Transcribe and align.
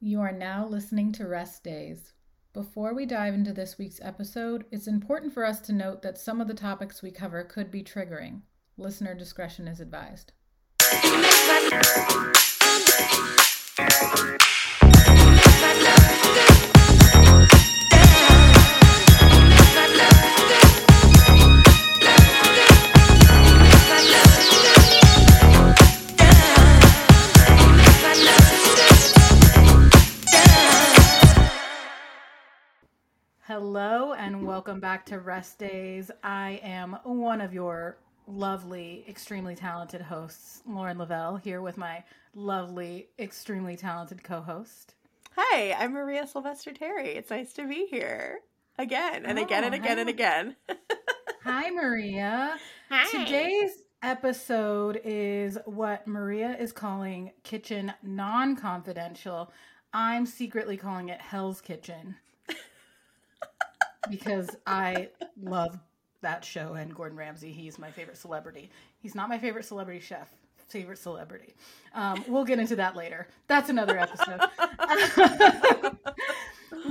You 0.00 0.20
are 0.20 0.30
now 0.30 0.64
listening 0.64 1.10
to 1.14 1.26
Rest 1.26 1.64
Days. 1.64 2.12
Before 2.52 2.94
we 2.94 3.04
dive 3.04 3.34
into 3.34 3.52
this 3.52 3.78
week's 3.78 3.98
episode, 4.00 4.64
it's 4.70 4.86
important 4.86 5.34
for 5.34 5.44
us 5.44 5.60
to 5.62 5.72
note 5.72 6.02
that 6.02 6.16
some 6.16 6.40
of 6.40 6.46
the 6.46 6.54
topics 6.54 7.02
we 7.02 7.10
cover 7.10 7.42
could 7.42 7.68
be 7.72 7.82
triggering. 7.82 8.42
Listener 8.76 9.12
discretion 9.16 9.66
is 9.66 9.80
advised. 9.80 10.30
Welcome 34.58 34.80
back 34.80 35.06
to 35.06 35.20
Rest 35.20 35.60
Days. 35.60 36.10
I 36.24 36.58
am 36.64 36.98
one 37.04 37.40
of 37.40 37.54
your 37.54 37.96
lovely, 38.26 39.04
extremely 39.08 39.54
talented 39.54 40.00
hosts, 40.00 40.64
Lauren 40.66 40.98
Leavell, 40.98 41.40
here 41.40 41.62
with 41.62 41.76
my 41.76 42.02
lovely, 42.34 43.08
extremely 43.20 43.76
talented 43.76 44.24
co 44.24 44.40
host. 44.40 44.94
Hi, 45.36 45.74
I'm 45.78 45.92
Maria 45.92 46.26
Sylvester 46.26 46.72
Terry. 46.72 47.10
It's 47.10 47.30
nice 47.30 47.52
to 47.52 47.68
be 47.68 47.86
here 47.88 48.40
again 48.80 49.24
and 49.26 49.38
again 49.38 49.62
and 49.62 49.76
Oh, 49.76 49.78
again 49.78 50.00
and 50.00 50.08
again. 50.08 50.56
Hi, 51.44 51.70
Maria. 51.70 52.56
Hi. 52.90 53.24
Today's 53.24 53.84
episode 54.02 55.00
is 55.04 55.56
what 55.66 56.08
Maria 56.08 56.56
is 56.58 56.72
calling 56.72 57.30
Kitchen 57.44 57.92
Non 58.02 58.56
Confidential. 58.56 59.52
I'm 59.92 60.26
secretly 60.26 60.76
calling 60.76 61.10
it 61.10 61.20
Hell's 61.20 61.60
Kitchen 61.60 62.16
because 64.10 64.48
I 64.66 65.08
love 65.40 65.78
that 66.22 66.44
show 66.44 66.74
and 66.74 66.94
Gordon 66.94 67.16
Ramsay. 67.16 67.52
He's 67.52 67.78
my 67.78 67.90
favorite 67.90 68.16
celebrity. 68.16 68.70
He's 68.98 69.14
not 69.14 69.28
my 69.28 69.38
favorite 69.38 69.64
celebrity 69.64 70.00
chef. 70.00 70.30
Favorite 70.68 70.98
celebrity. 70.98 71.54
Um, 71.94 72.24
we'll 72.28 72.44
get 72.44 72.58
into 72.58 72.76
that 72.76 72.94
later. 72.94 73.28
That's 73.46 73.70
another 73.70 73.98
episode. 73.98 74.40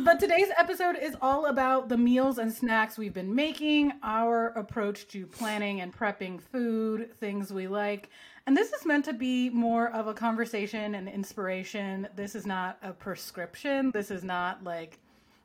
but 0.04 0.20
today's 0.20 0.48
episode 0.58 0.96
is 1.00 1.16
all 1.22 1.46
about 1.46 1.88
the 1.88 1.98
meals 1.98 2.40
and 2.40 2.52
snacks 2.52 2.98
we've 2.98 3.14
been 3.14 3.36
making, 3.36 3.94
our 4.02 4.48
approach 4.48 5.08
to 5.10 5.28
planning 5.28 5.82
and 5.82 5.96
prepping 5.96 6.42
food, 6.42 7.12
things 7.20 7.54
we 7.54 7.68
like. 7.68 8.10
And 8.48 8.56
this 8.58 8.72
is 8.72 8.86
meant 8.86 9.06
to 9.06 9.14
be 9.14 9.50
more 9.50 9.90
of 9.90 10.08
a 10.08 10.14
conversation 10.14 10.96
and 10.96 11.08
inspiration. 11.08 12.08
This 12.16 12.34
is 12.34 12.48
not 12.48 12.78
a 12.82 12.94
prescription. 12.94 13.92
This 13.92 14.10
is 14.10 14.24
not 14.24 14.64
like 14.64 15.00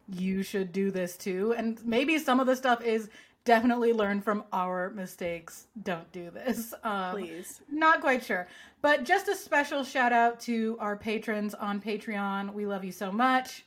you 0.08 0.42
should 0.42 0.72
do 0.72 0.90
this 0.90 1.16
too. 1.16 1.54
And 1.56 1.84
maybe 1.84 2.18
some 2.18 2.40
of 2.40 2.46
the 2.46 2.56
stuff 2.56 2.82
is 2.82 3.08
definitely 3.44 3.92
learn 3.92 4.20
from 4.20 4.44
our 4.52 4.90
mistakes. 4.90 5.66
Don't 5.82 6.10
do 6.12 6.30
this. 6.30 6.74
Um, 6.84 7.12
Please. 7.12 7.60
Not 7.70 8.00
quite 8.00 8.24
sure. 8.24 8.48
But 8.80 9.04
just 9.04 9.28
a 9.28 9.36
special 9.36 9.84
shout 9.84 10.12
out 10.12 10.40
to 10.40 10.76
our 10.80 10.96
patrons 10.96 11.54
on 11.54 11.80
Patreon. 11.80 12.52
We 12.52 12.66
love 12.66 12.84
you 12.84 12.92
so 12.92 13.12
much. 13.12 13.64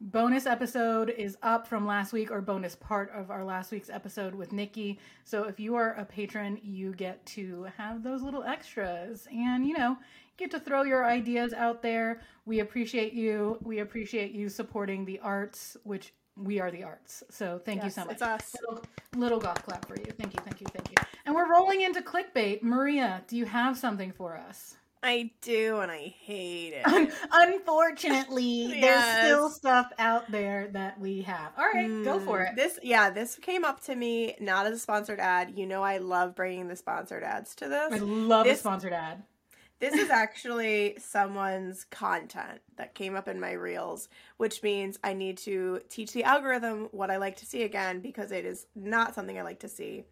Bonus 0.00 0.46
episode 0.46 1.10
is 1.10 1.36
up 1.42 1.66
from 1.66 1.84
last 1.86 2.12
week, 2.12 2.30
or 2.30 2.40
bonus 2.40 2.76
part 2.76 3.10
of 3.12 3.32
our 3.32 3.44
last 3.44 3.72
week's 3.72 3.90
episode 3.90 4.32
with 4.34 4.52
Nikki. 4.52 5.00
So 5.24 5.44
if 5.44 5.58
you 5.58 5.74
are 5.74 5.94
a 5.94 6.04
patron, 6.04 6.60
you 6.62 6.92
get 6.92 7.24
to 7.26 7.66
have 7.76 8.04
those 8.04 8.22
little 8.22 8.44
extras 8.44 9.26
and, 9.32 9.66
you 9.66 9.76
know, 9.76 9.96
get 10.38 10.50
to 10.52 10.60
throw 10.60 10.82
your 10.84 11.04
ideas 11.04 11.52
out 11.52 11.82
there. 11.82 12.20
We 12.46 12.60
appreciate 12.60 13.12
you. 13.12 13.58
We 13.62 13.80
appreciate 13.80 14.32
you 14.32 14.48
supporting 14.48 15.04
the 15.04 15.18
arts, 15.18 15.76
which 15.84 16.14
we 16.36 16.60
are 16.60 16.70
the 16.70 16.84
arts. 16.84 17.22
So 17.30 17.60
thank 17.64 17.82
you 17.84 17.90
so 17.90 18.04
much. 18.04 18.12
it's 18.14 18.22
us. 18.22 18.56
Little, 18.60 18.84
little 19.16 19.40
golf 19.40 19.62
clap 19.64 19.86
for 19.86 19.96
you. 19.98 20.06
Thank 20.18 20.34
you, 20.34 20.40
thank 20.44 20.60
you, 20.60 20.66
thank 20.72 20.88
you. 20.90 20.96
And 21.26 21.34
we're 21.34 21.50
rolling 21.50 21.80
into 21.82 22.00
clickbait. 22.00 22.62
Maria, 22.62 23.22
do 23.26 23.36
you 23.36 23.44
have 23.44 23.76
something 23.76 24.12
for 24.12 24.36
us? 24.36 24.76
I 25.02 25.30
do, 25.42 25.78
and 25.78 25.92
I 25.92 26.12
hate 26.24 26.72
it. 26.74 26.84
Un- 26.86 27.12
Unfortunately, 27.30 28.78
there's 28.80 29.04
still 29.04 29.48
stuff 29.50 29.90
out 29.98 30.30
there 30.30 30.68
that 30.72 30.98
we 30.98 31.22
have. 31.22 31.52
All 31.56 31.66
right, 31.72 32.02
go 32.04 32.18
for 32.18 32.38
Mm, 32.40 32.50
it. 32.50 32.56
This, 32.56 32.78
yeah, 32.82 33.10
this 33.10 33.36
came 33.36 33.64
up 33.64 33.80
to 33.84 33.94
me 33.94 34.34
not 34.40 34.66
as 34.66 34.74
a 34.74 34.78
sponsored 34.78 35.20
ad. 35.20 35.52
You 35.56 35.66
know, 35.66 35.82
I 35.82 35.98
love 35.98 36.34
bringing 36.34 36.66
the 36.68 36.76
sponsored 36.76 37.22
ads 37.22 37.54
to 37.56 37.68
this. 37.68 37.92
I 37.92 37.98
love 37.98 38.46
a 38.46 38.56
sponsored 38.56 38.92
ad. 38.92 39.22
This 39.80 39.94
is 39.94 40.10
actually 40.10 40.96
someone's 40.98 41.84
content 41.84 42.60
that 42.76 42.94
came 42.94 43.14
up 43.14 43.28
in 43.28 43.38
my 43.38 43.52
reels, 43.52 44.08
which 44.36 44.62
means 44.62 44.98
I 45.04 45.12
need 45.14 45.38
to 45.38 45.80
teach 45.88 46.12
the 46.12 46.24
algorithm 46.24 46.88
what 46.90 47.10
I 47.10 47.16
like 47.18 47.36
to 47.36 47.46
see 47.46 47.62
again 47.62 48.00
because 48.00 48.32
it 48.32 48.44
is 48.44 48.66
not 48.74 49.14
something 49.14 49.38
I 49.38 49.42
like 49.42 49.60
to 49.60 49.68
see. 49.68 50.04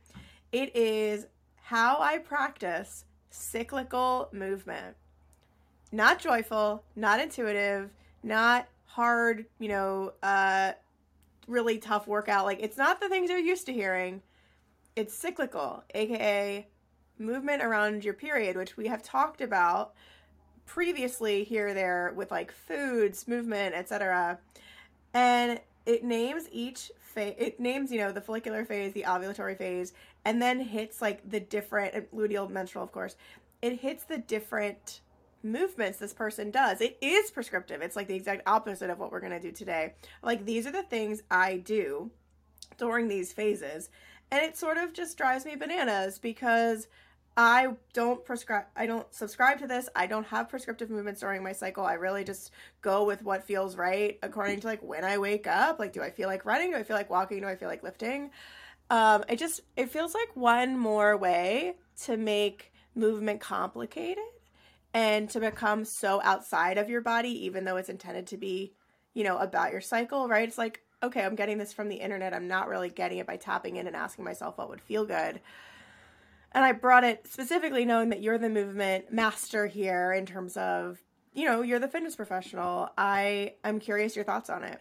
It 0.53 0.77
is 0.77 1.27
how 1.57 1.99
I 2.01 2.19
practice 2.19 3.05
cyclical 3.31 4.29
movement. 4.33 4.97
Not 5.91 6.21
joyful, 6.21 6.85
not 6.95 7.19
intuitive, 7.19 7.91
not 8.23 8.69
hard, 8.85 9.47
you 9.59 9.69
know, 9.69 10.13
uh 10.23 10.73
really 11.49 11.79
tough 11.79 12.07
workout. 12.07 12.45
Like 12.45 12.61
it's 12.61 12.77
not 12.77 13.01
the 13.01 13.09
things 13.09 13.31
you're 13.31 13.39
used 13.39 13.67
to 13.67 13.73
hearing. 13.73 14.23
It's 14.95 15.15
cyclical, 15.15 15.83
aka 15.95 16.69
movement 17.19 17.63
around 17.63 18.05
your 18.05 18.15
period, 18.15 18.57
which 18.57 18.77
we 18.77 18.89
have 18.89 19.03
talked 19.03 19.41
about 19.41 19.95
previously 20.67 21.45
here 21.45 21.73
there 21.73 22.13
with 22.17 22.31
like 22.31 22.53
foods, 22.53 23.27
movement, 23.27 23.75
etc. 23.75 24.39
And 25.15 25.61
it 25.87 26.05
names 26.05 26.49
each 26.51 26.91
phase. 26.99 27.35
It 27.39 27.61
names 27.61 27.91
you 27.91 27.99
know 27.99 28.13
the 28.13 28.21
follicular 28.21 28.65
phase, 28.65 28.93
the 28.93 29.05
ovulatory 29.05 29.57
phase, 29.57 29.95
and 30.25 30.43
then 30.43 30.61
hits 30.61 31.01
like 31.01 31.29
the 31.29 31.41
different 31.41 32.13
luteal 32.15 32.51
menstrual, 32.51 32.85
of 32.85 32.93
course. 32.93 33.17
It 33.63 33.81
hits 33.81 34.05
the 34.05 34.19
different 34.19 35.01
movements 35.43 35.99
this 35.99 36.13
person 36.13 36.51
does. 36.51 36.81
It 36.81 36.99
is 37.01 37.31
prescriptive. 37.31 37.81
It's 37.81 37.97
like 37.97 38.09
the 38.09 38.15
exact 38.15 38.43
opposite 38.47 38.91
of 38.91 38.99
what 38.99 39.13
we're 39.13 39.21
gonna 39.21 39.41
do 39.41 39.53
today. 39.53 39.95
Like 40.23 40.45
these 40.45 40.67
are 40.67 40.73
the 40.73 40.83
things 40.83 41.23
I 41.31 41.59
do 41.59 42.11
during 42.77 43.09
these 43.09 43.33
phases. 43.33 43.89
And 44.31 44.43
it 44.43 44.57
sort 44.57 44.77
of 44.77 44.93
just 44.93 45.17
drives 45.17 45.45
me 45.45 45.55
bananas 45.55 46.19
because 46.19 46.89
I 47.37 47.69
don't 47.93 48.25
prescribe 48.25 48.65
I 48.75 48.87
don't 48.87 49.13
subscribe 49.15 49.59
to 49.59 49.67
this. 49.67 49.89
I 49.95 50.07
don't 50.07 50.27
have 50.29 50.49
prescriptive 50.49 50.89
movements 50.89 51.21
during 51.21 51.43
my 51.43 51.53
cycle. 51.53 51.85
I 51.85 51.95
really 51.95 52.25
just 52.25 52.51
go 52.81 53.05
with 53.05 53.23
what 53.23 53.45
feels 53.45 53.77
right 53.77 54.19
according 54.23 54.61
to 54.61 54.67
like 54.67 54.83
when 54.83 55.05
I 55.05 55.19
wake 55.19 55.47
up. 55.47 55.79
Like 55.79 55.93
do 55.93 56.01
I 56.01 56.11
feel 56.11 56.29
like 56.29 56.47
running? 56.47 56.71
Do 56.71 56.79
I 56.79 56.83
feel 56.83 56.97
like 56.97 57.11
walking? 57.11 57.43
Do 57.43 57.47
I 57.49 57.57
feel 57.57 57.69
like 57.69 57.83
lifting? 57.83 58.31
Um 58.89 59.25
it 59.29 59.39
just 59.39 59.61
it 59.77 59.91
feels 59.91 60.15
like 60.15 60.35
one 60.35 60.79
more 60.79 61.17
way 61.17 61.75
to 62.05 62.17
make 62.17 62.73
movement 62.95 63.41
complicated 63.41 64.25
and 64.95 65.29
to 65.29 65.41
become 65.41 65.85
so 65.85 66.23
outside 66.23 66.79
of 66.79 66.89
your 66.89 67.03
body 67.03 67.45
even 67.45 67.65
though 67.65 67.77
it's 67.77 67.91
intended 67.91 68.27
to 68.29 68.39
be, 68.39 68.73
you 69.13 69.25
know, 69.25 69.37
about 69.37 69.73
your 69.73 69.83
cycle, 69.83 70.27
right? 70.27 70.49
It's 70.49 70.59
like 70.59 70.81
okay, 71.03 71.23
I'm 71.23 71.35
getting 71.35 71.59
this 71.59 71.75
from 71.75 71.91
the 71.91 71.97
internet. 71.97 72.33
I'm 72.33 72.49
not 72.49 72.69
really 72.69 72.89
getting 72.89 73.19
it 73.19 73.27
by 73.27 73.37
tapping 73.37 73.77
in 73.77 73.87
and 73.87 73.95
asking 73.95 74.25
myself 74.25 74.57
what 74.57 74.71
would 74.71 74.81
feel 74.81 75.05
good. 75.05 75.41
And 76.53 76.65
I 76.65 76.73
brought 76.73 77.05
it 77.05 77.27
specifically 77.27 77.85
knowing 77.85 78.09
that 78.11 78.23
you're 78.23 78.39
the 78.39 78.49
movement 78.49 79.13
master 79.13 79.67
here 79.67 80.13
in 80.13 80.27
terms 80.27 80.57
of, 80.57 80.99
you 81.35 81.45
know, 81.45 81.63
you're 81.63 81.79
the 81.79 81.89
fitness 81.89 82.17
professional. 82.17 82.89
I 82.97 83.55
I'm 83.63 83.79
curious 83.79 84.17
your 84.17 84.25
thoughts 84.25 84.49
on 84.49 84.65
it. 84.65 84.81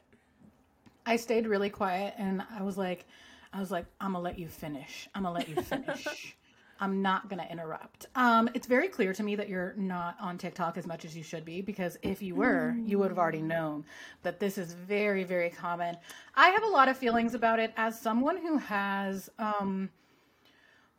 I 1.06 1.18
stayed 1.18 1.48
really 1.48 1.70
quiet 1.70 2.16
and 2.18 2.42
I 2.58 2.64
was 2.64 2.78
like, 2.78 3.06
I 3.53 3.59
was 3.59 3.72
like, 3.72 3.86
I'm 4.02 4.14
gonna 4.14 4.24
let 4.24 4.40
you 4.40 4.48
finish. 4.48 5.08
I'm 5.14 5.24
gonna 5.24 5.36
let 5.36 5.50
you 5.50 5.56
finish. 5.62 6.36
I'm 6.80 7.02
not 7.02 7.30
gonna 7.30 7.48
interrupt. 7.50 8.08
Um, 8.16 8.50
it's 8.53 8.68
very 8.68 8.90
clear 8.90 9.14
to 9.14 9.24
me 9.24 9.36
that 9.36 9.47
you're 9.47 9.74
not 9.78 10.18
on 10.20 10.38
TikTok 10.38 10.78
as 10.78 10.86
much 10.86 11.06
as 11.06 11.16
you 11.16 11.24
should 11.24 11.46
be 11.46 11.62
because 11.62 11.97
if 12.02 12.22
you 12.22 12.36
were, 12.36 12.76
you 12.84 13.00
would 13.00 13.09
have 13.09 13.18
already 13.18 13.42
known 13.42 13.86
that 14.24 14.40
this 14.40 14.58
is 14.58 14.73
very, 14.73 15.23
very 15.23 15.50
common. 15.50 15.96
I 16.35 16.50
have 16.50 16.64
a 16.64 16.68
lot 16.68 16.90
of 16.90 16.97
feelings 16.97 17.34
about 17.34 17.59
it 17.59 17.73
as 17.78 18.00
someone 18.00 18.38
who 18.38 18.58
has 18.58 19.29
um 19.40 19.90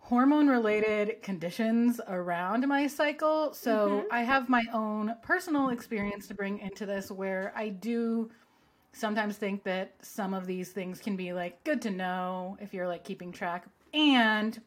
hormone 0.06 0.46
related 0.46 1.20
conditions 1.20 2.00
around 2.06 2.64
my 2.68 2.86
cycle. 2.86 3.52
So 3.52 3.88
mm-hmm. 3.88 4.06
I 4.12 4.22
have 4.22 4.48
my 4.48 4.62
own 4.72 5.16
personal 5.20 5.70
experience 5.70 6.28
to 6.28 6.34
bring 6.34 6.60
into 6.60 6.86
this 6.86 7.10
where 7.10 7.52
I 7.56 7.70
do 7.70 8.30
sometimes 8.92 9.36
think 9.36 9.64
that 9.64 9.94
some 10.02 10.32
of 10.32 10.46
these 10.46 10.68
things 10.70 11.00
can 11.00 11.16
be 11.16 11.32
like 11.32 11.64
good 11.64 11.82
to 11.82 11.90
know 11.90 12.56
if 12.60 12.72
you're 12.72 12.86
like 12.86 13.02
keeping 13.02 13.32
track. 13.32 13.66
And 13.92 14.60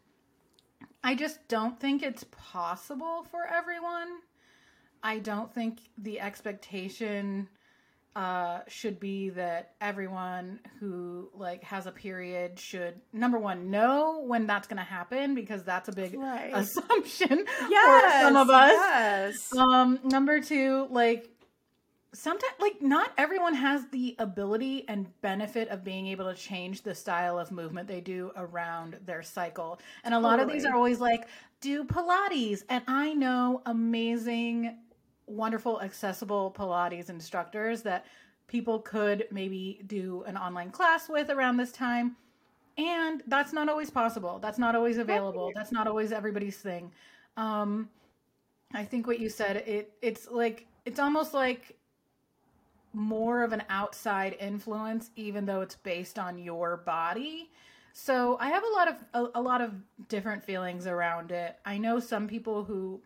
I 1.06 1.16
just 1.16 1.48
don't 1.48 1.80
think 1.80 2.04
it's 2.04 2.26
possible 2.32 3.26
for 3.32 3.48
everyone. 3.48 4.20
I 5.02 5.20
don't 5.20 5.54
think 5.54 5.80
the 5.98 6.20
expectation 6.20 7.48
uh, 8.16 8.60
should 8.68 9.00
be 9.00 9.30
that 9.30 9.74
everyone 9.80 10.60
who 10.80 11.30
like 11.34 11.64
has 11.64 11.86
a 11.86 11.92
period 11.92 12.60
should 12.60 13.00
number 13.14 13.38
one 13.38 13.70
know 13.72 14.24
when 14.26 14.48
that's 14.48 14.68
going 14.68 14.78
to 14.78 14.84
happen 14.84 15.36
because 15.36 15.64
that's 15.64 15.88
a 15.90 15.92
big 15.92 16.16
Right. 16.18 16.52
assumption 16.54 17.46
Yes, 17.70 18.14
for 18.24 18.28
some 18.28 18.36
of 18.36 18.50
us. 18.50 18.72
Yes. 18.72 19.56
Um, 19.56 20.00
number 20.04 20.42
two, 20.42 20.88
like 20.90 21.30
sometimes 22.14 22.54
like 22.60 22.82
not 22.82 23.12
everyone 23.20 23.54
has 23.54 23.86
the 23.92 24.16
ability 24.18 24.84
and 24.90 25.08
benefit 25.22 25.70
of 25.70 25.84
being 25.84 26.08
able 26.08 26.26
to 26.26 26.34
change 26.36 26.82
the 26.82 26.96
style 26.96 27.38
of 27.38 27.52
movement 27.52 27.88
they 27.88 28.02
do 28.02 28.32
around 28.36 28.98
their 29.06 29.22
cycle 29.22 29.80
and 30.04 30.16
a 30.16 30.20
lot 30.20 30.40
of 30.40 30.50
these 30.52 30.66
are 30.66 30.74
always 30.74 31.00
like 31.00 31.28
do 31.62 31.84
pilates 31.84 32.64
and 32.68 32.84
i 32.88 33.14
know 33.14 33.62
amazing 33.68 34.76
wonderful 35.30 35.82
accessible 35.82 36.54
pilates 36.58 37.10
instructors 37.10 37.82
that 37.84 38.06
people 38.48 38.80
could 38.80 39.28
maybe 39.32 39.82
do 39.86 40.24
an 40.28 40.36
online 40.36 40.72
class 40.72 41.08
with 41.08 41.30
around 41.30 41.58
this 41.58 41.72
time. 41.72 42.16
And 42.78 43.22
that's 43.28 43.54
not 43.54 43.70
always 43.70 43.90
possible. 43.90 44.40
That's 44.40 44.58
not 44.58 44.76
always 44.76 44.98
available. 44.98 45.52
that's 45.54 45.72
not 45.72 45.88
always 45.88 46.12
everybody's 46.12 46.58
thing. 46.58 46.92
Um 47.38 47.90
i 48.72 48.84
think 48.84 49.08
what 49.08 49.20
you 49.20 49.30
said 49.30 49.56
it 49.56 49.92
it's 50.00 50.30
like 50.30 50.68
it's 50.86 51.00
almost 51.00 51.34
like 51.34 51.76
more 52.94 53.42
of 53.42 53.52
an 53.52 53.64
outside 53.68 54.38
influence 54.40 55.10
even 55.16 55.44
though 55.44 55.62
it's 55.62 55.76
based 55.76 56.20
on 56.20 56.38
your 56.38 56.78
body. 56.78 57.50
So 57.94 58.38
i 58.40 58.50
have 58.50 58.64
a 58.64 58.74
lot 58.78 58.88
of 58.88 58.96
a, 59.14 59.40
a 59.40 59.42
lot 59.42 59.62
of 59.62 59.74
different 60.08 60.44
feelings 60.44 60.88
around 60.88 61.32
it. 61.32 61.58
I 61.66 61.78
know 61.78 62.00
some 62.00 62.28
people 62.28 62.64
who 62.64 63.02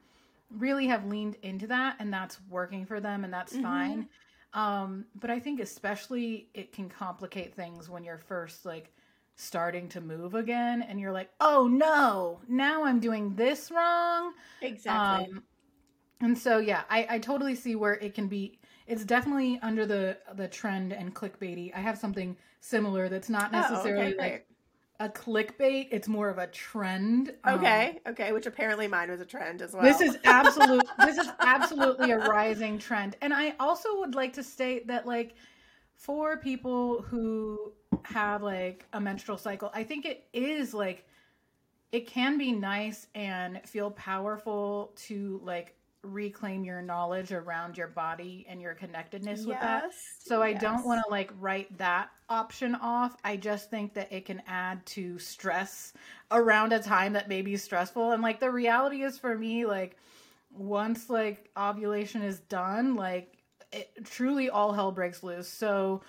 really 0.58 0.88
have 0.88 1.06
leaned 1.06 1.36
into 1.42 1.68
that 1.68 1.96
and 2.00 2.14
that's 2.14 2.40
working 2.50 2.86
for 2.86 3.00
them 3.00 3.24
and 3.24 3.34
that's 3.34 3.54
Mhm. 3.54 3.62
fine 3.62 4.08
um 4.54 5.06
but 5.16 5.30
i 5.30 5.40
think 5.40 5.60
especially 5.60 6.50
it 6.54 6.72
can 6.72 6.90
complicate 6.90 7.56
things 7.56 7.90
when 7.90 8.04
you're 8.04 8.18
first 8.18 8.66
like 8.66 8.94
starting 9.36 9.90
to 9.90 10.00
move 10.00 10.36
again 10.36 10.82
and 10.84 11.00
you're 11.00 11.12
like 11.12 11.32
oh 11.40 11.68
no 11.68 12.40
now 12.48 12.84
i'm 12.84 13.00
doing 13.00 13.36
this 13.36 13.72
wrong 13.72 14.34
Exactly. 14.62 15.28
um, 15.32 15.44
and 16.22 16.38
so 16.38 16.60
yeah, 16.60 16.84
I, 16.90 17.08
I 17.10 17.20
totally 17.20 17.56
see 17.56 17.76
where 17.76 17.96
it 17.96 18.14
can 18.14 18.28
be. 18.28 18.60
It's 18.88 19.04
definitely 19.06 19.60
under 19.62 19.86
the 19.86 20.18
the 20.36 20.48
trend 20.48 20.94
and 20.94 21.14
clickbaity. 21.14 21.74
I 21.76 21.80
have 21.80 21.98
something 21.98 22.38
similar 22.62 23.10
that's 23.10 23.30
not 23.30 23.52
Oh, 23.54 23.88
okay, 23.88 24.12
necessarily 24.12 24.16
like 24.18 24.48
a 25.00 25.10
clickbait. 25.10 25.88
It's 25.92 26.08
more 26.08 26.30
of 26.30 26.38
a 26.38 26.48
trend. 26.48 27.34
Um, 27.44 27.60
okay, 27.60 28.00
okay, 28.08 28.32
which 28.32 28.46
apparently 28.46 28.88
mine 28.88 29.10
was 29.10 29.22
a 29.22 29.26
trend 29.26 29.62
as 29.62 29.74
well. 29.74 29.84
this 29.84 30.02
is 30.02 30.18
absolute. 30.24 30.84
this 31.00 31.18
is 31.18 31.28
absolutely 31.40 32.12
a 32.12 32.18
rising 32.18 32.78
trend, 32.78 33.16
and 33.22 33.34
I 33.34 33.56
also 33.60 34.00
would 34.00 34.16
like 34.16 34.34
to 34.34 34.44
state 34.44 34.88
that 34.88 35.06
like 35.06 35.36
for 35.96 36.38
people 36.38 37.02
who 37.02 37.72
have 38.04 38.44
like 38.44 38.86
a 38.94 39.00
menstrual 39.00 39.38
cycle, 39.38 39.72
I 39.74 39.84
think 39.84 40.06
it 40.06 40.26
is 40.34 40.74
like 40.74 41.06
it 41.92 42.08
can 42.08 42.38
be 42.38 42.52
nice 42.52 43.08
and 43.14 43.62
feel 43.66 43.92
powerful 43.92 44.94
to 44.96 45.40
like 45.44 45.76
reclaim 46.04 46.64
your 46.66 46.82
knowledge 46.82 47.32
around 47.32 47.78
your 47.78 47.88
body 47.88 48.46
and 48.50 48.62
your 48.62 48.74
connectedness 48.74 49.46
with 49.46 49.60
that. 49.60 49.92
So 50.20 50.42
I 50.42 50.54
don't 50.54 50.86
want 50.86 51.04
to 51.04 51.10
like 51.10 51.32
write 51.40 51.78
that 51.78 52.10
option 52.30 52.76
off. 52.76 53.16
I 53.24 53.38
just 53.38 53.70
think 53.70 53.94
that 53.94 54.12
it 54.12 54.26
can 54.26 54.42
add 54.48 54.86
to 54.88 55.18
stress 55.18 55.94
around 56.32 56.74
a 56.74 56.80
time 56.80 57.14
that 57.14 57.30
may 57.30 57.42
be 57.42 57.56
stressful. 57.56 58.12
And 58.12 58.22
like 58.22 58.40
the 58.40 58.52
reality 58.52 59.04
is 59.04 59.18
for 59.18 59.38
me, 59.38 59.66
like 59.66 59.98
once 60.52 61.10
like 61.10 61.50
ovulation 61.58 62.22
is 62.22 62.40
done, 62.42 62.96
like 62.96 63.38
it 63.72 63.92
truly 64.04 64.50
all 64.50 64.74
hell 64.74 64.92
breaks 64.92 65.24
loose. 65.24 65.48
So 65.48 66.02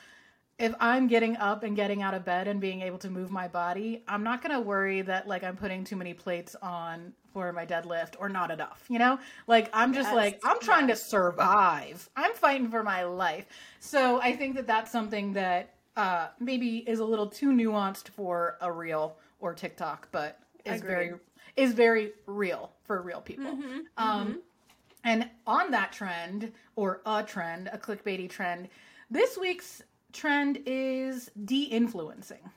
if 0.59 0.75
I'm 0.81 1.09
getting 1.09 1.37
up 1.37 1.63
and 1.63 1.75
getting 1.75 2.03
out 2.03 2.15
of 2.15 2.25
bed 2.25 2.47
and 2.49 2.61
being 2.61 2.83
able 2.83 2.99
to 2.99 3.11
move 3.11 3.31
my 3.31 3.49
body, 3.49 4.05
I'm 4.07 4.23
not 4.23 4.43
going 4.43 4.55
to 4.55 4.61
worry 4.61 5.03
that 5.03 5.27
like 5.27 5.43
I'm 5.43 5.57
putting 5.57 5.85
too 5.85 5.97
many 5.97 6.15
plates 6.15 6.55
on 6.63 7.13
for 7.35 7.53
my 7.53 7.67
deadlift 7.67 8.15
or 8.19 8.29
not 8.31 8.51
enough, 8.51 8.85
you 8.89 8.99
know? 8.99 9.19
Like 9.47 9.69
I'm 9.75 9.93
just 9.93 10.07
Yes, 10.07 10.15
like 10.15 10.41
I'm 10.45 10.61
trying 10.61 10.87
to 10.89 10.97
survive. 10.97 12.09
I'm 12.17 12.33
fighting 12.35 12.71
for 12.71 12.83
my 12.83 13.03
life. 13.05 13.47
So 13.81 14.21
I 14.23 14.35
think 14.35 14.55
that 14.55 14.67
that's 14.67 14.91
something 14.91 15.35
that 15.35 15.75
uh 15.97 16.29
maybe 16.41 16.79
is 16.89 17.01
a 17.01 17.05
little 17.05 17.27
too 17.27 17.51
nuanced 17.53 18.09
for 18.09 18.57
a 18.63 18.73
reel 18.73 19.19
or 19.41 19.53
TikTok, 19.53 20.09
but 20.13 20.39
is 20.65 20.81
Agreed. 20.81 20.89
very 20.89 21.13
is 21.57 21.73
very 21.75 22.13
real 22.27 22.73
for 22.85 23.03
real 23.03 23.21
people. 23.21 23.53
Mhm, 23.53 23.81
Um, 23.99 24.39
and 25.05 25.29
on 25.47 25.71
that 25.73 25.93
trend, 25.93 26.53
or 26.77 27.01
a 27.05 27.23
trend, 27.23 27.69
a 27.73 27.79
clickbaity 27.79 28.29
trend, 28.31 28.69
this 29.11 29.37
week's 29.37 29.83
trend 30.13 30.61
is 30.67 31.31
de-influencing. 31.45 32.51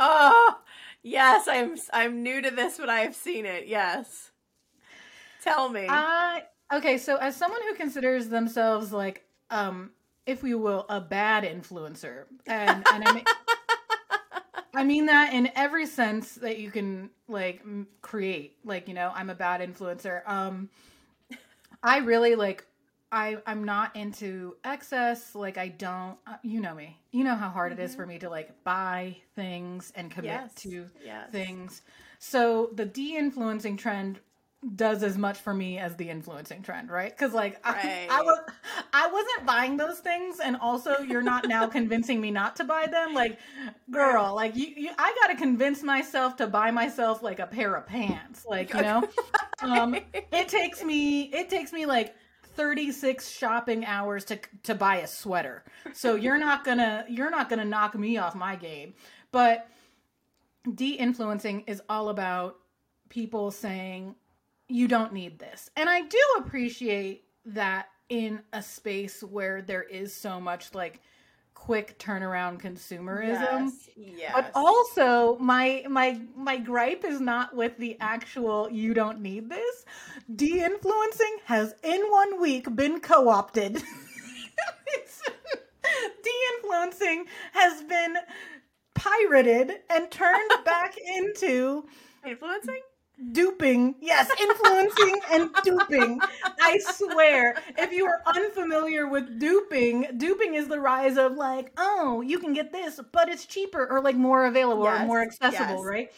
Oh, 0.00 0.58
yes, 1.02 1.46
I'm 1.46 1.76
I'm 1.92 2.22
new 2.22 2.40
to 2.40 2.50
this, 2.50 2.78
but 2.78 2.88
I 2.88 3.00
have 3.00 3.14
seen 3.14 3.44
it. 3.46 3.66
Yes. 3.66 4.30
Tell 5.42 5.68
me. 5.68 5.86
I 5.88 6.44
okay, 6.72 6.98
so 6.98 7.16
as 7.16 7.36
someone 7.36 7.60
who 7.68 7.74
considers 7.74 8.28
themselves 8.28 8.92
like, 8.92 9.24
um, 9.50 9.90
if 10.26 10.42
we 10.42 10.54
will, 10.54 10.86
a 10.88 11.00
bad 11.00 11.44
influencer, 11.44 12.24
and 12.46 12.84
and 12.92 13.04
I 13.06 13.12
mean, 13.12 13.24
I 14.74 14.84
mean 14.84 15.06
that 15.06 15.34
in 15.34 15.50
every 15.54 15.86
sense 15.86 16.34
that 16.36 16.58
you 16.58 16.70
can 16.70 17.10
like 17.28 17.62
create. 18.00 18.56
Like 18.64 18.88
you 18.88 18.94
know, 18.94 19.12
I'm 19.14 19.30
a 19.30 19.34
bad 19.34 19.60
influencer. 19.60 20.26
Um, 20.28 20.70
I 21.82 21.98
really 21.98 22.34
like. 22.34 22.66
I 23.12 23.38
I'm 23.46 23.64
not 23.64 23.96
into 23.96 24.56
excess. 24.64 25.34
Like 25.34 25.58
I 25.58 25.68
don't. 25.68 26.16
Uh, 26.26 26.36
you 26.42 26.60
know 26.60 26.74
me. 26.74 26.98
You 27.10 27.24
know 27.24 27.34
how 27.34 27.48
hard 27.48 27.72
it 27.72 27.78
is 27.78 27.94
for 27.94 28.06
me 28.06 28.18
to 28.18 28.30
like 28.30 28.62
buy 28.64 29.16
things 29.34 29.92
and 29.96 30.10
commit 30.10 30.30
yes. 30.30 30.54
to 30.56 30.86
yes. 31.04 31.30
things. 31.30 31.82
So 32.18 32.70
the 32.74 32.84
de-influencing 32.84 33.78
trend 33.78 34.20
does 34.76 35.02
as 35.02 35.16
much 35.16 35.38
for 35.38 35.54
me 35.54 35.78
as 35.78 35.96
the 35.96 36.10
influencing 36.10 36.62
trend, 36.62 36.90
right? 36.90 37.10
Because 37.10 37.32
like 37.32 37.58
I, 37.64 38.06
I 38.10 38.22
was 38.22 38.38
I 38.92 39.06
wasn't 39.10 39.46
buying 39.46 39.76
those 39.78 40.00
things, 40.00 40.38
and 40.38 40.56
also 40.56 40.98
you're 40.98 41.22
not 41.22 41.48
now 41.48 41.66
convincing 41.68 42.20
me 42.20 42.30
not 42.30 42.56
to 42.56 42.64
buy 42.64 42.86
them. 42.86 43.14
Like, 43.14 43.38
girl, 43.90 44.34
like 44.34 44.54
you, 44.56 44.66
you 44.76 44.90
I 44.98 45.14
got 45.22 45.28
to 45.28 45.36
convince 45.36 45.82
myself 45.82 46.36
to 46.36 46.46
buy 46.46 46.70
myself 46.70 47.22
like 47.22 47.38
a 47.38 47.46
pair 47.46 47.74
of 47.74 47.86
pants, 47.86 48.44
like 48.46 48.74
you 48.74 48.82
know. 48.82 49.08
um, 49.62 49.96
it 50.12 50.48
takes 50.48 50.84
me 50.84 51.22
it 51.22 51.48
takes 51.48 51.72
me 51.72 51.86
like 51.86 52.14
36 52.60 53.30
shopping 53.30 53.86
hours 53.86 54.22
to 54.26 54.38
to 54.64 54.74
buy 54.74 54.96
a 54.96 55.06
sweater. 55.06 55.64
So 55.94 56.14
you're 56.14 56.36
not 56.36 56.62
going 56.62 56.76
to 56.76 57.06
you're 57.08 57.30
not 57.30 57.48
going 57.48 57.58
to 57.58 57.64
knock 57.64 57.98
me 57.98 58.18
off 58.18 58.34
my 58.34 58.54
game. 58.54 58.92
But 59.32 59.66
de-influencing 60.74 61.64
is 61.66 61.80
all 61.88 62.10
about 62.10 62.58
people 63.08 63.50
saying 63.50 64.14
you 64.68 64.88
don't 64.88 65.14
need 65.14 65.38
this. 65.38 65.70
And 65.74 65.88
I 65.88 66.02
do 66.02 66.20
appreciate 66.36 67.24
that 67.46 67.86
in 68.10 68.42
a 68.52 68.62
space 68.62 69.22
where 69.22 69.62
there 69.62 69.84
is 69.84 70.14
so 70.14 70.38
much 70.38 70.74
like 70.74 71.00
quick 71.60 71.98
turnaround 71.98 72.58
consumerism. 72.58 73.66
Yes. 73.66 73.90
yes. 73.94 74.32
But 74.34 74.50
also 74.54 75.36
my 75.38 75.84
my 75.88 76.18
my 76.34 76.56
gripe 76.56 77.04
is 77.04 77.20
not 77.20 77.54
with 77.54 77.76
the 77.76 77.98
actual 78.00 78.70
you 78.70 78.94
don't 78.94 79.20
need 79.20 79.50
this. 79.50 79.84
De-influencing 80.34 81.36
has 81.44 81.74
in 81.84 82.00
one 82.08 82.40
week 82.40 82.74
been 82.74 82.98
co-opted. 83.00 83.74
De-influencing 86.24 87.26
has 87.52 87.82
been 87.82 88.16
pirated 88.94 89.80
and 89.90 90.10
turned 90.10 90.50
back 90.64 90.96
into 90.96 91.84
influencing? 92.26 92.80
Duping. 93.32 93.94
Yes, 94.00 94.30
influencing 94.40 95.20
and 95.32 95.50
duping. 95.62 96.20
I 96.60 96.78
swear. 96.78 97.56
If 97.78 97.92
you 97.92 98.06
are 98.06 98.22
unfamiliar 98.26 99.06
with 99.06 99.38
duping, 99.38 100.06
duping 100.16 100.54
is 100.54 100.68
the 100.68 100.80
rise 100.80 101.16
of 101.16 101.36
like, 101.36 101.72
oh, 101.76 102.20
you 102.20 102.38
can 102.38 102.52
get 102.52 102.72
this, 102.72 103.00
but 103.12 103.28
it's 103.28 103.46
cheaper 103.46 103.86
or 103.90 104.00
like 104.00 104.16
more 104.16 104.46
available 104.46 104.86
or 104.86 105.06
more 105.06 105.22
accessible, 105.22 105.76
yes. 105.76 105.84
right? 105.84 106.12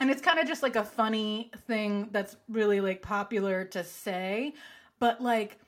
And 0.00 0.10
it's 0.10 0.22
kind 0.22 0.38
of 0.38 0.46
just 0.46 0.62
like 0.62 0.76
a 0.76 0.84
funny 0.84 1.50
thing 1.66 2.08
that's 2.12 2.36
really 2.48 2.80
like 2.80 3.02
popular 3.02 3.64
to 3.66 3.82
say, 3.82 4.54
but 5.00 5.20
like 5.20 5.58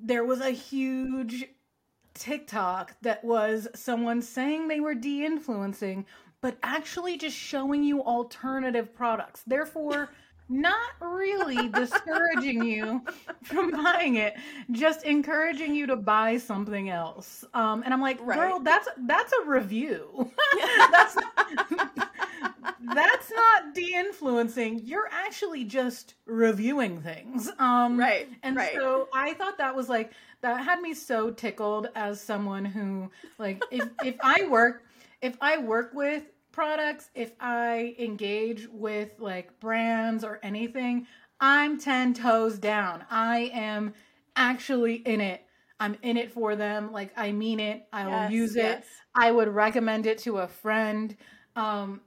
there 0.00 0.24
was 0.24 0.40
a 0.40 0.50
huge 0.50 1.46
TikTok 2.12 2.94
that 3.02 3.24
was 3.24 3.68
someone 3.74 4.22
saying 4.22 4.68
they 4.68 4.80
were 4.80 4.94
de-influencing, 4.94 6.06
but 6.46 6.56
actually 6.62 7.18
just 7.18 7.36
showing 7.36 7.82
you 7.82 8.00
alternative 8.04 8.94
products. 8.94 9.42
Therefore, 9.48 10.10
not 10.48 10.90
really 11.00 11.68
discouraging 11.70 12.62
you 12.62 13.02
from 13.42 13.72
buying 13.72 14.14
it, 14.14 14.34
just 14.70 15.02
encouraging 15.04 15.74
you 15.74 15.88
to 15.88 15.96
buy 15.96 16.38
something 16.38 16.88
else. 16.88 17.44
Um, 17.52 17.82
and 17.84 17.92
I'm 17.92 18.00
like, 18.00 18.18
Right. 18.20 18.38
girl, 18.38 18.60
that's 18.60 18.86
that's 19.08 19.32
a 19.42 19.50
review. 19.50 20.30
that's 20.92 21.16
that's 22.94 23.32
not 23.32 23.74
de-influencing. 23.74 24.82
You're 24.84 25.08
actually 25.10 25.64
just 25.64 26.14
reviewing 26.26 27.00
things. 27.02 27.50
Um, 27.58 27.98
Right. 27.98 28.28
and 28.44 28.54
right. 28.56 28.76
so 28.76 29.08
I 29.12 29.34
thought 29.34 29.58
that 29.58 29.74
was 29.74 29.88
like 29.88 30.12
that 30.42 30.62
had 30.64 30.80
me 30.80 30.94
so 30.94 31.32
tickled 31.32 31.88
as 31.96 32.20
someone 32.20 32.64
who 32.64 33.10
like 33.36 33.64
if 33.72 33.88
if 34.04 34.14
I 34.22 34.46
work 34.48 34.84
if 35.22 35.36
I 35.40 35.58
work 35.58 35.92
with 35.94 36.22
products, 36.56 37.10
if 37.14 37.32
I 37.38 37.94
engage 37.98 38.66
with 38.72 39.10
like 39.18 39.60
brands 39.60 40.24
or 40.24 40.40
anything, 40.42 41.06
I'm 41.38 41.78
10 41.78 42.14
toes 42.14 42.58
down. 42.58 43.04
I 43.10 43.50
am 43.52 43.92
actually 44.36 44.94
in 44.94 45.20
it. 45.20 45.42
I'm 45.78 45.98
in 46.00 46.16
it 46.16 46.32
for 46.32 46.56
them. 46.56 46.92
Like 46.92 47.12
I 47.14 47.32
mean 47.32 47.60
it. 47.60 47.86
I 47.92 48.06
will 48.06 48.12
Yes, 48.12 48.32
use 48.32 48.56
it. 48.56 48.62
yes. 48.62 48.86
I 49.14 49.30
would 49.30 49.48
recommend 49.48 50.06
it 50.06 50.16
to 50.20 50.38
a 50.38 50.48
friend. 50.48 51.14
Um 51.56 52.00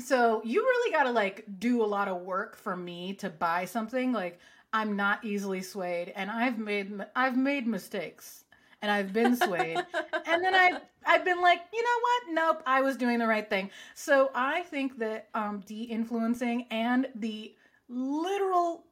so 0.00 0.42
you 0.44 0.62
really 0.62 0.92
got 0.92 1.04
to 1.04 1.12
like 1.12 1.44
do 1.60 1.82
a 1.82 1.86
lot 1.86 2.08
of 2.08 2.22
work 2.22 2.56
for 2.56 2.76
me 2.76 3.14
to 3.14 3.30
buy 3.30 3.66
something. 3.66 4.12
Like 4.12 4.40
I'm 4.72 4.96
not 4.96 5.24
easily 5.24 5.62
swayed 5.62 6.12
and 6.16 6.28
I've 6.28 6.58
made 6.58 6.92
I've 7.14 7.36
made 7.36 7.68
mistakes 7.68 8.45
and 8.82 8.90
I've 8.90 9.12
been 9.12 9.36
swayed. 9.36 9.78
and 10.26 10.44
then 10.44 10.54
I 10.54 10.80
I've 11.06 11.24
been 11.24 11.40
like, 11.40 11.60
you 11.72 11.82
know 11.82 12.00
what? 12.02 12.34
Nope, 12.56 12.62
I 12.66 12.82
was 12.82 12.96
doing 12.96 13.18
the 13.18 13.26
right 13.26 13.48
thing. 13.48 13.70
So 13.94 14.30
I 14.34 14.62
think 14.62 14.98
that 14.98 15.28
um 15.34 15.62
de-influencing 15.66 16.66
and 16.70 17.06
the 17.14 17.54
literal 17.88 18.84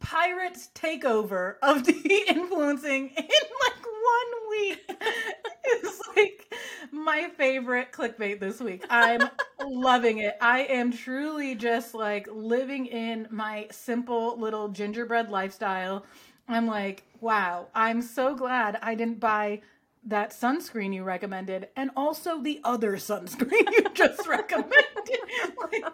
pirates 0.00 0.70
takeover 0.74 1.54
of 1.62 1.82
de-influencing 1.84 3.08
in 3.08 3.24
like 3.24 3.86
one 4.06 4.50
week 4.50 4.92
is 5.82 6.00
like 6.16 6.54
my 6.90 7.28
favorite 7.36 7.92
clickbait 7.92 8.40
this 8.40 8.60
week. 8.60 8.84
I'm 8.88 9.28
loving 9.64 10.18
it. 10.18 10.36
I 10.40 10.60
am 10.60 10.92
truly 10.92 11.54
just 11.54 11.94
like 11.94 12.28
living 12.30 12.86
in 12.86 13.26
my 13.30 13.66
simple 13.70 14.38
little 14.38 14.68
gingerbread 14.68 15.30
lifestyle. 15.30 16.04
I'm 16.48 16.66
like, 16.66 17.02
wow, 17.20 17.68
I'm 17.74 18.02
so 18.02 18.34
glad 18.34 18.78
I 18.82 18.94
didn't 18.94 19.20
buy 19.20 19.62
that 20.04 20.30
sunscreen 20.30 20.94
you 20.94 21.02
recommended 21.02 21.68
and 21.74 21.90
also 21.96 22.40
the 22.40 22.60
other 22.62 22.92
sunscreen 22.96 23.70
you 23.72 23.86
just 23.94 24.26
recommended. 24.28 24.72
Like, 25.60 25.84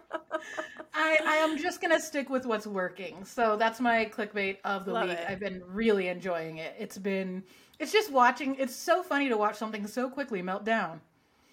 I, 0.94 1.18
I 1.25 1.37
am 1.37 1.56
just 1.56 1.80
gonna 1.80 2.00
stick 2.00 2.28
with 2.28 2.44
what's 2.44 2.66
working. 2.66 3.25
So 3.25 3.56
that's 3.56 3.80
my 3.80 4.11
clickbait 4.14 4.59
of 4.64 4.85
the 4.85 4.92
Love 4.92 5.09
week. 5.09 5.18
it. 5.18 5.26
I've 5.28 5.40
been 5.40 5.62
really 5.66 6.09
enjoying 6.09 6.59
it. 6.59 6.75
It's 6.78 6.99
been 6.99 7.42
it's 7.78 7.92
just 7.92 8.12
watching 8.12 8.56
it's 8.56 8.75
so 8.76 9.02
funny 9.02 9.28
to 9.28 9.37
watch 9.37 9.56
something 9.56 9.87
so 9.87 10.11
quickly 10.11 10.42
melt 10.42 10.64
down. 10.64 11.00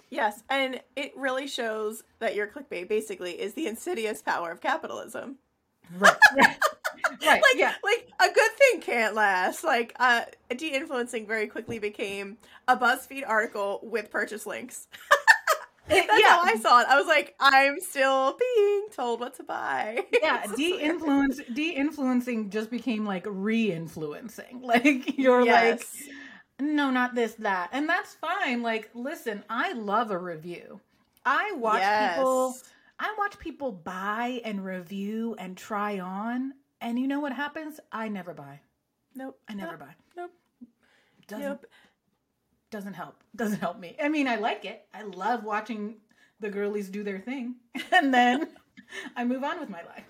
Yes, 0.10 0.44
and 0.50 0.82
it 0.96 1.14
really 1.16 1.48
shows 1.48 2.04
that 2.18 2.36
your 2.36 2.48
clickbait 2.48 2.90
basically 2.90 3.40
is 3.40 3.54
the 3.54 3.68
insidious 3.68 4.22
power 4.22 4.52
of 4.52 4.60
capitalism. 4.60 5.38
Right. 5.98 6.18
right. 7.26 7.42
Like, 7.42 7.56
yeah. 7.56 7.74
like 7.84 8.10
a 8.20 8.34
good 8.34 8.52
thing 8.58 8.82
can't 8.82 9.16
last. 9.16 9.64
Like, 9.64 9.96
uh, 10.00 10.24
de-influencing 10.56 11.28
very 11.28 11.48
quickly 11.48 11.80
became 11.80 12.38
a 12.68 12.76
BuzzFeed 12.76 13.24
article 13.28 13.80
with 13.84 14.12
purchase 14.12 14.46
links. 14.46 14.88
That's 15.90 16.08
yeah. 16.22 16.28
how 16.28 16.42
I 16.42 16.56
saw 16.58 16.82
it. 16.82 16.88
I 16.88 16.98
was 16.98 17.08
like, 17.08 17.36
I'm 17.40 17.80
still 17.80 18.38
being 18.38 18.88
told 18.92 19.20
what 19.20 19.36
to 19.38 19.44
buy. 19.44 20.04
yeah, 20.22 20.46
de-influence 20.56 21.42
de-influencing 21.52 22.52
just 22.52 22.70
became 22.70 23.06
like 23.06 23.26
re-influencing. 23.28 24.62
Like 24.70 25.18
you're 25.18 25.44
like 25.46 25.84
no, 26.60 26.92
not 26.92 27.16
this, 27.16 27.34
that. 27.36 27.70
And 27.72 27.90
that's 27.90 28.14
fine. 28.16 28.62
Like, 28.62 28.92
listen, 28.94 29.44
I 29.50 29.74
love 29.74 30.12
a 30.12 30.18
review. 30.18 30.80
I 31.26 31.54
watch 31.54 31.82
people 32.16 32.56
I 33.00 33.16
watch 33.18 33.40
people 33.40 33.72
buy 33.72 34.42
and 34.44 34.64
review 34.64 35.36
and 35.40 35.56
try 35.56 36.00
on, 36.00 36.54
and 36.82 37.00
you 37.00 37.08
know 37.08 37.20
what 37.20 37.34
happens? 37.34 37.80
I 37.92 38.08
never 38.08 38.34
buy. 38.34 38.60
Nope. 39.16 39.40
I 39.48 39.54
never 39.54 39.72
Nope. 39.72 39.80
buy. 39.80 39.96
Nope. 40.16 40.32
Doesn't 41.28 41.46
Nope. 41.46 41.66
doesn't 42.72 42.94
help. 42.94 43.16
Doesn't 43.36 43.60
help 43.60 43.80
me. 43.80 43.96
I 44.02 44.10
mean, 44.10 44.28
I 44.28 44.36
like 44.36 44.66
it. 44.66 44.86
I 44.94 45.04
love 45.04 45.44
watching 45.44 45.98
the 46.40 46.50
girlies 46.50 46.90
do 46.90 47.04
their 47.04 47.20
thing, 47.20 47.56
and 47.92 48.14
then 48.14 48.48
I 49.16 49.24
move 49.26 49.44
on 49.44 49.60
with 49.60 49.70
my 49.70 49.82
life. 49.84 50.06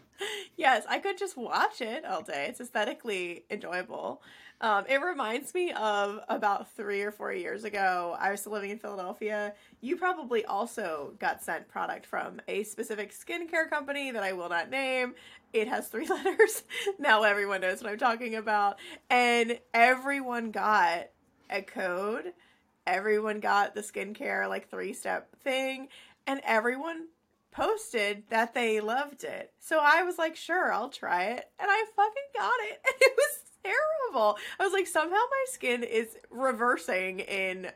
Yes, 0.58 0.84
I 0.90 1.00
could 1.00 1.18
just 1.18 1.38
watch 1.38 1.80
it 1.82 2.04
all 2.06 2.22
day. 2.22 2.48
It's 2.50 2.60
aesthetically 2.60 3.46
enjoyable. 3.50 4.22
Um, 4.62 4.84
it 4.90 5.02
reminds 5.02 5.54
me 5.54 5.72
of 5.72 6.20
about 6.28 6.70
three 6.72 7.02
or 7.02 7.12
four 7.12 7.32
years 7.32 7.64
ago. 7.64 8.18
I 8.20 8.32
was 8.32 8.42
still 8.42 8.52
living 8.52 8.72
in 8.72 8.80
Philadelphia. 8.80 9.54
You 9.80 9.96
probably 9.96 10.44
also 10.44 11.14
got 11.20 11.42
sent 11.42 11.70
product 11.70 12.06
from 12.06 12.42
a 12.48 12.64
specific 12.64 13.14
skincare 13.14 13.70
company 13.70 14.12
that 14.12 14.22
I 14.22 14.34
will 14.34 14.50
not 14.50 14.70
name. 14.70 15.16
It 15.54 15.70
has 15.70 15.88
three 15.88 16.08
letters. 16.10 16.64
now 16.98 17.24
everyone 17.24 17.62
knows 17.62 17.82
what 17.82 17.92
I'm 17.92 17.98
talking 17.98 18.36
about. 18.36 18.80
And 19.10 19.60
everyone 19.74 20.52
got 20.52 21.08
a 21.50 21.62
code. 21.62 22.34
Everyone 22.86 23.40
got 23.40 23.76
the 23.76 23.82
skincare 23.82 24.50
like 24.50 24.70
three 24.70 24.92
step 24.94 25.40
thing. 25.42 25.88
And 26.28 26.42
everyone 26.44 27.08
posted 27.52 28.24
that 28.30 28.54
they 28.54 28.82
loved 28.82 29.24
it. 29.24 29.54
So 29.60 29.80
I 29.82 30.04
was 30.04 30.18
like, 30.18 30.36
sure, 30.36 30.72
I'll 30.74 30.90
try 30.90 31.26
it. 31.26 31.50
And 31.60 31.70
I 31.72 31.86
fucking 31.96 32.24
got 32.36 32.60
it. 32.64 32.82
And 32.86 32.96
it 33.02 33.14
was 33.16 33.49
terrible. 33.64 34.38
I 34.60 34.64
was 34.64 34.74
like, 34.74 34.88
somehow 34.88 35.16
my 35.16 35.46
skin 35.48 35.84
is 35.84 36.18
reversing 36.32 37.20
in 37.22 37.72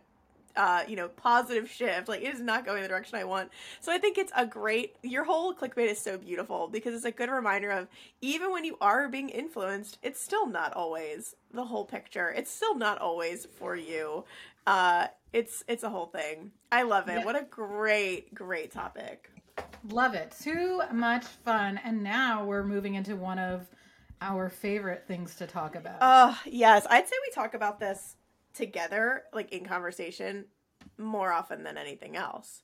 uh, 0.56 0.84
you 0.88 0.96
know, 0.96 1.08
positive 1.08 1.70
shift. 1.70 2.08
Like 2.08 2.22
it 2.22 2.34
is 2.34 2.40
not 2.40 2.66
going 2.66 2.82
the 2.82 2.88
direction 2.88 3.18
I 3.18 3.24
want. 3.24 3.50
So 3.80 3.92
I 3.92 3.98
think 3.98 4.18
it's 4.18 4.32
a 4.36 4.46
great 4.46 4.96
your 5.02 5.24
whole 5.24 5.54
clickbait 5.54 5.90
is 5.90 6.00
so 6.00 6.18
beautiful 6.18 6.68
because 6.68 6.94
it's 6.94 7.06
a 7.06 7.12
good 7.12 7.30
reminder 7.30 7.72
of 7.72 7.88
even 8.22 8.52
when 8.52 8.63
you 8.63 8.78
are 8.82 9.10
being 9.10 9.30
influenced, 9.30 9.98
it's 10.04 10.22
still 10.22 10.48
not 10.48 10.74
always 10.74 11.36
the 11.52 11.66
whole 11.66 11.86
picture. 11.86 12.30
It's 12.30 12.52
still 12.52 12.75
not 12.75 13.00
always 13.00 13.46
for 13.46 13.75
you. 13.75 14.25
Uh 14.68 15.08
it's 15.32 15.63
it's 15.68 15.84
a 15.84 15.90
whole 15.90 16.08
thing. 16.08 16.52
I 16.72 16.84
love 16.84 17.10
it. 17.10 17.25
What 17.25 17.36
a 17.36 17.46
great, 17.50 18.34
great 18.34 18.72
topic. 18.72 19.30
Love 19.90 20.13
it. 20.13 20.34
Too 20.40 20.82
much 20.92 21.25
fun. 21.25 21.80
And 21.84 22.04
now 22.04 22.46
we're 22.46 22.63
moving 22.63 22.96
into 22.96 23.16
one 23.16 23.40
of 23.40 23.68
our 24.24 24.50
favorite 24.50 25.06
things 25.08 25.36
to 25.36 25.46
talk 25.48 25.75
about. 25.75 25.98
Oh, 26.01 26.39
yes. 26.46 26.88
I'd 26.89 27.08
say 27.08 27.15
we 27.27 27.34
talk 27.34 27.53
about 27.53 27.80
this 27.80 28.15
together, 28.53 29.24
like 29.34 29.51
in 29.51 29.65
conversation, 29.65 30.46
more 30.98 31.32
often 31.32 31.63
than 31.63 31.77
anything 31.77 32.15
else. 32.15 32.63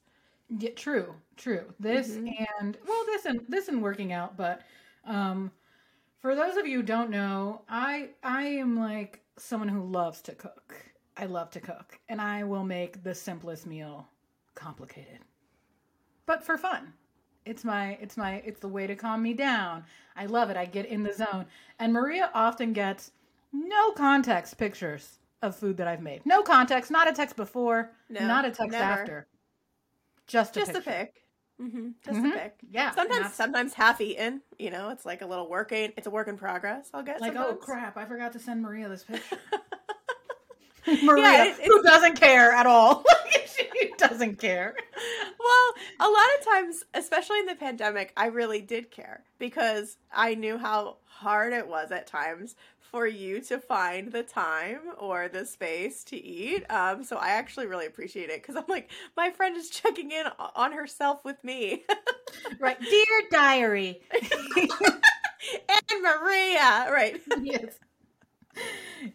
Yeah, 0.58 0.72
true, 0.76 1.16
true. 1.38 1.74
This 1.80 2.18
Mhm. 2.18 2.36
and 2.60 2.78
well, 2.88 3.06
this 3.06 3.26
and 3.26 3.42
this 3.48 3.68
and 3.68 3.82
working 3.82 4.12
out, 4.14 4.36
but 4.36 4.62
um, 5.06 5.52
for 6.20 6.36
those 6.36 6.58
of 6.58 6.68
you 6.68 6.78
who 6.78 6.84
don't 6.84 7.10
know, 7.10 7.62
I 7.70 8.12
I 8.24 8.44
am 8.44 8.78
like 8.78 9.24
someone 9.38 9.70
who 9.70 9.84
loves 9.84 10.22
to 10.24 10.36
cook. 10.36 10.76
I 11.18 11.26
love 11.26 11.52
to 11.52 11.60
cook, 11.60 12.00
and 12.10 12.22
I 12.22 12.44
will 12.44 12.64
make 12.64 13.04
the 13.04 13.14
simplest 13.14 13.66
meal 13.68 14.08
complicated, 14.56 15.20
but 16.26 16.44
for 16.44 16.58
fun. 16.58 16.94
It's 17.46 17.64
my 17.64 17.98
it's 18.02 18.18
my 18.18 18.36
it's 18.46 18.60
the 18.60 18.68
way 18.68 18.86
to 18.88 18.96
calm 18.96 19.24
me 19.24 19.34
down. 19.34 19.84
I 20.16 20.26
love 20.26 20.50
it. 20.50 20.58
I 20.58 20.66
get 20.66 20.86
in 20.86 21.04
the 21.04 21.14
zone, 21.14 21.46
and 21.80 21.94
Maria 21.94 22.30
often 22.34 22.74
gets 22.74 23.12
no 23.54 23.92
context 23.92 24.58
pictures 24.58 25.20
of 25.42 25.56
food 25.56 25.78
that 25.78 25.88
I've 25.88 26.02
made. 26.02 26.26
No 26.26 26.44
context, 26.44 26.92
not 26.92 27.08
a 27.10 27.14
text 27.14 27.36
before, 27.36 27.92
No, 28.10 28.28
not 28.28 28.46
a 28.46 28.52
text 28.52 28.72
never. 28.74 28.84
after. 29.02 29.28
Just 30.28 30.56
a 30.58 30.60
Just 30.60 30.72
a 30.72 30.74
picture. 30.76 30.90
pick. 30.92 31.24
Mm-hmm. 31.62 31.90
Just 32.06 32.20
Mhm. 32.20 32.30
a 32.36 32.38
pick. 32.40 32.56
Yeah. 32.70 32.92
Sometimes, 32.92 33.22
that's 33.24 33.36
sometimes 33.36 33.74
half 33.74 34.00
eaten. 34.02 34.42
You 34.60 34.70
know, 34.70 34.90
it's 34.90 35.06
like 35.06 35.22
a 35.22 35.26
little 35.26 35.50
working. 35.50 35.92
It's 35.98 36.08
a 36.08 36.10
work 36.10 36.28
in 36.28 36.38
progress. 36.38 36.90
I'll 36.94 37.04
get 37.04 37.20
like, 37.22 37.36
oh 37.36 37.56
crap, 37.56 37.98
I 37.98 38.06
forgot 38.06 38.34
to 38.34 38.40
send 38.40 38.62
Maria 38.62 38.88
this 38.90 39.04
picture. 39.06 39.38
Maria, 41.04 41.46
it- 41.46 41.66
who 41.66 41.82
doesn't 41.84 42.20
care 42.20 42.52
at 42.52 42.66
all. 42.66 43.04
she 43.80 43.94
doesn't 43.98 44.38
care. 44.40 44.76
well, 45.40 45.74
a 46.00 46.10
lot 46.10 46.26
of 46.40 46.46
times, 46.46 46.84
especially 46.94 47.40
in 47.40 47.46
the 47.46 47.56
pandemic, 47.56 48.14
I 48.18 48.28
really 48.28 48.62
did 48.62 48.92
care 48.92 49.24
because 49.38 49.98
I 50.14 50.36
knew 50.36 50.58
how 50.58 50.98
hard 51.06 51.54
it 51.54 51.68
was 51.68 51.92
at 51.92 52.08
times 52.08 52.56
for 52.80 53.06
you 53.06 53.40
to 53.42 53.60
find 53.60 54.12
the 54.12 54.24
time 54.24 54.80
or 54.98 55.28
the 55.28 55.46
space 55.46 56.04
to 56.06 56.16
eat. 56.18 56.64
Um, 56.72 57.04
so 57.04 57.18
I 57.18 57.30
actually 57.30 57.68
really 57.68 57.86
appreciate 57.86 58.30
it 58.30 58.42
because 58.42 58.56
I'm 58.56 58.66
like, 58.68 58.90
my 59.16 59.30
friend 59.30 59.56
is 59.56 59.70
checking 59.70 60.12
in 60.12 60.26
on 60.56 60.72
herself 60.72 61.24
with 61.24 61.44
me. 61.44 61.84
Right. 62.60 62.80
Dear 62.90 63.22
diary. 63.32 64.02
and 65.70 66.02
Maria, 66.02 66.88
right? 66.92 67.22
yes. 67.42 67.80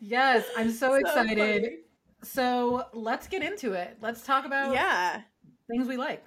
Yes, 0.00 0.50
I'm 0.56 0.70
so 0.70 0.88
So 0.90 0.96
excited. 0.96 1.38
funny. 1.38 1.78
So 2.24 2.86
let's 2.92 3.28
get 3.28 3.42
into 3.42 3.72
it. 3.72 3.98
Let's 4.00 4.24
talk 4.24 4.44
about 4.46 4.72
Yeah. 4.74 5.22
things 5.70 5.86
we 5.86 5.96
like. 5.96 6.24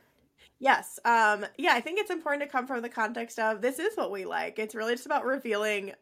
Yes. 0.59 0.99
Um 1.05 1.45
yeah, 1.57 1.73
I 1.73 1.81
think 1.81 1.99
it's 1.99 2.09
important 2.11 2.43
to 2.43 2.49
come 2.49 2.65
from 2.67 2.81
the 2.81 2.89
context 2.89 3.39
of 3.39 3.61
this 3.61 3.79
is 3.79 3.95
what 3.95 4.11
we 4.11 4.25
like. 4.25 4.59
It's 4.59 4.73
really 4.75 4.93
just 4.93 5.05
about 5.05 5.25
revealing 5.25 5.93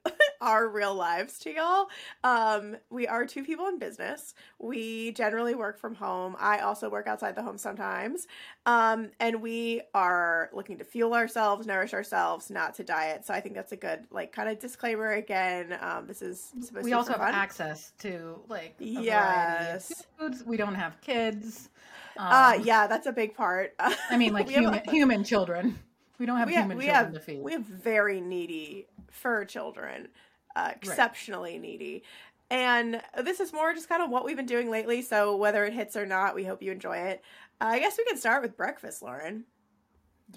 our 0.46 0.70
real 0.70 0.94
lives 0.94 1.40
to 1.40 1.52
y'all. 1.54 1.88
Um 2.24 2.78
we 2.92 3.08
are 3.08 3.26
two 3.26 3.44
people 3.44 3.68
in 3.68 3.80
business. 3.80 4.36
We 4.60 5.12
generally 5.14 5.56
work 5.56 5.80
from 5.80 5.96
home. 5.96 6.36
I 6.40 6.60
also 6.60 6.88
work 6.90 7.08
outside 7.08 7.36
the 7.36 7.42
home 7.42 7.58
sometimes. 7.58 8.28
Um 8.68 9.10
and 9.20 9.42
we 9.42 9.82
are 9.96 10.52
looking 10.54 10.78
to 10.78 10.84
fuel 10.86 11.16
ourselves, 11.16 11.66
nourish 11.66 11.94
ourselves, 11.96 12.50
not 12.52 12.76
to 12.76 12.84
diet. 12.84 13.26
So 13.26 13.34
I 13.34 13.42
think 13.42 13.56
that's 13.56 13.72
a 13.72 13.76
good 13.78 14.06
like 14.12 14.32
kind 14.32 14.48
of 14.48 14.60
disclaimer 14.60 15.14
again. 15.14 15.78
Um 15.82 16.06
this 16.06 16.22
is 16.22 16.54
supposed 16.62 16.76
We 16.76 16.82
to 16.84 16.86
be 16.86 16.94
also 16.94 17.12
have 17.14 17.22
fun. 17.22 17.34
access 17.34 17.92
to 18.00 18.40
like 18.48 18.76
a 18.80 18.84
variety 18.84 19.00
of 19.00 19.04
Yes. 19.06 20.04
foods. 20.20 20.44
We 20.46 20.58
don't 20.58 20.76
have 20.76 21.02
kids. 21.02 21.70
Um, 22.18 22.28
Uh 22.32 22.54
yeah, 22.64 22.86
that's 22.86 23.08
a 23.08 23.12
big 23.12 23.36
part. 23.36 23.74
I 23.80 24.16
mean, 24.18 24.32
like 24.32 24.48
have 24.50 24.58
a- 24.58 24.60
human 24.62 24.90
human 24.90 25.24
children. 25.24 25.80
We 26.18 26.26
don't 26.26 26.38
have 26.38 26.48
we 26.48 26.54
have, 26.54 26.64
human 26.66 26.78
we 26.78 26.86
children 26.86 27.06
have 27.06 27.14
to 27.14 27.20
feed. 27.20 27.44
we 27.44 27.52
have 27.52 27.64
very 27.66 28.22
needy 28.22 28.88
fur 29.12 29.44
children, 29.44 30.08
uh, 30.56 30.72
exceptionally 30.76 31.58
needy, 31.60 32.04
And 32.50 33.02
this 33.24 33.40
is 33.40 33.54
more 33.54 33.74
just 33.74 33.90
kind 33.90 34.04
of 34.04 34.10
what 34.10 34.26
we've 34.26 34.36
been 34.38 34.46
doing 34.46 34.70
lately. 34.70 35.02
So 35.02 35.36
whether 35.36 35.66
it 35.66 35.74
hits 35.74 35.96
or 35.96 36.06
not, 36.06 36.36
we 36.36 36.44
hope 36.46 36.62
you 36.62 36.72
enjoy 36.72 36.98
it. 36.98 37.22
Uh, 37.62 37.66
I 37.66 37.80
guess 37.80 37.98
we 37.98 38.06
can 38.06 38.18
start 38.18 38.42
with 38.44 38.58
breakfast, 38.58 39.02
Lauren. 39.02 39.46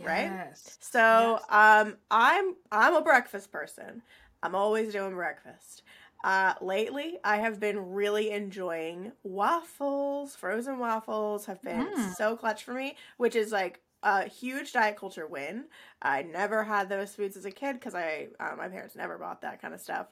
Right? 0.00 0.40
So 0.80 1.40
Yes. 1.40 1.44
um, 1.48 1.96
I'm 2.10 2.56
I'm 2.70 2.94
a 2.94 3.02
breakfast 3.02 3.50
person. 3.52 4.02
I'm 4.42 4.54
always 4.54 4.92
doing 4.92 5.14
breakfast. 5.14 5.82
Uh, 6.24 6.54
lately, 6.60 7.18
I 7.24 7.36
have 7.38 7.60
been 7.60 7.92
really 7.92 8.30
enjoying 8.30 9.12
waffles. 9.22 10.34
Frozen 10.36 10.78
waffles 10.78 11.46
have 11.46 11.62
been 11.62 11.94
Mm. 11.96 12.16
so 12.16 12.36
clutch 12.36 12.64
for 12.64 12.74
me, 12.74 12.96
which 13.18 13.34
is 13.36 13.52
like 13.52 13.80
a 14.02 14.28
huge 14.28 14.72
diet 14.72 14.96
culture 14.96 15.26
win. 15.26 15.64
I 16.02 16.22
never 16.22 16.64
had 16.64 16.88
those 16.88 17.14
foods 17.14 17.36
as 17.36 17.44
a 17.44 17.50
kid 17.50 17.74
because 17.74 17.94
I 17.94 18.28
uh, 18.40 18.54
my 18.56 18.68
parents 18.68 18.96
never 18.96 19.18
bought 19.18 19.42
that 19.42 19.60
kind 19.60 19.74
of 19.74 19.80
stuff. 19.80 20.08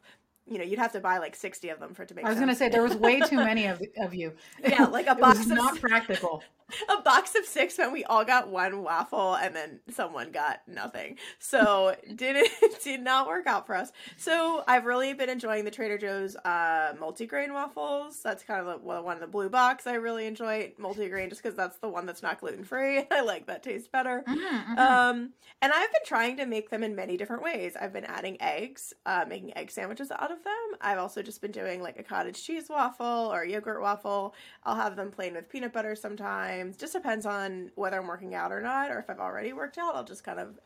You 0.48 0.58
know, 0.58 0.64
you'd 0.64 0.78
have 0.78 0.92
to 0.92 1.00
buy 1.00 1.18
like 1.18 1.34
sixty 1.36 1.68
of 1.70 1.80
them 1.80 1.92
for 1.94 2.02
it 2.02 2.08
to 2.08 2.14
make. 2.14 2.24
I 2.24 2.30
was 2.30 2.38
gonna 2.38 2.54
say 2.54 2.68
there 2.68 2.82
was 2.82 2.94
way 2.96 3.20
too 3.20 3.36
many 3.50 3.66
of 3.66 3.82
of 3.98 4.14
you. 4.14 4.32
Yeah, 4.62 4.84
like 4.84 5.06
a 5.06 5.10
It 5.16 5.18
was 5.20 5.36
box 5.38 5.40
of- 5.50 5.56
not 5.56 5.80
practical. 5.80 6.42
a 6.98 7.00
box 7.00 7.36
of 7.36 7.44
six 7.46 7.78
meant 7.78 7.92
we 7.92 8.02
all 8.02 8.24
got 8.24 8.48
one 8.48 8.82
waffle 8.82 9.34
and 9.36 9.54
then 9.54 9.78
someone 9.88 10.32
got 10.32 10.62
nothing. 10.66 11.16
So 11.38 11.94
didn't 12.16 12.48
did 12.82 13.00
not 13.02 13.28
work 13.28 13.46
out 13.46 13.66
for 13.68 13.76
us. 13.76 13.92
So 14.16 14.64
I've 14.66 14.84
really 14.84 15.12
been 15.14 15.30
enjoying 15.30 15.64
the 15.64 15.70
Trader 15.70 15.96
Joe's 15.96 16.34
uh, 16.44 16.94
multigrain 17.00 17.52
waffles. 17.52 18.20
That's 18.20 18.42
kind 18.42 18.66
of 18.66 18.80
the, 18.82 19.00
one 19.00 19.14
of 19.14 19.20
the 19.20 19.28
blue 19.28 19.48
box. 19.48 19.86
I 19.86 19.94
really 19.94 20.26
enjoy 20.26 20.72
multigrain 20.80 21.28
just 21.28 21.40
because 21.40 21.54
that's 21.56 21.76
the 21.78 21.88
one 21.88 22.04
that's 22.04 22.20
not 22.22 22.40
gluten 22.40 22.64
free. 22.64 23.04
I 23.12 23.20
like 23.20 23.46
that 23.46 23.62
taste 23.62 23.92
better. 23.92 24.24
Mhm, 24.26 24.64
mhm. 24.66 24.76
Um, 24.78 25.32
and 25.62 25.72
I've 25.72 25.92
been 25.92 26.02
trying 26.04 26.36
to 26.38 26.46
make 26.46 26.70
them 26.70 26.82
in 26.82 26.96
many 26.96 27.16
different 27.16 27.44
ways. 27.44 27.76
I've 27.80 27.92
been 27.92 28.04
adding 28.06 28.38
eggs, 28.42 28.92
uh, 29.06 29.24
making 29.28 29.56
egg 29.56 29.70
sandwiches 29.70 30.10
out 30.10 30.32
of 30.32 30.35
them. 30.44 30.78
I've 30.80 30.98
also 30.98 31.22
just 31.22 31.40
been 31.40 31.50
doing 31.52 31.82
like 31.82 31.98
a 31.98 32.02
cottage 32.02 32.42
cheese 32.42 32.68
waffle 32.68 33.06
or 33.32 33.42
a 33.42 33.48
yogurt 33.48 33.80
waffle. 33.80 34.34
I'll 34.64 34.76
have 34.76 34.96
them 34.96 35.10
plain 35.10 35.34
with 35.34 35.48
peanut 35.48 35.72
butter 35.72 35.94
sometimes. 35.94 36.76
Just 36.76 36.92
depends 36.92 37.26
on 37.26 37.70
whether 37.74 37.98
I'm 37.98 38.06
working 38.06 38.34
out 38.34 38.52
or 38.52 38.60
not, 38.60 38.90
or 38.90 38.98
if 38.98 39.08
I've 39.10 39.20
already 39.20 39.52
worked 39.52 39.78
out. 39.78 39.94
I'll 39.94 40.04
just 40.04 40.24
kind 40.24 40.38
of 40.40 40.58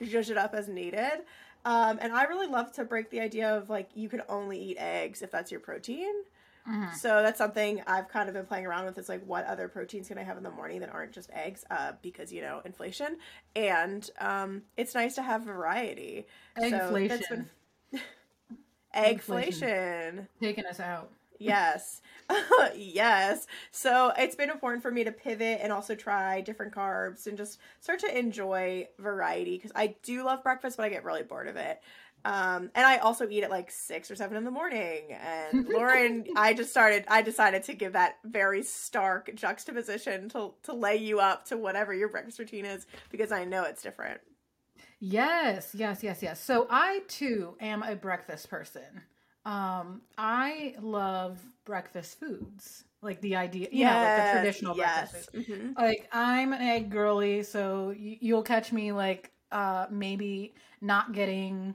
zhuzh 0.00 0.30
it 0.30 0.36
up 0.38 0.54
as 0.54 0.68
needed. 0.68 1.22
Um, 1.64 1.98
and 2.00 2.12
I 2.12 2.24
really 2.24 2.46
love 2.46 2.72
to 2.74 2.84
break 2.84 3.10
the 3.10 3.20
idea 3.20 3.56
of 3.56 3.68
like 3.70 3.90
you 3.94 4.08
can 4.08 4.22
only 4.28 4.60
eat 4.60 4.76
eggs 4.78 5.22
if 5.22 5.30
that's 5.30 5.50
your 5.50 5.60
protein. 5.60 6.14
Mhm. 6.68 6.92
So 6.94 7.22
that's 7.22 7.38
something 7.38 7.80
I've 7.86 8.08
kind 8.08 8.28
of 8.28 8.34
been 8.34 8.44
playing 8.44 8.66
around 8.66 8.86
with. 8.86 8.98
Is 8.98 9.08
like, 9.08 9.24
what 9.24 9.44
other 9.46 9.68
proteins 9.68 10.08
can 10.08 10.18
I 10.18 10.24
have 10.24 10.36
in 10.36 10.42
the 10.42 10.50
morning 10.50 10.80
that 10.80 10.92
aren't 10.92 11.12
just 11.12 11.30
eggs? 11.32 11.64
Uh, 11.70 11.92
because 12.02 12.32
you 12.32 12.40
know 12.42 12.60
inflation, 12.64 13.18
and 13.54 14.10
um, 14.18 14.62
it's 14.76 14.92
nice 14.92 15.14
to 15.14 15.22
have 15.22 15.42
variety. 15.44 16.26
So 16.70 16.90
that's 17.08 17.28
been- 17.28 17.50
Eggflation. 18.94 20.26
Taking 20.40 20.66
us 20.66 20.80
out. 20.80 21.10
Yes. 21.38 22.00
yes. 22.74 23.46
So 23.70 24.12
it's 24.16 24.34
been 24.34 24.50
important 24.50 24.82
for 24.82 24.90
me 24.90 25.04
to 25.04 25.12
pivot 25.12 25.60
and 25.62 25.72
also 25.72 25.94
try 25.94 26.40
different 26.40 26.74
carbs 26.74 27.26
and 27.26 27.36
just 27.36 27.58
start 27.80 28.00
to 28.00 28.18
enjoy 28.18 28.88
variety 28.98 29.56
because 29.56 29.72
I 29.74 29.96
do 30.02 30.24
love 30.24 30.42
breakfast, 30.42 30.76
but 30.76 30.84
I 30.84 30.88
get 30.88 31.04
really 31.04 31.22
bored 31.22 31.48
of 31.48 31.56
it. 31.56 31.80
Um, 32.24 32.70
and 32.74 32.84
I 32.84 32.96
also 32.96 33.28
eat 33.28 33.44
at 33.44 33.50
like 33.50 33.70
six 33.70 34.10
or 34.10 34.16
seven 34.16 34.36
in 34.36 34.44
the 34.44 34.50
morning. 34.50 35.12
And 35.12 35.68
Lauren, 35.72 36.24
I 36.34 36.54
just 36.54 36.70
started, 36.70 37.04
I 37.06 37.22
decided 37.22 37.62
to 37.64 37.74
give 37.74 37.92
that 37.92 38.16
very 38.24 38.64
stark 38.64 39.30
juxtaposition 39.36 40.28
to, 40.30 40.54
to 40.64 40.72
lay 40.72 40.96
you 40.96 41.20
up 41.20 41.44
to 41.46 41.56
whatever 41.56 41.94
your 41.94 42.08
breakfast 42.08 42.40
routine 42.40 42.64
is 42.64 42.86
because 43.10 43.30
I 43.30 43.44
know 43.44 43.62
it's 43.62 43.82
different. 43.82 44.20
Yes, 44.98 45.74
yes, 45.74 46.02
yes, 46.02 46.22
yes. 46.22 46.40
So 46.42 46.66
I 46.70 47.00
too 47.08 47.56
am 47.60 47.82
a 47.82 47.94
breakfast 47.94 48.48
person. 48.48 49.02
Um, 49.44 50.02
I 50.18 50.74
love 50.80 51.38
breakfast 51.64 52.18
foods, 52.18 52.84
like 53.02 53.20
the 53.20 53.36
idea, 53.36 53.68
you 53.70 53.84
know, 53.84 54.00
like 54.00 54.14
the 54.14 54.22
traditional 54.22 54.74
breakfast 54.74 55.12
foods. 55.12 55.28
hmm 55.46 55.72
Like 55.76 56.08
I'm 56.12 56.52
an 56.52 56.62
egg 56.62 56.90
girly, 56.90 57.42
so 57.42 57.88
y- 57.96 58.18
you'll 58.20 58.42
catch 58.42 58.72
me 58.72 58.92
like 58.92 59.30
uh 59.52 59.86
maybe 59.90 60.54
not 60.80 61.12
getting 61.12 61.74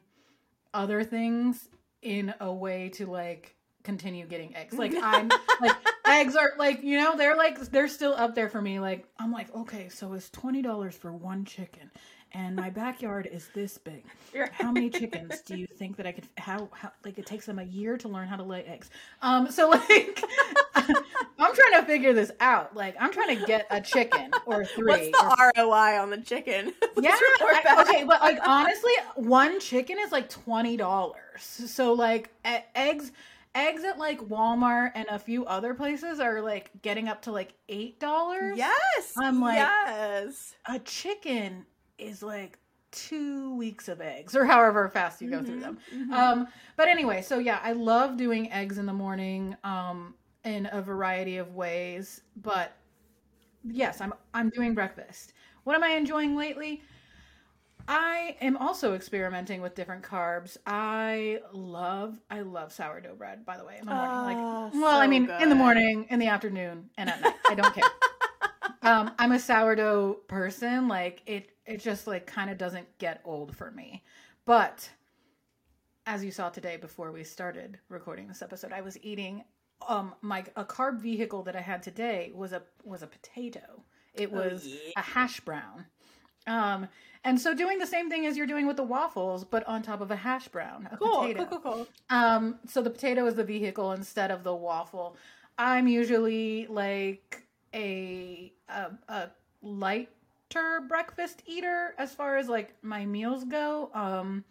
other 0.74 1.04
things 1.04 1.70
in 2.02 2.34
a 2.40 2.52
way 2.54 2.90
to 2.90 3.06
like 3.06 3.56
continue 3.84 4.26
getting 4.26 4.56
eggs. 4.56 4.78
Like 4.78 4.98
I'm 5.02 5.34
like 5.60 5.78
eggs 6.06 6.36
are 6.36 6.52
like 6.58 6.84
you 6.84 6.98
know 6.98 7.16
they're 7.18 7.36
like 7.38 7.60
they're 7.72 7.88
still 7.88 8.14
up 8.14 8.36
there 8.36 8.50
for 8.50 8.62
me. 8.62 8.80
Like 8.80 9.06
I'm 9.20 9.32
like 9.32 9.54
okay, 9.56 9.90
so 9.90 10.14
it's 10.14 10.30
twenty 10.30 10.62
dollars 10.62 10.96
for 10.96 11.12
one 11.14 11.46
chicken, 11.46 11.92
and 12.34 12.56
my 12.56 12.70
backyard 12.70 13.28
is 13.32 13.50
this 13.54 13.78
big. 13.78 14.04
How 14.54 14.72
many 14.72 14.90
chickens 14.90 15.42
do 15.42 15.58
you 15.58 15.68
think 15.68 15.98
that 15.98 16.06
I 16.08 16.12
could? 16.14 16.28
How 16.38 16.70
how 16.74 16.92
like 17.04 17.18
it 17.18 17.26
takes 17.26 17.46
them 17.46 17.60
a 17.60 17.64
year 17.64 17.98
to 17.98 18.08
learn 18.08 18.28
how 18.28 18.38
to 18.38 18.44
lay 18.44 18.64
eggs? 18.64 18.90
Um, 19.22 19.50
so 19.52 19.70
like 19.70 20.24
I'm 20.76 21.56
trying 21.56 21.82
to 21.82 21.84
figure 21.86 22.14
this 22.14 22.32
out. 22.40 22.76
Like 22.76 22.96
I'm 23.00 23.12
trying 23.12 23.38
to 23.40 23.46
get 23.46 23.68
a 23.70 23.82
chicken 23.82 24.32
or 24.46 24.64
three. 24.76 24.88
What's 24.88 25.08
or- 25.08 25.52
the 25.56 25.64
ROI 25.64 26.00
on 26.02 26.10
the 26.10 26.22
chicken? 26.22 26.74
Yeah, 27.00 27.12
I- 27.16 27.86
okay, 27.88 28.04
but 28.06 28.22
like 28.22 28.40
honestly, 28.46 28.94
one 29.16 29.60
chicken 29.60 29.98
is 30.00 30.12
like 30.12 30.30
twenty 30.30 30.78
dollars. 30.78 31.18
So 31.42 31.94
like 31.94 32.30
eggs, 32.76 33.12
eggs 33.56 33.84
at 33.84 33.98
like 33.98 34.20
Walmart 34.22 34.92
and 34.96 35.08
a 35.10 35.20
few 35.20 35.46
other 35.46 35.74
places 35.74 36.20
are 36.20 36.42
like 36.42 36.70
getting 36.82 37.10
up 37.10 37.24
to 37.24 37.32
like 37.32 37.54
eight 37.68 38.00
dollars. 38.00 38.58
Yes. 38.58 39.14
I'm 39.18 39.42
like- 39.42 39.58
yes. 39.58 40.56
a 40.68 40.80
chicken 40.80 41.66
is 42.02 42.24
like 42.24 42.58
two 42.92 43.56
weeks 43.56 43.88
of 43.88 44.02
eggs 44.02 44.36
or 44.36 44.46
however 44.46 44.90
fast 44.90 45.22
you 45.22 45.30
go 45.30 45.42
through 45.42 45.62
them. 45.62 45.78
Mhm, 45.94 46.08
mhm. 46.10 46.14
Um, 46.14 46.48
but 46.76 46.88
anyway, 46.88 47.22
so 47.22 47.40
yeah, 47.40 47.60
I 47.64 47.72
love 47.72 48.18
doing 48.18 48.52
eggs 48.52 48.78
in 48.78 48.86
the 48.86 48.94
morning, 48.94 49.56
um, 49.64 50.16
in 50.44 50.68
a 50.72 50.82
variety 50.82 51.38
of 51.38 51.56
ways. 51.56 52.22
But 52.36 52.74
yes, 53.64 54.02
I'm 54.02 54.14
I'm 54.34 54.50
doing 54.50 54.74
breakfast. 54.74 55.34
What 55.64 55.76
am 55.76 55.84
I 55.84 55.90
enjoying 55.90 56.36
lately? 56.36 56.82
I 57.88 58.38
am 58.42 58.58
also 58.58 58.94
experimenting 58.94 59.62
with 59.62 59.76
different 59.76 60.04
carbs. 60.04 60.58
I 60.66 61.40
love 61.52 62.20
I 62.30 62.42
love 62.42 62.72
sourdough 62.72 63.16
bread, 63.16 63.46
by 63.46 63.58
the 63.58 63.66
way, 63.66 63.78
in 63.80 63.86
the 63.86 63.94
morning. 63.94 64.24
like 64.24 64.38
Oh, 64.38 64.72
well, 64.74 65.00
I 65.00 65.06
so 65.06 65.10
mean 65.10 65.30
in 65.40 65.50
the 65.50 65.56
morning, 65.56 66.08
in 66.10 66.20
the 66.20 66.28
afternoon, 66.28 66.90
and 66.98 67.10
at 67.10 67.22
night. 67.22 67.36
I 67.50 67.56
don't 67.56 67.74
care. 67.74 67.90
um, 68.84 69.12
I'm 69.20 69.32
a 69.32 69.40
sourdough 69.40 70.20
person. 70.28 70.88
Like 70.88 71.22
it 71.26 71.51
it 71.66 71.78
just 71.82 72.08
like 72.08 72.26
kind 72.26 72.50
of 72.50 72.58
doesn't 72.58 72.88
get 72.98 73.22
old 73.26 73.56
for 73.56 73.72
me. 73.72 74.04
But 74.46 74.90
as 76.06 76.24
you 76.24 76.32
saw 76.32 76.50
today 76.50 76.78
before 76.78 77.12
we 77.12 77.24
started 77.24 77.78
recording 77.90 78.28
this 78.28 78.42
episode, 78.42 78.72
I 78.72 78.82
was 78.82 78.98
eating 79.04 79.44
um 79.88 80.14
my 80.22 80.44
a 80.56 80.64
carb 80.64 81.00
vehicle 81.00 81.42
that 81.44 81.56
I 81.56 81.62
had 81.62 81.82
today 81.82 82.32
was 82.36 82.54
a 82.54 82.62
was 82.84 83.02
a 83.04 83.08
potato. 83.08 83.84
It 84.14 84.30
Oh, 84.32 84.38
was 84.38 84.66
yeah. 84.68 84.92
a 84.98 85.02
hash 85.02 85.40
brown. 85.42 85.86
Um 86.48 86.88
and 87.24 87.40
so 87.40 87.54
doing 87.54 87.78
the 87.78 87.86
same 87.86 88.10
thing 88.10 88.26
as 88.26 88.36
you're 88.36 88.48
doing 88.48 88.66
with 88.66 88.78
the 88.78 88.84
waffles, 88.84 89.44
but 89.46 89.68
on 89.68 89.84
top 89.84 90.02
of 90.02 90.10
a 90.10 90.16
hash 90.16 90.48
brown, 90.48 90.90
a 90.92 90.98
Cool, 90.98 91.20
potato. 91.22 91.46
cool, 91.46 91.60
cool, 91.60 91.74
cool. 91.74 91.88
Um, 92.10 92.58
so 92.68 92.82
the 92.82 92.90
potato 92.90 93.28
is 93.28 93.36
the 93.36 93.44
vehicle 93.44 93.92
instead 93.92 94.32
of 94.32 94.44
the 94.44 94.56
waffle. 94.56 95.16
I'm 95.60 95.88
usually 95.88 96.66
like 96.68 97.44
a 97.76 98.52
a, 98.70 98.92
a 99.08 99.30
lighter 99.62 100.10
breakfast 100.88 101.44
eater 101.46 101.94
as 101.98 102.14
far 102.14 102.38
as 102.38 102.48
like 102.50 102.74
my 102.82 103.06
meals 103.06 103.44
go. 103.44 103.90
Um, 103.94 104.44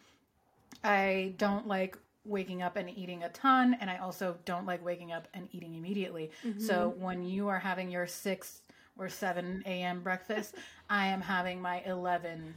I 0.82 1.34
don't 1.36 1.66
like 1.66 1.96
waking 2.24 2.62
up 2.62 2.76
and 2.76 2.88
eating 2.90 3.22
a 3.24 3.28
ton, 3.30 3.76
and 3.80 3.90
I 3.90 3.98
also 3.98 4.36
don't 4.44 4.66
like 4.66 4.84
waking 4.84 5.12
up 5.12 5.28
and 5.34 5.48
eating 5.52 5.74
immediately. 5.74 6.30
So 6.58 6.94
when 6.98 7.22
you 7.22 7.48
are 7.48 7.58
having 7.58 7.90
your 7.90 8.06
six 8.06 8.62
or 8.98 9.08
seven 9.08 9.62
a.m. 9.66 10.02
breakfast, 10.02 10.54
I 10.90 11.06
am 11.06 11.20
having 11.20 11.60
my 11.60 11.80
eleven 11.86 12.54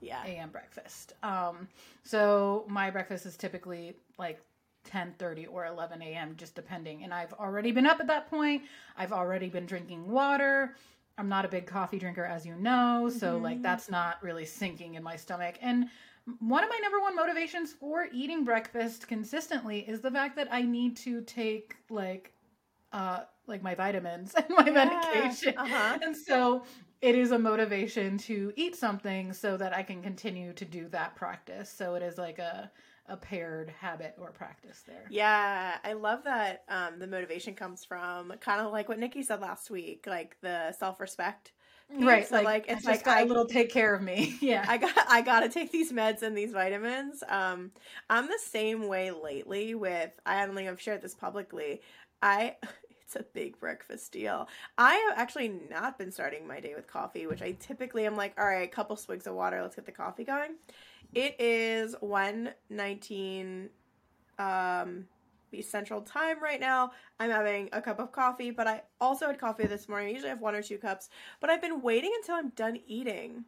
Yeah. 0.00 0.22
a.m. 0.24 0.50
breakfast. 0.50 1.14
Um, 1.22 1.68
so 2.04 2.64
my 2.68 2.90
breakfast 2.90 3.26
is 3.26 3.36
typically 3.36 3.96
like 4.18 4.40
10:30 4.90 5.46
or 5.50 5.66
11 5.66 6.00
a.m. 6.02 6.34
just 6.36 6.54
depending. 6.54 7.02
And 7.04 7.12
I've 7.12 7.32
already 7.34 7.72
been 7.72 7.86
up 7.86 8.00
at 8.00 8.06
that 8.06 8.30
point. 8.30 8.62
I've 8.96 9.12
already 9.12 9.48
been 9.48 9.66
drinking 9.66 10.08
water. 10.08 10.76
I'm 11.18 11.28
not 11.28 11.44
a 11.44 11.48
big 11.48 11.66
coffee 11.66 11.98
drinker 11.98 12.24
as 12.24 12.44
you 12.44 12.54
know, 12.56 13.10
so 13.10 13.38
like 13.38 13.62
that's 13.62 13.90
not 13.90 14.22
really 14.22 14.44
sinking 14.44 14.94
in 14.94 15.02
my 15.02 15.16
stomach. 15.16 15.56
And 15.62 15.86
one 16.40 16.64
of 16.64 16.70
my 16.70 16.78
number 16.82 17.00
one 17.00 17.14
motivations 17.14 17.72
for 17.72 18.06
eating 18.12 18.44
breakfast 18.44 19.06
consistently 19.08 19.80
is 19.88 20.00
the 20.00 20.10
fact 20.10 20.36
that 20.36 20.48
I 20.50 20.62
need 20.62 20.96
to 20.98 21.22
take 21.22 21.76
like 21.88 22.32
uh 22.92 23.20
like 23.46 23.62
my 23.62 23.74
vitamins 23.74 24.34
and 24.36 24.46
my 24.50 24.70
medication. 24.70 25.54
Uh-huh. 25.56 25.98
And 26.02 26.16
so 26.16 26.64
it 27.00 27.14
is 27.14 27.30
a 27.30 27.38
motivation 27.38 28.18
to 28.18 28.52
eat 28.56 28.74
something 28.74 29.32
so 29.32 29.56
that 29.56 29.74
I 29.74 29.82
can 29.82 30.02
continue 30.02 30.52
to 30.54 30.64
do 30.64 30.88
that 30.88 31.14
practice. 31.14 31.70
So 31.70 31.94
it 31.94 32.02
is 32.02 32.18
like 32.18 32.38
a 32.38 32.70
a 33.08 33.16
paired 33.16 33.70
habit 33.80 34.14
or 34.18 34.30
practice 34.30 34.82
there. 34.86 35.06
Yeah, 35.10 35.78
I 35.84 35.92
love 35.92 36.24
that 36.24 36.64
um, 36.68 36.98
the 36.98 37.06
motivation 37.06 37.54
comes 37.54 37.84
from 37.84 38.32
kind 38.40 38.60
of 38.60 38.72
like 38.72 38.88
what 38.88 38.98
Nikki 38.98 39.22
said 39.22 39.40
last 39.40 39.70
week, 39.70 40.06
like 40.06 40.36
the 40.40 40.72
self 40.72 41.00
respect 41.00 41.52
right. 41.94 42.26
So 42.26 42.36
like, 42.36 42.44
like, 42.44 42.64
it's 42.68 42.84
just 42.84 42.86
like 42.86 43.04
got 43.04 43.18
I 43.18 43.22
a 43.22 43.24
little 43.26 43.46
take 43.46 43.70
care 43.70 43.94
of 43.94 44.02
me. 44.02 44.36
Yeah. 44.46 44.64
I 44.68 44.76
got 44.76 44.92
I 45.08 45.22
gotta 45.22 45.48
take 45.48 45.72
these 45.72 45.92
meds 45.92 46.22
and 46.22 46.36
these 46.36 46.52
vitamins. 46.52 47.22
Um, 47.28 47.72
I'm 48.08 48.26
the 48.26 48.38
same 48.44 48.86
way 48.86 49.10
lately 49.10 49.74
with 49.74 50.10
I 50.24 50.44
don't 50.44 50.54
think 50.54 50.68
I've 50.68 50.80
shared 50.80 51.02
this 51.02 51.14
publicly. 51.14 51.80
I 52.22 52.56
it's 53.02 53.16
a 53.16 53.22
big 53.22 53.58
breakfast 53.58 54.12
deal. 54.12 54.48
I 54.76 54.94
have 54.94 55.18
actually 55.18 55.48
not 55.70 55.98
been 55.98 56.10
starting 56.10 56.46
my 56.46 56.60
day 56.60 56.74
with 56.74 56.86
coffee, 56.86 57.26
which 57.26 57.42
I 57.42 57.52
typically 57.52 58.04
am 58.06 58.16
like, 58.16 58.34
all 58.38 58.46
right, 58.46 58.68
a 58.68 58.72
couple 58.72 58.96
swigs 58.96 59.26
of 59.26 59.34
water, 59.34 59.62
let's 59.62 59.76
get 59.76 59.86
the 59.86 59.92
coffee 59.92 60.24
going. 60.24 60.56
It 61.16 61.40
is 61.40 61.96
one 62.00 62.50
nineteen 62.68 63.70
um 64.38 65.06
central 65.62 66.02
time 66.02 66.42
right 66.42 66.60
now. 66.60 66.92
I'm 67.18 67.30
having 67.30 67.70
a 67.72 67.80
cup 67.80 67.98
of 67.98 68.12
coffee, 68.12 68.50
but 68.50 68.66
I 68.66 68.82
also 69.00 69.26
had 69.26 69.38
coffee 69.38 69.66
this 69.66 69.88
morning. 69.88 70.08
I 70.08 70.12
usually 70.12 70.28
have 70.28 70.42
one 70.42 70.54
or 70.54 70.62
two 70.62 70.76
cups, 70.76 71.08
but 71.40 71.48
I've 71.48 71.62
been 71.62 71.80
waiting 71.80 72.12
until 72.20 72.34
I'm 72.34 72.50
done 72.50 72.78
eating. 72.86 73.46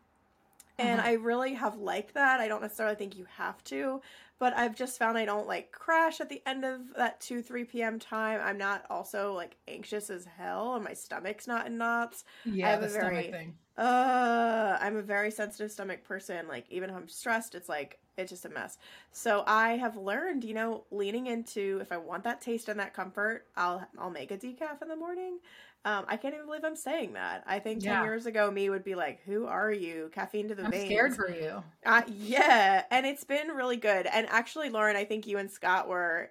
And 0.78 1.00
Mhm. 1.00 1.04
I 1.08 1.12
really 1.14 1.54
have 1.54 1.76
liked 1.76 2.14
that. 2.14 2.38
I 2.40 2.46
don't 2.48 2.62
necessarily 2.62 2.94
think 2.94 3.16
you 3.16 3.24
have 3.36 3.64
to, 3.64 4.00
but 4.38 4.52
I've 4.54 4.76
just 4.76 4.98
found 4.98 5.18
I 5.18 5.24
don't 5.24 5.46
like 5.48 5.72
crash 5.72 6.20
at 6.20 6.28
the 6.28 6.40
end 6.46 6.64
of 6.64 6.94
that 6.94 7.20
2 7.20 7.42
3 7.42 7.64
p.m. 7.64 7.98
time. 7.98 8.40
I'm 8.42 8.58
not 8.58 8.86
also 8.88 9.32
like 9.32 9.56
anxious 9.66 10.08
as 10.10 10.24
hell 10.26 10.74
and 10.76 10.84
my 10.84 10.92
stomach's 10.94 11.46
not 11.48 11.66
in 11.66 11.78
knots. 11.78 12.24
yeah. 12.44 12.76
have 12.76 12.82
the 12.82 12.88
a 12.88 12.88
stomach 12.88 13.30
thing. 13.30 13.58
Uh, 13.76 14.76
I'm 14.80 14.96
a 14.96 15.02
very 15.02 15.30
sensitive 15.30 15.70
stomach 15.70 16.02
person. 16.04 16.48
Like 16.48 16.66
even 16.70 16.90
if 16.90 16.96
I'm 16.96 17.08
stressed, 17.08 17.54
it's 17.54 17.68
like 17.68 18.00
it's 18.16 18.30
just 18.30 18.44
a 18.44 18.48
mess. 18.48 18.76
So 19.12 19.44
I 19.46 19.76
have 19.76 19.96
learned, 19.96 20.42
you 20.42 20.52
know, 20.54 20.86
leaning 20.90 21.26
into 21.26 21.78
if 21.80 21.92
I 21.92 21.96
want 21.98 22.24
that 22.24 22.40
taste 22.40 22.68
and 22.68 22.80
that 22.80 22.92
comfort, 22.94 23.46
I'll 23.56 23.86
I'll 23.96 24.10
make 24.10 24.32
a 24.32 24.38
decaf 24.38 24.82
in 24.82 24.88
the 24.88 24.96
morning. 24.96 25.38
Um, 25.84 26.04
I 26.08 26.16
can't 26.16 26.34
even 26.34 26.46
believe 26.46 26.64
I'm 26.64 26.76
saying 26.76 27.14
that. 27.14 27.44
I 27.46 27.58
think 27.58 27.82
ten 27.82 27.94
Yeah. 27.94 28.02
years 28.02 28.26
ago, 28.26 28.50
me 28.50 28.68
would 28.70 28.84
be 28.84 28.94
like, 28.94 29.20
"Who 29.24 29.46
are 29.46 29.72
you? 29.72 30.10
Caffeine 30.12 30.48
to 30.48 30.54
the 30.54 30.64
I'm 30.64 30.70
veins." 30.70 30.90
scared 30.90 31.14
for 31.14 31.30
you. 31.30 31.62
Uh, 31.86 32.02
yeah, 32.08 32.84
and 32.90 33.06
it's 33.06 33.24
been 33.24 33.48
really 33.48 33.76
good. 33.76 34.06
And 34.06 34.26
actually, 34.28 34.68
Lauren, 34.70 34.96
I 34.96 35.04
think 35.04 35.26
you 35.26 35.38
and 35.38 35.50
Scott 35.50 35.88
were 35.88 36.30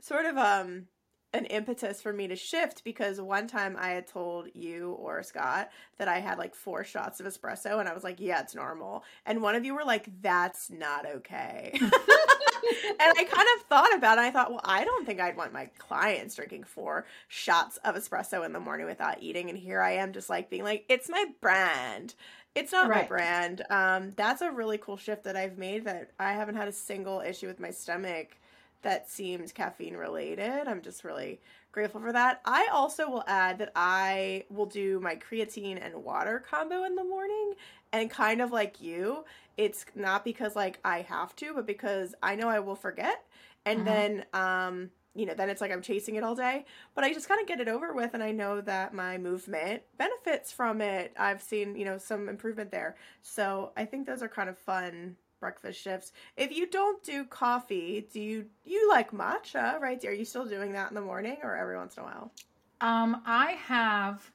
sort 0.00 0.26
of 0.26 0.36
um 0.36 0.86
an 1.32 1.44
impetus 1.46 2.00
for 2.00 2.12
me 2.12 2.26
to 2.28 2.36
shift 2.36 2.82
because 2.84 3.20
one 3.20 3.46
time 3.46 3.76
I 3.78 3.90
had 3.90 4.06
told 4.06 4.48
you 4.54 4.92
or 4.92 5.22
Scott 5.22 5.70
that 5.98 6.08
I 6.08 6.20
had 6.20 6.38
like 6.38 6.54
four 6.54 6.82
shots 6.84 7.20
of 7.20 7.26
espresso 7.26 7.78
and 7.78 7.88
I 7.88 7.92
was 7.94 8.04
like, 8.04 8.20
yeah, 8.20 8.40
it's 8.40 8.54
normal. 8.54 9.04
And 9.26 9.42
one 9.42 9.54
of 9.54 9.64
you 9.64 9.74
were 9.74 9.84
like, 9.84 10.08
that's 10.22 10.70
not 10.70 11.04
okay. 11.06 11.78
and 12.66 12.96
I 13.00 13.24
kind 13.24 13.48
of 13.56 13.66
thought 13.68 13.94
about 13.94 14.18
it. 14.18 14.22
I 14.22 14.30
thought, 14.30 14.50
well, 14.50 14.60
I 14.64 14.84
don't 14.84 15.06
think 15.06 15.20
I'd 15.20 15.36
want 15.36 15.52
my 15.52 15.66
clients 15.78 16.34
drinking 16.34 16.64
four 16.64 17.06
shots 17.28 17.78
of 17.78 17.94
espresso 17.94 18.44
in 18.44 18.52
the 18.52 18.60
morning 18.60 18.86
without 18.86 19.22
eating. 19.22 19.48
And 19.50 19.58
here 19.58 19.80
I 19.80 19.92
am 19.92 20.12
just 20.12 20.30
like 20.30 20.50
being 20.50 20.64
like, 20.64 20.84
it's 20.88 21.08
my 21.08 21.24
brand. 21.40 22.14
It's 22.54 22.72
not 22.72 22.88
my 22.88 23.02
brand. 23.02 23.62
Um, 23.68 24.12
that's 24.16 24.40
a 24.40 24.50
really 24.50 24.78
cool 24.78 24.96
shift 24.96 25.24
that 25.24 25.36
I've 25.36 25.58
made 25.58 25.84
that 25.84 26.12
I 26.18 26.32
haven't 26.32 26.54
had 26.54 26.68
a 26.68 26.72
single 26.72 27.20
issue 27.20 27.46
with 27.46 27.60
my 27.60 27.70
stomach 27.70 28.38
that 28.80 29.10
seems 29.10 29.52
caffeine 29.52 29.96
related. 29.96 30.66
I'm 30.66 30.80
just 30.80 31.04
really 31.04 31.40
grateful 31.72 32.00
for 32.00 32.12
that. 32.12 32.40
I 32.46 32.68
also 32.72 33.10
will 33.10 33.24
add 33.26 33.58
that 33.58 33.72
I 33.76 34.44
will 34.48 34.64
do 34.64 34.98
my 35.00 35.16
creatine 35.16 35.78
and 35.84 36.02
water 36.02 36.42
combo 36.48 36.84
in 36.84 36.94
the 36.94 37.04
morning 37.04 37.52
and 37.96 38.10
kind 38.10 38.40
of 38.40 38.52
like 38.52 38.80
you, 38.80 39.24
it's 39.56 39.86
not 39.94 40.24
because 40.24 40.54
like 40.56 40.78
I 40.84 41.02
have 41.02 41.34
to, 41.36 41.54
but 41.54 41.66
because 41.66 42.14
I 42.22 42.34
know 42.36 42.48
I 42.48 42.60
will 42.60 42.76
forget 42.76 43.24
and 43.64 43.80
Mhm. 43.80 43.86
then 43.86 44.24
um 44.32 44.90
you 45.14 45.24
know, 45.24 45.32
then 45.32 45.48
it's 45.48 45.62
like 45.62 45.72
I'm 45.72 45.80
chasing 45.80 46.16
it 46.16 46.22
all 46.24 46.34
day, 46.34 46.66
but 46.94 47.02
I 47.02 47.14
just 47.14 47.26
kind 47.26 47.40
of 47.40 47.46
get 47.46 47.58
it 47.58 47.68
over 47.68 47.94
with 47.94 48.12
and 48.12 48.22
I 48.22 48.32
know 48.32 48.60
that 48.60 48.92
my 48.92 49.16
movement 49.16 49.82
benefits 49.96 50.52
from 50.52 50.82
it. 50.82 51.14
I've 51.18 51.40
seen, 51.40 51.74
you 51.74 51.86
know, 51.86 51.96
some 51.96 52.28
improvement 52.28 52.70
there. 52.70 52.96
So, 53.22 53.72
I 53.78 53.86
think 53.86 54.06
those 54.06 54.22
are 54.22 54.28
kind 54.28 54.50
of 54.50 54.58
fun 54.58 55.16
breakfast 55.40 55.80
shifts. 55.80 56.12
If 56.36 56.52
you 56.52 56.66
don't 56.66 57.02
do 57.02 57.24
coffee, 57.24 58.06
do 58.12 58.20
you 58.20 58.46
you 58.64 58.90
like 58.90 59.10
matcha, 59.12 59.80
right? 59.80 60.04
Are 60.04 60.12
you 60.12 60.24
still 60.26 60.44
doing 60.46 60.72
that 60.72 60.90
in 60.90 60.94
the 60.94 61.00
morning 61.00 61.38
or 61.42 61.56
every 61.56 61.76
once 61.78 61.96
in 61.96 62.02
a 62.02 62.06
while? 62.06 62.32
Um, 62.80 63.22
I 63.24 63.52
have 63.52 64.30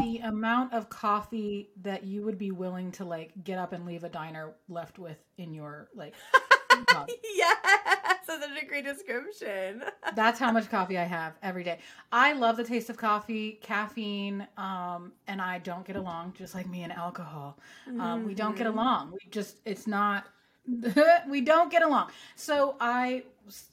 the 0.00 0.18
amount 0.18 0.72
of 0.72 0.88
coffee 0.88 1.70
that 1.82 2.04
you 2.04 2.22
would 2.22 2.38
be 2.38 2.50
willing 2.50 2.90
to 2.92 3.04
like 3.04 3.32
get 3.44 3.58
up 3.58 3.72
and 3.72 3.84
leave 3.86 4.04
a 4.04 4.08
diner 4.08 4.52
left 4.68 4.98
with 4.98 5.18
in 5.38 5.52
your 5.54 5.88
like 5.94 6.14
yes, 7.34 7.56
that's 7.62 8.26
such 8.26 8.62
a 8.62 8.66
great 8.66 8.84
description. 8.84 9.82
That's 10.14 10.38
how 10.38 10.50
much 10.50 10.70
coffee 10.70 10.96
I 10.98 11.04
have 11.04 11.34
every 11.42 11.62
day. 11.62 11.78
I 12.10 12.32
love 12.32 12.56
the 12.56 12.64
taste 12.64 12.88
of 12.90 12.96
coffee, 12.96 13.58
caffeine, 13.62 14.46
um, 14.56 15.12
and 15.26 15.42
I 15.42 15.58
don't 15.58 15.84
get 15.84 15.96
along 15.96 16.34
just 16.38 16.54
like 16.54 16.68
me 16.68 16.82
and 16.82 16.92
alcohol. 16.92 17.58
Um, 17.98 18.24
we 18.24 18.34
don't 18.34 18.56
get 18.56 18.66
Mhm. 18.66 18.72
along. 18.72 19.12
We 19.12 19.30
just 19.30 19.56
it's 19.64 19.86
not 19.86 20.24
we 21.28 21.40
don't 21.40 21.70
get 21.70 21.82
along. 21.82 22.10
So 22.36 22.76
I 22.80 23.24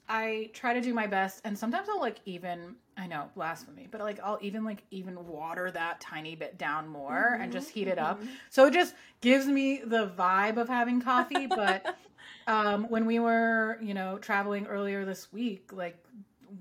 I 0.09 0.49
try 0.53 0.73
to 0.73 0.81
do 0.81 0.93
my 0.93 1.07
best 1.07 1.41
and 1.45 1.57
sometimes 1.57 1.87
I'll 1.89 1.99
like 1.99 2.19
even 2.25 2.75
I 2.97 3.05
know 3.05 3.29
blasphemy, 3.35 3.87
but 3.91 4.01
like 4.01 4.19
I'll 4.23 4.39
even 4.41 4.63
like 4.63 4.83
even 4.91 5.27
water 5.27 5.69
that 5.71 6.01
tiny 6.01 6.35
bit 6.35 6.57
down 6.57 6.87
more 6.87 7.37
and 7.39 7.51
just 7.51 7.69
heat 7.69 7.87
it 7.87 7.99
up. 7.99 8.21
Mhm. 8.21 8.27
So 8.49 8.65
it 8.65 8.73
just 8.73 8.95
gives 9.21 9.45
me 9.45 9.81
the 9.85 10.07
vibe 10.17 10.57
of 10.57 10.67
having 10.67 11.01
coffee, 11.01 11.47
but 11.47 11.95
um 12.47 12.85
when 12.89 13.05
we 13.05 13.19
were, 13.19 13.77
you 13.81 13.93
know, 13.93 14.17
traveling 14.17 14.65
earlier 14.67 15.05
this 15.05 15.31
week, 15.31 15.71
like 15.73 16.03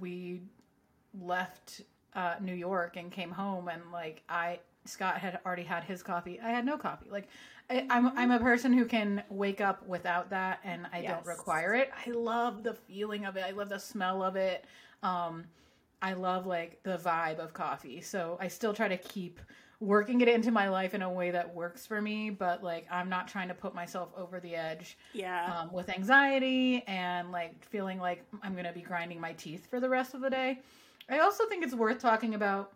we 0.00 0.42
left 1.18 1.82
uh 2.14 2.34
New 2.40 2.54
York 2.54 2.96
and 2.96 3.10
came 3.10 3.30
home 3.30 3.68
and 3.68 3.82
like 3.92 4.22
I 4.28 4.60
Scott 4.84 5.18
had 5.18 5.40
already 5.44 5.64
had 5.64 5.84
his 5.84 6.02
coffee. 6.02 6.38
I 6.40 6.50
had 6.50 6.64
no 6.64 6.78
coffee. 6.78 7.08
Like 7.10 7.28
I, 7.68 7.86
I'm 7.90 8.16
I'm 8.16 8.30
a 8.30 8.38
person 8.38 8.72
who 8.72 8.84
can 8.84 9.22
wake 9.28 9.60
up 9.60 9.86
without 9.86 10.30
that 10.30 10.60
and 10.64 10.86
I 10.92 11.00
Yes. 11.02 11.10
don't 11.12 11.26
require 11.26 11.74
it. 11.74 11.90
I 12.06 12.10
love 12.10 12.62
the 12.62 12.74
feeling 12.74 13.24
of 13.24 13.36
it. 13.36 13.44
I 13.44 13.50
love 13.50 13.68
the 13.68 13.78
smell 13.78 14.22
of 14.22 14.36
it. 14.36 14.64
Um 15.02 15.44
I 16.02 16.12
love 16.12 16.46
like 16.46 16.82
the 16.82 16.98
vibe 16.98 17.38
of 17.38 17.52
coffee. 17.54 18.00
So 18.00 18.36
I 18.40 18.48
still 18.48 18.72
try 18.74 18.88
to 18.88 18.96
keep 18.98 19.40
working 19.80 20.20
it 20.20 20.28
into 20.28 20.50
my 20.50 20.68
life 20.68 20.94
in 20.94 21.02
a 21.02 21.10
way 21.10 21.30
that 21.32 21.54
works 21.54 21.86
for 21.86 22.00
me, 22.00 22.30
but 22.30 22.62
like 22.62 22.86
I'm 22.90 23.08
not 23.08 23.28
trying 23.28 23.48
to 23.48 23.54
put 23.54 23.74
myself 23.74 24.10
over 24.16 24.38
the 24.40 24.54
edge 24.54 24.96
Yeah. 25.12 25.52
um, 25.60 25.72
with 25.72 25.88
anxiety 25.88 26.82
and 26.86 27.32
like 27.32 27.64
feeling 27.64 27.98
like 27.98 28.24
I'm 28.42 28.52
going 28.52 28.64
to 28.64 28.72
be 28.72 28.80
grinding 28.80 29.20
my 29.20 29.32
teeth 29.32 29.66
for 29.68 29.80
the 29.80 29.88
rest 29.88 30.14
of 30.14 30.20
the 30.20 30.30
day. 30.30 30.60
I 31.08 31.18
also 31.20 31.46
think 31.46 31.64
it's 31.64 31.74
worth 31.74 31.98
talking 31.98 32.34
about 32.34 32.72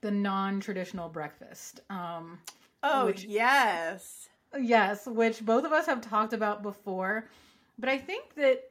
the 0.00 0.10
non-traditional 0.10 1.08
breakfast. 1.08 1.80
Um, 1.88 2.38
oh, 2.82 3.06
which- 3.06 3.24
yes. 3.24 4.28
yes, 4.58 5.06
which 5.06 5.44
both 5.44 5.64
of 5.64 5.72
us 5.72 5.86
have 5.86 6.00
talked 6.00 6.32
about 6.32 6.62
before, 6.62 7.28
but 7.78 7.88
I 7.88 7.98
think 7.98 8.34
that 8.34 8.70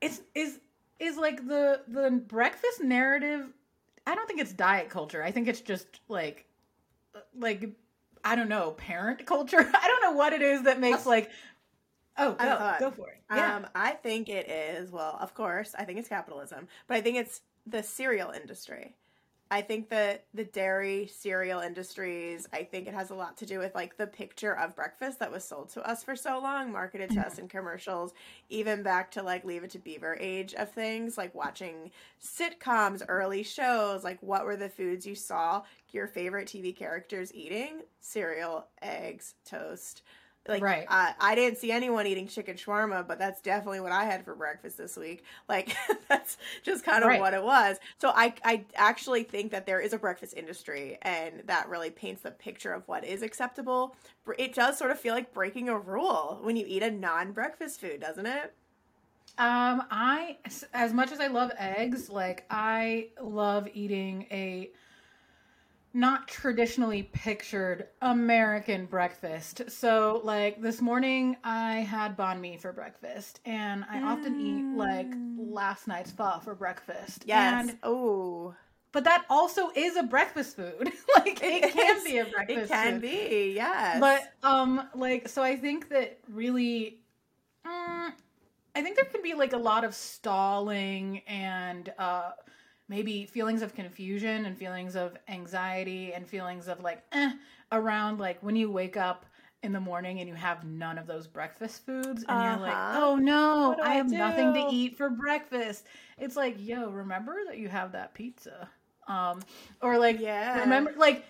it's 0.00 0.20
is 0.34 0.60
is 0.98 1.16
like 1.16 1.46
the 1.46 1.80
the 1.88 2.10
breakfast 2.10 2.82
narrative. 2.82 3.46
I 4.06 4.14
don't 4.14 4.26
think 4.26 4.40
it's 4.40 4.52
diet 4.52 4.88
culture. 4.88 5.22
I 5.22 5.30
think 5.30 5.48
it's 5.48 5.60
just 5.60 5.86
like 6.08 6.46
like 7.36 7.70
I 8.24 8.36
don't 8.36 8.48
know 8.48 8.72
parent 8.72 9.26
culture. 9.26 9.58
I 9.74 9.86
don't 9.88 10.02
know 10.02 10.16
what 10.16 10.32
it 10.32 10.42
is 10.42 10.62
that 10.62 10.80
makes 10.80 11.06
like 11.06 11.30
oh 12.16 12.36
have 12.38 12.40
a 12.40 12.44
go 12.44 12.56
thought. 12.58 12.80
go 12.80 12.90
for 12.90 13.08
it. 13.10 13.20
Yeah. 13.34 13.56
Um, 13.56 13.66
I 13.74 13.92
think 13.92 14.28
it 14.28 14.48
is, 14.48 14.90
well, 14.90 15.18
of 15.20 15.34
course, 15.34 15.74
I 15.78 15.84
think 15.84 15.98
it's 15.98 16.08
capitalism, 16.08 16.66
but 16.86 16.96
I 16.96 17.00
think 17.00 17.18
it's 17.18 17.42
the 17.66 17.82
cereal 17.82 18.30
industry. 18.30 18.94
I 19.50 19.62
think 19.62 19.88
that 19.88 20.24
the 20.34 20.44
dairy 20.44 21.06
cereal 21.06 21.60
industries, 21.60 22.46
I 22.52 22.64
think 22.64 22.86
it 22.86 22.92
has 22.92 23.10
a 23.10 23.14
lot 23.14 23.38
to 23.38 23.46
do 23.46 23.58
with 23.58 23.74
like 23.74 23.96
the 23.96 24.06
picture 24.06 24.54
of 24.54 24.76
breakfast 24.76 25.20
that 25.20 25.32
was 25.32 25.42
sold 25.42 25.70
to 25.70 25.88
us 25.88 26.02
for 26.02 26.14
so 26.14 26.38
long, 26.38 26.70
marketed 26.70 27.10
to 27.12 27.20
us 27.20 27.34
mm-hmm. 27.34 27.42
in 27.42 27.48
commercials, 27.48 28.12
even 28.50 28.82
back 28.82 29.10
to 29.12 29.22
like 29.22 29.44
Leave 29.44 29.64
It 29.64 29.70
to 29.70 29.78
Beaver 29.78 30.18
age 30.20 30.52
of 30.54 30.70
things, 30.70 31.16
like 31.16 31.34
watching 31.34 31.90
sitcoms, 32.22 33.02
early 33.08 33.42
shows, 33.42 34.04
like 34.04 34.22
what 34.22 34.44
were 34.44 34.56
the 34.56 34.68
foods 34.68 35.06
you 35.06 35.14
saw 35.14 35.62
your 35.92 36.06
favorite 36.06 36.48
TV 36.48 36.76
characters 36.76 37.34
eating? 37.34 37.80
Cereal, 38.00 38.66
eggs, 38.82 39.34
toast. 39.46 40.02
Like 40.48 40.62
Right. 40.62 40.86
uh, 40.88 41.12
I 41.20 41.34
didn't 41.34 41.58
see 41.58 41.70
anyone 41.70 42.06
eating 42.06 42.26
chicken 42.26 42.56
shawarma, 42.56 43.06
but 43.06 43.18
that's 43.18 43.40
definitely 43.42 43.80
what 43.80 43.92
I 43.92 44.04
had 44.04 44.24
for 44.24 44.34
breakfast 44.34 44.78
this 44.78 44.96
week. 44.96 45.24
Like 45.48 45.74
that's 46.08 46.36
just 46.62 46.84
kind 46.84 47.04
of 47.04 47.08
Right. 47.08 47.18
what 47.18 47.34
it 47.34 47.42
was. 47.42 47.78
So 47.98 48.10
I 48.14 48.34
I 48.44 48.64
actually 48.74 49.22
think 49.24 49.50
that 49.52 49.66
there 49.66 49.80
is 49.80 49.92
a 49.92 49.98
breakfast 49.98 50.34
industry, 50.36 50.98
and 51.02 51.42
that 51.46 51.68
really 51.68 51.90
paints 51.90 52.22
the 52.22 52.30
picture 52.30 52.72
of 52.72 52.86
what 52.88 53.04
is 53.04 53.22
acceptable. 53.22 53.96
It 54.38 54.54
does 54.54 54.78
sort 54.78 54.90
of 54.90 54.98
feel 55.00 55.14
like 55.14 55.32
breaking 55.32 55.68
a 55.68 55.78
rule 55.78 56.38
when 56.42 56.56
you 56.56 56.64
eat 56.66 56.82
a 56.82 56.90
non-breakfast 56.90 57.80
food, 57.80 58.00
doesn't 58.00 58.26
it? 58.26 58.54
Um, 59.36 59.84
I 59.90 60.38
as 60.74 60.92
much 60.92 61.12
as 61.12 61.20
I 61.20 61.28
love 61.28 61.52
eggs, 61.56 62.08
like 62.10 62.44
I 62.50 63.10
love 63.20 63.68
eating 63.72 64.26
a 64.32 64.72
not 65.94 66.28
traditionally 66.28 67.02
pictured 67.02 67.88
American 68.02 68.86
breakfast. 68.86 69.62
So, 69.70 70.20
like 70.22 70.60
this 70.60 70.80
morning, 70.80 71.36
I 71.42 71.76
had 71.76 72.16
banh 72.16 72.40
mi 72.40 72.56
for 72.56 72.72
breakfast, 72.72 73.40
and 73.44 73.84
I 73.90 74.02
often 74.02 74.40
eat 74.40 74.76
like 74.76 75.10
Mm. 75.10 75.36
last 75.52 75.88
night's 75.88 76.10
pho 76.10 76.40
for 76.42 76.54
breakfast. 76.54 77.24
Yes. 77.26 77.68
And 77.68 77.78
oh. 77.82 78.54
but 78.92 79.04
that 79.04 79.24
also 79.30 79.70
is 79.74 79.96
a 79.96 80.02
breakfast 80.02 80.56
food. 80.56 80.92
like 81.16 81.42
it, 81.42 81.64
it 81.64 81.72
can 81.72 82.04
be 82.04 82.18
a 82.18 82.24
breakfast. 82.24 82.64
It 82.64 82.68
can 82.68 82.92
food. 82.94 83.02
be, 83.02 83.52
yes. 83.54 84.00
But 84.00 84.32
um, 84.42 84.88
like 84.94 85.28
so, 85.28 85.42
I 85.42 85.56
think 85.56 85.88
that 85.90 86.18
really, 86.28 87.00
um, 87.64 88.12
I 88.74 88.82
think 88.82 88.96
there 88.96 89.04
can 89.06 89.22
be 89.22 89.34
like 89.34 89.52
a 89.52 89.58
lot 89.58 89.84
of 89.84 89.94
stalling 89.94 91.20
and 91.26 91.92
uh, 91.98 92.32
maybe 92.88 93.26
feelings 93.26 93.62
of 93.62 93.74
confusion 93.74 94.46
and 94.46 94.56
feelings 94.56 94.96
of 94.96 95.16
anxiety 95.28 96.12
and 96.12 96.26
feelings 96.26 96.68
of 96.68 96.82
like 96.82 97.02
eh, 97.12 97.32
around 97.72 98.18
like 98.18 98.42
when 98.42 98.56
you 98.56 98.70
wake 98.70 98.96
up 98.96 99.26
in 99.62 99.72
the 99.72 99.80
morning 99.80 100.20
and 100.20 100.28
you 100.28 100.34
have 100.34 100.64
none 100.64 100.98
of 100.98 101.06
those 101.06 101.26
breakfast 101.26 101.84
foods 101.84 102.22
and 102.22 102.30
uh-huh. 102.30 102.44
you're 102.44 102.60
like, 102.60 102.72
uh-huh. 102.72 103.00
oh 103.02 103.16
no, 103.16 103.76
I, 103.82 103.90
I 103.90 103.94
have 103.94 104.08
do? 104.08 104.16
nothing 104.16 104.54
to 104.54 104.66
eat 104.70 104.96
for 104.96 105.10
breakfast. 105.10 105.84
It's 106.16 106.36
like, 106.36 106.56
yo, 106.58 106.90
remember 106.90 107.36
that 107.46 107.58
you 107.58 107.68
have 107.68 107.92
that 107.92 108.14
pizza. 108.14 108.68
Um, 109.08 109.40
or 109.80 109.98
like, 109.98 110.20
yeah, 110.20 110.60
remember, 110.60 110.92
like, 110.96 111.24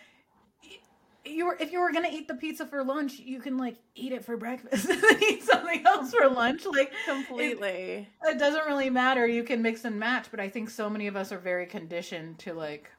you 1.31 1.47
were 1.47 1.57
if 1.59 1.73
you 1.73 1.81
were 1.81 1.93
gonna 1.93 2.11
eat 2.11 2.29
the 2.29 2.35
pizza 2.35 2.67
for 2.67 2.83
lunch, 2.85 3.19
you 3.19 3.41
can 3.41 3.57
like 3.57 3.77
eat 3.95 4.12
it 4.12 4.25
for 4.25 4.37
breakfast 4.37 4.88
and 4.91 5.23
eat 5.23 5.43
something 5.43 5.87
else 5.87 6.12
for 6.12 6.29
lunch. 6.29 6.64
Like 6.64 6.93
completely, 7.07 8.09
it, 8.25 8.35
it 8.35 8.38
doesn't 8.38 8.67
really 8.67 8.91
matter. 8.91 9.27
You 9.27 9.45
can 9.45 9.62
mix 9.62 9.85
and 9.85 9.99
match. 9.99 10.27
But 10.31 10.41
I 10.41 10.49
think 10.49 10.71
so 10.71 10.88
many 10.88 11.07
of 11.07 11.17
us 11.17 11.33
are 11.33 11.38
very 11.38 11.67
conditioned 11.67 12.38
to 12.41 12.55
like 12.55 12.91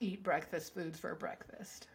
eat 0.00 0.22
breakfast 0.22 0.74
foods 0.74 0.98
for 0.98 1.14
breakfast. 1.14 1.88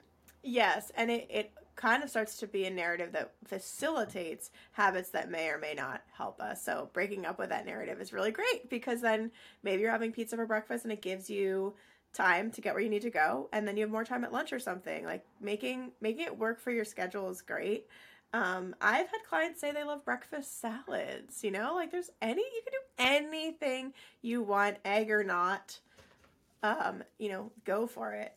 Yes, 0.44 0.92
and 0.96 1.12
it 1.12 1.28
it 1.30 1.52
kind 1.78 2.04
of 2.04 2.10
starts 2.10 2.38
to 2.38 2.48
be 2.48 2.66
a 2.66 2.70
narrative 2.70 3.12
that 3.14 3.34
facilitates 3.46 4.50
habits 4.72 5.12
that 5.12 5.30
may 5.30 5.48
or 5.50 5.60
may 5.60 5.74
not 5.74 6.02
help 6.12 6.42
us. 6.42 6.64
So 6.64 6.90
breaking 6.92 7.26
up 7.26 7.38
with 7.40 7.50
that 7.50 7.66
narrative 7.66 8.02
is 8.02 8.12
really 8.12 8.32
great 8.32 8.70
because 8.70 9.00
then 9.02 9.32
maybe 9.64 9.84
you're 9.84 9.92
having 9.92 10.12
pizza 10.12 10.36
for 10.36 10.48
breakfast 10.48 10.84
and 10.84 10.92
it 10.92 11.02
gives 11.02 11.30
you 11.30 11.76
time 12.14 12.52
to 12.52 12.62
get 12.62 12.74
where 12.74 12.82
you 12.84 12.90
need 12.90 13.02
to 13.04 13.10
go 13.10 13.50
and 13.54 13.68
then 13.68 13.78
you 13.78 13.82
have 13.84 13.92
more 13.92 14.04
time 14.04 14.24
at 14.24 14.34
lunch 14.34 14.52
or 14.52 14.60
something. 14.60 15.06
Like 15.06 15.26
making 15.42 15.92
making 16.02 16.26
it 16.26 16.38
work 16.38 16.60
for 16.60 16.72
your 16.72 16.86
schedule 16.86 17.30
is 17.30 17.42
great. 17.42 17.88
Um, 18.34 18.76
i've 18.82 19.08
had 19.08 19.24
clients 19.28 19.62
say 19.62 19.72
they 19.72 19.86
love 19.86 20.04
breakfast 20.04 20.60
salads 20.60 21.44
you 21.44 21.52
know? 21.52 21.76
Like 21.76 21.92
there's 21.92 22.10
any 22.22 22.42
you 22.42 22.62
can 22.64 22.74
do 22.74 23.32
anything 23.38 23.94
you 24.22 24.42
want 24.42 24.78
egg 24.84 25.12
or 25.12 25.24
not. 25.24 25.80
Um, 26.64 27.04
you 27.20 27.30
know 27.30 27.52
go 27.64 27.88
for 27.88 28.14
it. 28.14 28.34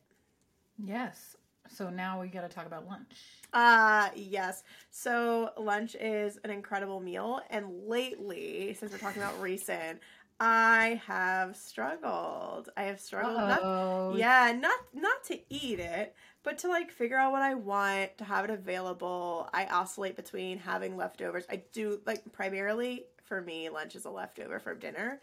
Yes. 0.78 1.36
So 1.68 1.88
now 1.88 2.20
we 2.20 2.28
got 2.28 2.42
to 2.42 2.48
talk 2.48 2.66
about 2.66 2.86
lunch. 2.86 3.16
Uh 3.52 4.10
yes. 4.14 4.62
So 4.90 5.50
lunch 5.58 5.94
is 5.94 6.38
an 6.44 6.50
incredible 6.50 7.00
meal 7.00 7.40
and 7.50 7.66
lately 7.86 8.74
since 8.78 8.92
we're 8.92 8.98
talking 8.98 9.22
about 9.22 9.40
recent 9.40 10.00
I 10.40 11.02
have 11.06 11.54
struggled. 11.54 12.70
I 12.74 12.84
have 12.84 12.98
struggled. 12.98 13.36
Not, 13.36 13.60
oh. 13.62 14.14
yeah, 14.16 14.56
not 14.58 14.78
not 14.94 15.22
to 15.24 15.38
eat 15.50 15.78
it, 15.78 16.14
but 16.42 16.58
to 16.60 16.68
like 16.68 16.90
figure 16.90 17.18
out 17.18 17.32
what 17.32 17.42
I 17.42 17.54
want, 17.54 18.16
to 18.18 18.24
have 18.24 18.46
it 18.46 18.50
available. 18.50 19.50
I 19.52 19.66
oscillate 19.66 20.16
between 20.16 20.58
having 20.58 20.96
leftovers. 20.96 21.44
I 21.50 21.62
do 21.72 22.00
like 22.06 22.32
primarily 22.32 23.04
for 23.30 23.40
me, 23.40 23.68
lunch 23.68 23.94
is 23.94 24.06
a 24.06 24.10
leftover 24.10 24.58
from 24.58 24.78
dinner. 24.80 25.20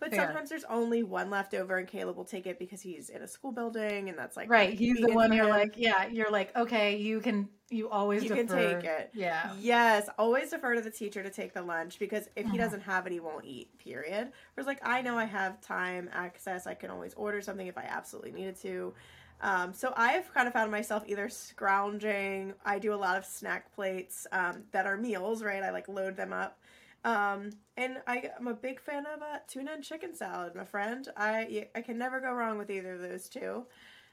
But 0.00 0.12
Fair. 0.12 0.24
sometimes 0.24 0.48
there's 0.48 0.64
only 0.64 1.02
one 1.02 1.28
left 1.28 1.52
over, 1.52 1.76
and 1.76 1.86
Caleb 1.86 2.16
will 2.16 2.24
take 2.24 2.46
it 2.46 2.58
because 2.58 2.80
he's 2.80 3.10
in 3.10 3.20
a 3.20 3.28
school 3.28 3.52
building, 3.52 4.08
and 4.08 4.18
that's 4.18 4.34
like 4.34 4.48
right. 4.48 4.72
He's 4.72 4.98
the 4.98 5.12
one 5.12 5.30
you're 5.30 5.48
like, 5.48 5.74
yeah, 5.76 6.08
you're 6.08 6.30
like, 6.30 6.56
okay, 6.56 6.96
you 6.96 7.20
can, 7.20 7.50
you 7.68 7.90
always 7.90 8.22
you 8.22 8.30
defer. 8.30 8.46
can 8.46 8.80
take 8.80 8.84
it. 8.84 9.10
Yeah. 9.12 9.52
Yes, 9.60 10.08
always 10.18 10.50
defer 10.50 10.74
to 10.74 10.80
the 10.80 10.90
teacher 10.90 11.22
to 11.22 11.28
take 11.28 11.52
the 11.52 11.60
lunch 11.60 11.98
because 11.98 12.28
if 12.34 12.44
he 12.44 12.52
mm-hmm. 12.52 12.56
doesn't 12.56 12.80
have 12.80 13.06
it, 13.06 13.12
he 13.12 13.20
won't 13.20 13.44
eat. 13.44 13.78
Period. 13.78 14.32
Whereas 14.54 14.66
like 14.66 14.80
I 14.82 15.02
know 15.02 15.18
I 15.18 15.26
have 15.26 15.60
time 15.60 16.08
access, 16.14 16.66
I 16.66 16.72
can 16.72 16.90
always 16.90 17.12
order 17.12 17.42
something 17.42 17.66
if 17.66 17.76
I 17.76 17.84
absolutely 17.86 18.32
needed 18.32 18.56
to. 18.62 18.94
Um, 19.42 19.72
so 19.72 19.92
I've 19.96 20.32
kind 20.34 20.46
of 20.46 20.52
found 20.52 20.70
myself 20.70 21.04
either 21.06 21.28
scrounging. 21.28 22.54
I 22.64 22.78
do 22.78 22.92
a 22.92 22.96
lot 22.96 23.16
of 23.16 23.24
snack 23.24 23.74
plates 23.74 24.26
um, 24.32 24.64
that 24.72 24.86
are 24.86 24.96
meals, 24.96 25.42
right? 25.42 25.62
I 25.62 25.70
like 25.70 25.88
load 25.88 26.16
them 26.16 26.32
up 26.32 26.59
um, 27.04 27.50
and 27.76 27.98
I, 28.06 28.30
am 28.38 28.46
a 28.46 28.54
big 28.54 28.80
fan 28.80 29.06
of 29.06 29.22
uh, 29.22 29.38
tuna 29.48 29.72
and 29.72 29.84
chicken 29.84 30.14
salad, 30.14 30.54
my 30.54 30.64
friend. 30.64 31.08
I 31.16 31.68
I 31.74 31.80
can 31.82 31.98
never 31.98 32.20
go 32.20 32.32
wrong 32.32 32.58
with 32.58 32.70
either 32.70 32.94
of 32.94 33.00
those 33.00 33.28
two. 33.28 33.64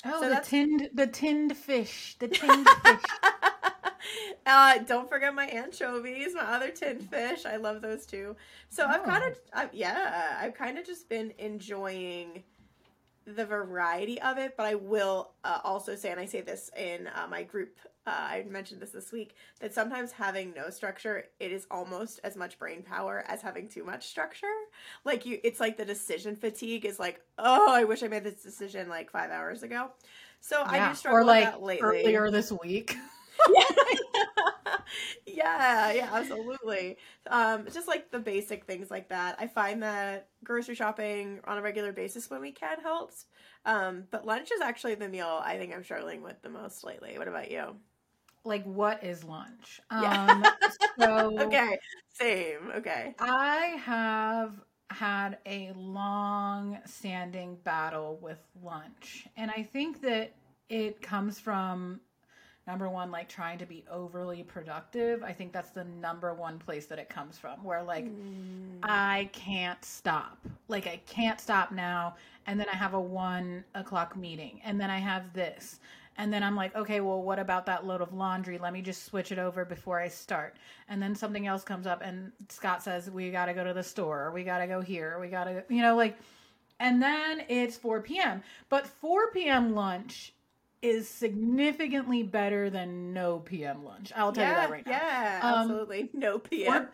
Oh, 0.05 0.21
so 0.21 0.29
the 0.29 0.41
tinned 0.41 0.89
the 0.93 1.07
tinned 1.07 1.57
fish, 1.57 2.15
the 2.19 2.27
tinned 2.27 2.67
fish. 2.83 3.01
uh, 4.45 4.77
don't 4.79 5.09
forget 5.09 5.33
my 5.33 5.45
anchovies, 5.45 6.33
my 6.33 6.41
other 6.41 6.69
tinned 6.69 7.09
fish. 7.09 7.45
I 7.45 7.57
love 7.57 7.81
those 7.81 8.05
too. 8.05 8.35
So 8.69 8.85
oh. 8.85 8.89
I've 8.89 9.03
kind 9.03 9.23
of, 9.23 9.69
yeah, 9.73 10.37
I've 10.39 10.53
kind 10.53 10.77
of 10.77 10.85
just 10.85 11.09
been 11.09 11.33
enjoying 11.37 12.43
the 13.27 13.45
variety 13.45 14.21
of 14.21 14.37
it, 14.37 14.55
but 14.55 14.65
I 14.65 14.75
will 14.75 15.31
uh, 15.43 15.59
also 15.63 15.95
say, 15.95 16.11
and 16.11 16.19
I 16.19 16.25
say 16.25 16.41
this 16.41 16.71
in 16.77 17.07
uh, 17.07 17.27
my 17.29 17.43
group, 17.43 17.77
uh, 18.05 18.11
I 18.11 18.45
mentioned 18.49 18.81
this 18.81 18.91
this 18.91 19.11
week, 19.11 19.35
that 19.59 19.73
sometimes 19.73 20.13
having 20.13 20.53
no 20.55 20.69
structure, 20.69 21.25
it 21.39 21.51
is 21.51 21.67
almost 21.69 22.21
as 22.23 22.37
much 22.37 22.57
brain 22.57 22.83
power 22.83 23.25
as 23.27 23.41
having 23.41 23.67
too 23.67 23.83
much 23.83 24.07
structure. 24.07 24.47
Like 25.03 25.25
you, 25.25 25.39
it's 25.43 25.59
like 25.59 25.75
the 25.75 25.83
decision 25.83 26.37
fatigue 26.37 26.85
is 26.85 26.99
like, 26.99 27.19
oh, 27.37 27.69
I 27.69 27.83
wish 27.83 28.01
I 28.01 28.07
made 28.07 28.23
this 28.23 28.41
decision 28.41 28.87
like 28.87 29.11
five 29.11 29.29
hours 29.29 29.61
ago. 29.61 29.91
So 30.39 30.59
yeah. 30.59 30.85
I 30.85 30.89
do 30.89 30.95
struggle 30.95 31.19
or 31.19 31.25
like 31.25 31.43
with 31.43 31.53
that 31.53 31.61
lately. 31.61 32.01
earlier 32.05 32.31
this 32.31 32.51
week. 32.51 32.95
yeah, 35.25 35.91
yeah, 35.91 36.09
absolutely. 36.13 36.97
Um, 37.29 37.65
just 37.71 37.87
like 37.87 38.11
the 38.11 38.19
basic 38.19 38.65
things 38.65 38.89
like 38.91 39.09
that. 39.09 39.35
I 39.39 39.47
find 39.47 39.83
that 39.83 40.29
grocery 40.43 40.75
shopping 40.75 41.39
on 41.45 41.57
a 41.57 41.61
regular 41.61 41.91
basis 41.91 42.29
when 42.29 42.41
we 42.41 42.51
can 42.51 42.79
helps. 42.81 43.25
Um, 43.65 44.03
but 44.11 44.25
lunch 44.25 44.51
is 44.51 44.61
actually 44.61 44.95
the 44.95 45.09
meal 45.09 45.41
I 45.43 45.57
think 45.57 45.73
I'm 45.73 45.83
struggling 45.83 46.21
with 46.21 46.41
the 46.41 46.49
most 46.49 46.83
lately. 46.83 47.17
What 47.17 47.27
about 47.27 47.51
you? 47.51 47.75
Like, 48.43 48.63
what 48.63 49.03
is 49.03 49.23
lunch? 49.23 49.81
Yeah. 49.91 50.27
Um, 50.29 50.45
so 50.99 51.39
okay, 51.41 51.77
same. 52.13 52.71
Okay. 52.77 53.13
I 53.19 53.77
have 53.83 54.53
had 54.89 55.37
a 55.45 55.73
long 55.75 56.79
standing 56.85 57.57
battle 57.63 58.17
with 58.21 58.39
lunch. 58.63 59.27
And 59.35 59.51
I 59.51 59.63
think 59.63 60.01
that 60.01 60.33
it 60.69 61.01
comes 61.01 61.39
from 61.39 61.99
number 62.67 62.89
one 62.89 63.09
like 63.09 63.29
trying 63.29 63.57
to 63.57 63.65
be 63.65 63.83
overly 63.89 64.43
productive 64.43 65.23
i 65.23 65.31
think 65.31 65.53
that's 65.53 65.71
the 65.71 65.85
number 65.85 66.33
one 66.33 66.59
place 66.59 66.85
that 66.85 66.99
it 66.99 67.09
comes 67.09 67.37
from 67.37 67.63
where 67.63 67.81
like 67.81 68.05
mm. 68.05 68.77
i 68.83 69.29
can't 69.31 69.83
stop. 69.83 70.37
Like 70.67 70.85
i 70.85 70.99
can't 71.07 71.39
stop 71.39 71.71
now 71.71 72.15
and 72.45 72.59
then 72.59 72.67
i 72.71 72.75
have 72.75 72.93
a 72.93 72.99
one 72.99 73.63
o'clock 73.73 74.17
meeting 74.17 74.59
and 74.65 74.79
then 74.79 74.89
i 74.89 74.97
have 74.97 75.33
this 75.33 75.79
and 76.17 76.31
then 76.31 76.43
i'm 76.43 76.55
like 76.55 76.75
okay 76.75 76.99
well 76.99 77.21
what 77.21 77.39
about 77.39 77.65
that 77.67 77.85
load 77.85 78.01
of 78.01 78.13
laundry? 78.13 78.57
Let 78.57 78.73
me 78.73 78.81
just 78.81 79.05
switch 79.05 79.31
it 79.31 79.39
over 79.39 79.63
before 79.63 79.99
i 79.99 80.07
start. 80.09 80.57
And 80.89 81.01
then 81.01 81.15
something 81.15 81.47
else 81.47 81.63
comes 81.63 81.87
up 81.87 82.01
and 82.03 82.31
scott 82.49 82.83
says 82.83 83.09
we 83.09 83.31
gotta 83.31 83.53
go 83.53 83.63
to 83.63 83.73
the 83.73 83.83
store 83.83 84.25
or 84.25 84.31
we 84.31 84.43
gotta 84.43 84.67
go 84.67 84.81
here 84.81 85.17
we 85.19 85.29
gotta 85.29 85.63
you 85.69 85.81
know 85.81 85.95
like 85.95 86.17
and 86.79 87.01
then 87.01 87.43
it's 87.47 87.77
4 87.77 88.01
p.m 88.01 88.43
but 88.69 88.85
4 88.85 89.31
p.m 89.31 89.73
lunch 89.73 90.33
is 90.81 91.09
significantly 91.09 92.23
better 92.23 92.69
than 92.69 93.13
no 93.13 93.39
PM 93.39 93.83
lunch. 93.83 94.11
I'll 94.15 94.31
tell 94.31 94.43
yeah, 94.43 94.49
you 94.49 94.55
that 94.55 94.71
right 94.71 94.85
now. 94.85 94.91
Yeah, 94.91 95.39
um, 95.43 95.59
absolutely. 95.59 96.09
No 96.13 96.39
PM. 96.39 96.87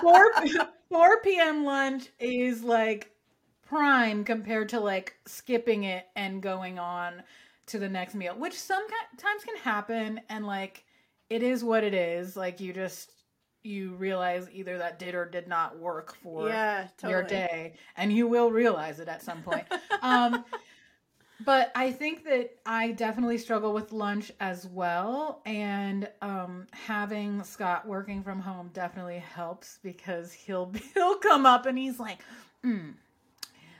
4, 0.00 0.32
4 0.90 1.20
p.m. 1.22 1.64
lunch 1.64 2.08
is 2.18 2.62
like 2.62 3.10
prime 3.66 4.24
compared 4.24 4.68
to 4.70 4.80
like 4.80 5.14
skipping 5.26 5.84
it 5.84 6.06
and 6.16 6.42
going 6.42 6.78
on 6.78 7.22
to 7.66 7.78
the 7.78 7.88
next 7.88 8.14
meal, 8.14 8.34
which 8.36 8.58
sometimes 8.58 9.44
can 9.44 9.56
happen 9.56 10.20
and 10.28 10.46
like 10.46 10.84
it 11.30 11.42
is 11.42 11.64
what 11.64 11.84
it 11.84 11.94
is. 11.94 12.36
Like 12.36 12.60
you 12.60 12.72
just 12.72 13.12
you 13.62 13.94
realize 13.94 14.46
either 14.52 14.76
that 14.76 14.98
did 14.98 15.14
or 15.14 15.24
did 15.24 15.48
not 15.48 15.78
work 15.78 16.14
for 16.22 16.48
yeah, 16.48 16.88
totally. 16.98 17.12
your 17.12 17.22
day 17.22 17.74
and 17.96 18.12
you 18.12 18.26
will 18.26 18.50
realize 18.50 19.00
it 19.00 19.08
at 19.08 19.22
some 19.22 19.42
point. 19.42 19.64
um 20.02 20.44
but 21.40 21.72
I 21.74 21.90
think 21.90 22.24
that 22.24 22.50
I 22.64 22.92
definitely 22.92 23.38
struggle 23.38 23.72
with 23.72 23.92
lunch 23.92 24.30
as 24.40 24.66
well. 24.66 25.40
And 25.44 26.08
um, 26.22 26.66
having 26.72 27.42
Scott 27.42 27.86
working 27.86 28.22
from 28.22 28.40
home 28.40 28.70
definitely 28.72 29.18
helps 29.18 29.78
because 29.82 30.32
he'll 30.32 30.72
he'll 30.94 31.16
come 31.16 31.46
up 31.46 31.66
and 31.66 31.76
he's 31.76 31.98
like, 31.98 32.18
mm, 32.64 32.94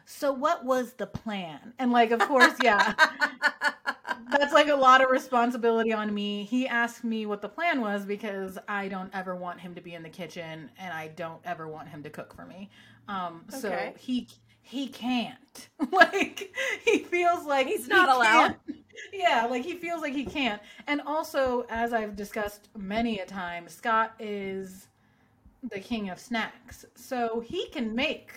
"So 0.05 0.33
what 0.33 0.65
was 0.65 0.95
the 0.95 1.07
plan?" 1.07 1.75
And 1.79 1.93
like, 1.93 2.11
of 2.11 2.21
course, 2.21 2.55
yeah, 2.63 2.95
that's 4.31 4.53
like 4.53 4.69
a 4.69 4.75
lot 4.75 5.03
of 5.03 5.11
responsibility 5.11 5.93
on 5.93 6.13
me. 6.13 6.45
He 6.45 6.67
asked 6.67 7.05
me 7.05 7.25
what 7.27 7.41
the 7.41 7.49
plan 7.49 7.81
was 7.81 8.05
because 8.05 8.59
I 8.69 8.89
don't 8.89 9.11
ever 9.15 9.37
want 9.37 9.61
him 9.61 9.75
to 9.77 9.81
be 9.81 9.95
in 9.95 10.03
the 10.03 10.09
kitchen 10.09 10.71
and 10.79 10.93
I 10.93 11.09
don't 11.09 11.41
ever 11.45 11.69
want 11.69 11.89
him 11.89 12.03
to 12.03 12.11
cook 12.11 12.35
for 12.35 12.45
me. 12.47 12.71
Um, 13.09 13.45
okay. 13.49 13.61
So 13.61 13.93
he 13.99 14.29
he 14.65 14.89
can't. 14.89 15.69
like 15.93 16.53
he 16.85 16.99
feels 16.99 17.47
like 17.47 17.67
he's 17.67 17.87
not 17.87 18.09
he 18.09 18.15
allowed. 18.15 18.57
Yeah, 19.13 19.47
like 19.51 19.65
he 19.65 19.75
feels 19.75 20.03
like 20.03 20.13
he 20.13 20.25
can't. 20.25 20.63
And 20.87 21.01
also, 21.01 21.67
as 21.69 21.93
I've 21.93 22.15
discussed 22.15 22.69
many 22.77 23.19
a 23.19 23.27
time, 23.27 23.69
Scott 23.69 24.15
is 24.21 24.87
the 25.71 25.81
king 25.81 26.11
of 26.11 26.19
snacks. 26.19 26.85
So 26.95 27.41
he 27.41 27.67
can 27.69 27.95
make 27.95 28.33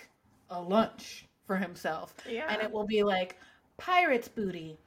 a 0.50 0.60
lunch 0.60 1.26
for 1.46 1.58
himself. 1.58 2.16
Yeah. 2.30 2.48
And 2.50 2.62
it 2.62 2.72
will 2.72 2.86
be 2.86 3.04
like 3.04 3.38
pirate's 3.78 4.28
booty, 4.28 4.78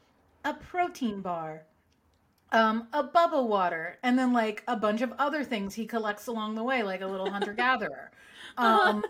a 0.44 0.54
protein 0.54 1.20
bar, 1.20 1.62
um, 2.52 2.88
a 2.92 3.02
bubble 3.02 3.48
water, 3.48 3.96
and 4.02 4.18
then 4.18 4.32
like 4.32 4.64
a 4.66 4.76
bunch 4.76 5.02
of 5.02 5.12
other 5.18 5.44
things 5.44 5.74
he 5.74 5.86
collects 5.86 6.26
along 6.26 6.56
the 6.56 6.64
way, 6.64 6.82
like 6.82 7.00
a 7.00 7.06
little 7.06 7.30
hunter 7.30 7.52
gatherer. 7.52 8.10
Um, 8.56 9.04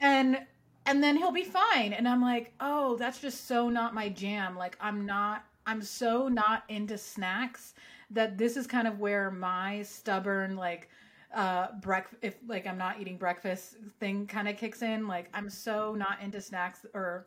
and 0.00 0.38
and 0.86 1.02
then 1.02 1.16
he'll 1.16 1.32
be 1.32 1.44
fine. 1.44 1.92
And 1.92 2.08
I'm 2.08 2.22
like, 2.22 2.52
oh, 2.60 2.96
that's 2.96 3.20
just 3.20 3.46
so 3.46 3.68
not 3.68 3.94
my 3.94 4.08
jam. 4.08 4.56
Like 4.56 4.76
I'm 4.80 5.06
not, 5.06 5.44
I'm 5.66 5.82
so 5.82 6.28
not 6.28 6.64
into 6.68 6.98
snacks 6.98 7.74
that 8.10 8.38
this 8.38 8.56
is 8.56 8.66
kind 8.66 8.86
of 8.86 8.98
where 8.98 9.30
my 9.30 9.82
stubborn 9.82 10.56
like 10.56 10.88
uh 11.34 11.68
breakfast 11.80 12.18
if 12.22 12.36
like 12.46 12.66
i'm 12.66 12.76
not 12.76 13.00
eating 13.00 13.16
breakfast 13.16 13.76
thing 13.98 14.26
kind 14.26 14.48
of 14.48 14.56
kicks 14.58 14.82
in 14.82 15.06
like 15.06 15.30
i'm 15.32 15.48
so 15.48 15.94
not 15.94 16.20
into 16.20 16.40
snacks 16.40 16.84
or 16.92 17.26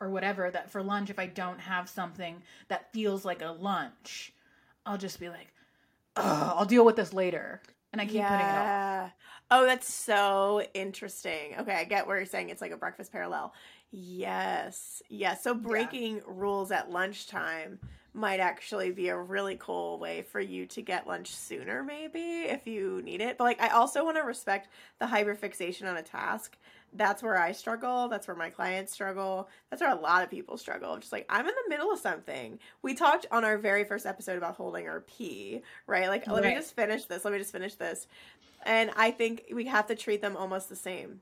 or 0.00 0.10
whatever 0.10 0.50
that 0.50 0.68
for 0.68 0.82
lunch 0.82 1.08
if 1.08 1.20
i 1.20 1.26
don't 1.26 1.60
have 1.60 1.88
something 1.88 2.42
that 2.66 2.92
feels 2.92 3.24
like 3.24 3.42
a 3.42 3.50
lunch 3.60 4.32
i'll 4.86 4.98
just 4.98 5.20
be 5.20 5.28
like 5.28 5.52
i'll 6.16 6.64
deal 6.64 6.84
with 6.84 6.96
this 6.96 7.12
later 7.12 7.62
and 7.94 8.00
i 8.00 8.06
keep 8.06 8.16
yeah. 8.16 8.28
putting 8.28 8.46
it 8.46 8.58
off. 8.58 9.12
Oh 9.50 9.66
that's 9.66 9.92
so 9.92 10.62
interesting. 10.74 11.54
Okay 11.60 11.74
i 11.74 11.84
get 11.84 12.06
where 12.06 12.16
you're 12.16 12.26
saying 12.26 12.50
it's 12.50 12.60
like 12.60 12.72
a 12.72 12.76
breakfast 12.76 13.12
parallel. 13.12 13.54
Yes. 13.92 15.02
Yes 15.08 15.42
so 15.42 15.54
breaking 15.54 16.16
yeah. 16.16 16.22
rules 16.26 16.72
at 16.72 16.90
lunchtime 16.90 17.78
might 18.12 18.40
actually 18.40 18.90
be 18.90 19.08
a 19.08 19.16
really 19.16 19.56
cool 19.58 19.98
way 19.98 20.22
for 20.22 20.40
you 20.40 20.66
to 20.66 20.82
get 20.82 21.06
lunch 21.06 21.34
sooner 21.34 21.82
maybe 21.84 22.42
if 22.48 22.66
you 22.66 23.00
need 23.02 23.20
it. 23.20 23.38
But 23.38 23.44
like 23.44 23.60
i 23.60 23.68
also 23.68 24.04
want 24.04 24.16
to 24.16 24.22
respect 24.24 24.68
the 24.98 25.06
hyperfixation 25.06 25.88
on 25.88 25.96
a 25.96 26.02
task 26.02 26.56
that's 26.94 27.22
where 27.22 27.36
i 27.36 27.52
struggle 27.52 28.08
that's 28.08 28.28
where 28.28 28.36
my 28.36 28.48
clients 28.48 28.92
struggle 28.92 29.48
that's 29.70 29.82
where 29.82 29.90
a 29.90 30.00
lot 30.00 30.22
of 30.22 30.30
people 30.30 30.56
struggle. 30.56 30.96
Just 30.98 31.12
like 31.12 31.26
i'm 31.28 31.46
in 31.46 31.54
the 31.64 31.68
middle 31.68 31.92
of 31.92 31.98
something. 31.98 32.58
We 32.82 32.94
talked 32.94 33.26
on 33.30 33.44
our 33.44 33.58
very 33.58 33.84
first 33.84 34.06
episode 34.06 34.38
about 34.38 34.56
holding 34.56 34.88
our 34.88 35.00
pee 35.00 35.62
right? 35.86 36.08
Like 36.08 36.26
let 36.26 36.44
me 36.44 36.54
just 36.54 36.74
finish 36.74 37.04
this 37.04 37.24
let 37.24 37.32
me 37.32 37.38
just 37.38 37.52
finish 37.52 37.74
this. 37.74 38.06
And 38.64 38.90
i 38.96 39.10
think 39.10 39.44
we 39.52 39.66
have 39.66 39.86
to 39.88 39.94
treat 39.94 40.22
them 40.22 40.36
almost 40.36 40.68
the 40.68 40.76
same. 40.76 41.20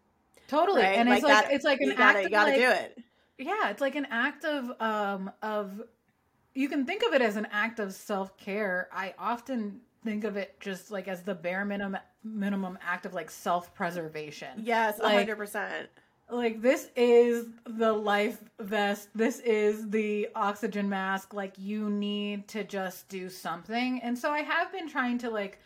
Totally. 0.48 0.82
Right? 0.82 0.98
and 0.98 1.08
like 1.08 1.18
it's 1.18 1.24
like 1.24 1.44
that, 1.44 1.52
it's 1.52 1.64
like 1.64 1.80
an 1.80 1.88
you 1.88 1.96
gotta, 1.96 2.18
act 2.18 2.24
you 2.24 2.30
gotta 2.30 2.50
like, 2.50 2.60
do 2.60 2.70
it. 2.70 2.98
Yeah 3.38 3.70
it's 3.70 3.80
like 3.80 3.96
an 3.96 4.06
act 4.10 4.44
of 4.44 4.70
um 4.80 5.30
of 5.42 5.82
you 6.54 6.68
can 6.68 6.84
think 6.84 7.02
of 7.02 7.14
it 7.14 7.22
as 7.22 7.36
an 7.36 7.46
act 7.50 7.78
of 7.78 7.94
self-care. 7.94 8.88
I 8.92 9.14
often 9.18 9.80
think 10.04 10.24
of 10.24 10.36
it 10.36 10.58
just 10.60 10.90
like 10.90 11.08
as 11.08 11.22
the 11.22 11.34
bare 11.34 11.64
minimum 11.64 11.98
minimum 12.24 12.78
act 12.86 13.06
of 13.06 13.14
like 13.14 13.30
self-preservation. 13.30 14.62
Yes 14.62 14.98
like, 14.98 15.28
100% 15.28 15.86
like 16.30 16.62
this 16.62 16.88
is 16.96 17.46
the 17.66 17.92
life 17.92 18.42
vest. 18.58 19.08
This 19.14 19.40
is 19.40 19.90
the 19.90 20.28
oxygen 20.34 20.88
mask. 20.88 21.34
Like 21.34 21.54
you 21.58 21.90
need 21.90 22.48
to 22.48 22.64
just 22.64 23.08
do 23.08 23.28
something. 23.28 24.00
And 24.02 24.18
so 24.18 24.30
i 24.30 24.40
have 24.40 24.72
been 24.72 24.88
trying 24.88 25.18
to 25.18 25.30
like 25.30 25.60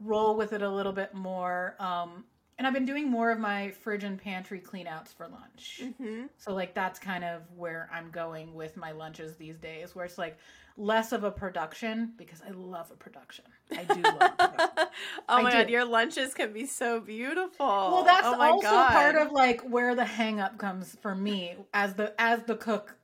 roll 0.00 0.34
with 0.34 0.52
it 0.52 0.62
a 0.62 0.68
little 0.68 0.92
bit 0.92 1.14
more 1.14 1.74
um 1.78 2.24
and 2.60 2.66
I've 2.66 2.74
been 2.74 2.84
doing 2.84 3.10
more 3.10 3.30
of 3.30 3.38
my 3.38 3.70
fridge 3.70 4.04
and 4.04 4.20
pantry 4.20 4.60
cleanouts 4.60 5.14
for 5.14 5.26
lunch. 5.26 5.80
Mm-hmm. 5.82 6.24
So 6.36 6.52
like 6.52 6.74
that's 6.74 6.98
kind 6.98 7.24
of 7.24 7.40
where 7.56 7.88
I'm 7.90 8.10
going 8.10 8.52
with 8.52 8.76
my 8.76 8.92
lunches 8.92 9.34
these 9.36 9.56
days, 9.56 9.94
where 9.94 10.04
it's 10.04 10.18
like 10.18 10.36
less 10.76 11.12
of 11.12 11.24
a 11.24 11.30
production 11.30 12.12
because 12.18 12.42
I 12.46 12.50
love 12.50 12.90
a 12.90 12.96
production. 12.96 13.46
I 13.72 13.84
do 13.84 14.02
love. 14.02 14.32
oh 14.38 14.88
I 15.26 15.40
my 15.40 15.50
do. 15.50 15.56
god, 15.56 15.70
your 15.70 15.86
lunches 15.86 16.34
can 16.34 16.52
be 16.52 16.66
so 16.66 17.00
beautiful. 17.00 17.66
Well, 17.66 18.04
that's 18.04 18.26
oh 18.26 18.38
also 18.38 18.68
god. 18.68 18.90
part 18.90 19.16
of 19.16 19.32
like 19.32 19.62
where 19.62 19.94
the 19.94 20.04
hang 20.04 20.38
up 20.38 20.58
comes 20.58 20.98
for 21.00 21.14
me 21.14 21.54
as 21.72 21.94
the 21.94 22.12
as 22.20 22.42
the 22.42 22.56
cook. 22.56 22.94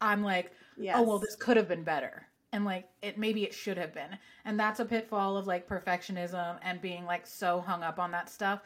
I'm 0.00 0.24
like, 0.24 0.50
yes. 0.78 0.96
oh 0.98 1.02
well, 1.02 1.18
this 1.18 1.36
could 1.36 1.58
have 1.58 1.68
been 1.68 1.84
better 1.84 2.26
and 2.54 2.64
like 2.64 2.88
it 3.02 3.18
maybe 3.18 3.42
it 3.42 3.52
should 3.52 3.76
have 3.76 3.92
been 3.92 4.16
and 4.44 4.58
that's 4.58 4.78
a 4.78 4.84
pitfall 4.84 5.36
of 5.36 5.44
like 5.44 5.68
perfectionism 5.68 6.56
and 6.62 6.80
being 6.80 7.04
like 7.04 7.26
so 7.26 7.60
hung 7.60 7.82
up 7.82 7.98
on 7.98 8.12
that 8.12 8.30
stuff 8.30 8.60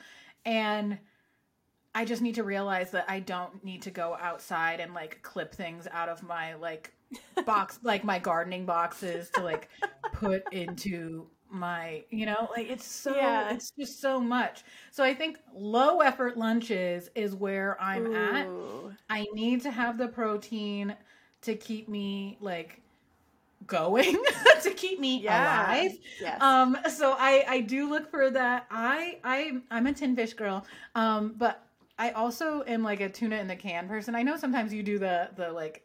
and 0.48 0.98
I 1.94 2.06
just 2.06 2.22
need 2.22 2.36
to 2.36 2.42
realize 2.42 2.90
that 2.92 3.04
I 3.06 3.20
don't 3.20 3.62
need 3.62 3.82
to 3.82 3.90
go 3.90 4.16
outside 4.20 4.80
and 4.80 4.94
like 4.94 5.20
clip 5.22 5.54
things 5.54 5.86
out 5.92 6.08
of 6.08 6.22
my 6.22 6.54
like 6.54 6.94
box 7.44 7.78
like 7.82 8.02
my 8.02 8.18
gardening 8.18 8.64
boxes 8.64 9.30
to 9.34 9.42
like 9.42 9.68
put 10.14 10.42
into 10.52 11.26
my 11.50 12.02
you 12.10 12.26
know 12.26 12.48
like 12.54 12.70
it's 12.70 12.86
so 12.86 13.14
yeah. 13.14 13.50
it's 13.50 13.70
just 13.70 14.02
so 14.02 14.20
much 14.20 14.64
so 14.90 15.02
i 15.02 15.14
think 15.14 15.38
low 15.54 16.00
effort 16.00 16.36
lunches 16.36 17.08
is 17.14 17.34
where 17.34 17.80
i'm 17.80 18.06
Ooh. 18.06 18.14
at 18.14 18.46
i 19.08 19.26
need 19.32 19.62
to 19.62 19.70
have 19.70 19.96
the 19.96 20.08
protein 20.08 20.94
to 21.40 21.54
keep 21.54 21.88
me 21.88 22.36
like 22.42 22.82
going 23.66 24.16
to 24.62 24.70
keep 24.70 25.00
me 25.00 25.20
yeah. 25.20 25.66
alive. 25.66 25.98
Yes. 26.20 26.40
Um, 26.40 26.76
so 26.90 27.14
I 27.18 27.44
I 27.48 27.60
do 27.60 27.88
look 27.88 28.10
for 28.10 28.30
that. 28.30 28.66
I 28.70 29.18
I 29.24 29.60
I'm 29.70 29.86
a 29.86 29.92
tin 29.92 30.16
fish 30.16 30.34
girl. 30.34 30.64
Um, 30.94 31.34
but 31.36 31.64
I 31.98 32.10
also 32.12 32.62
am 32.66 32.82
like 32.82 33.00
a 33.00 33.08
tuna 33.08 33.36
in 33.36 33.48
the 33.48 33.56
can 33.56 33.88
person. 33.88 34.14
I 34.14 34.22
know 34.22 34.36
sometimes 34.36 34.72
you 34.72 34.82
do 34.82 34.98
the 34.98 35.30
the 35.36 35.50
like 35.50 35.82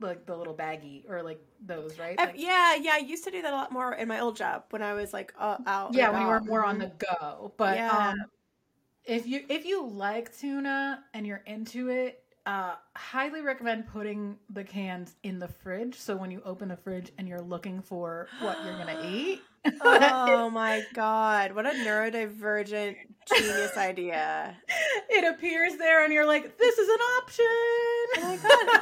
like 0.00 0.26
the 0.26 0.36
little 0.36 0.52
baggy 0.52 1.06
or 1.08 1.22
like 1.22 1.40
those, 1.64 1.98
right? 1.98 2.18
Like, 2.18 2.34
yeah, 2.36 2.74
yeah. 2.74 2.92
I 2.94 2.98
used 2.98 3.24
to 3.24 3.30
do 3.30 3.40
that 3.42 3.52
a 3.52 3.56
lot 3.56 3.72
more 3.72 3.94
in 3.94 4.08
my 4.08 4.20
old 4.20 4.36
job 4.36 4.64
when 4.70 4.82
I 4.82 4.92
was 4.92 5.12
like 5.12 5.32
uh, 5.38 5.56
out. 5.66 5.94
Yeah, 5.94 6.10
when 6.10 6.22
you 6.22 6.28
were 6.28 6.40
more 6.40 6.64
on 6.64 6.78
the 6.78 6.92
go. 6.98 7.52
But 7.56 7.76
yeah. 7.76 8.10
um, 8.10 8.16
if 9.04 9.26
you 9.26 9.44
if 9.48 9.64
you 9.64 9.86
like 9.86 10.36
tuna 10.36 11.04
and 11.14 11.26
you're 11.26 11.42
into 11.46 11.88
it, 11.88 12.22
uh, 12.46 12.76
highly 12.94 13.42
recommend 13.42 13.88
putting 13.88 14.36
the 14.50 14.62
cans 14.62 15.16
in 15.24 15.38
the 15.38 15.48
fridge. 15.48 15.96
So 15.96 16.16
when 16.16 16.30
you 16.30 16.40
open 16.44 16.68
the 16.68 16.76
fridge 16.76 17.10
and 17.18 17.28
you're 17.28 17.40
looking 17.40 17.82
for 17.82 18.28
what 18.40 18.64
you're 18.64 18.78
gonna 18.78 19.02
eat. 19.04 19.42
oh 19.80 20.48
my 20.48 20.84
god! 20.94 21.52
What 21.52 21.66
a 21.66 21.70
neurodivergent 21.70 22.96
genius 23.28 23.76
idea! 23.76 24.56
It 25.08 25.24
appears 25.24 25.76
there, 25.76 26.04
and 26.04 26.12
you're 26.12 26.26
like, 26.26 26.58
"This 26.58 26.78
is 26.78 26.88
an 26.88 27.00
option." 27.18 27.44
Oh 28.16 28.22
my 28.22 28.36
god, 28.36 28.75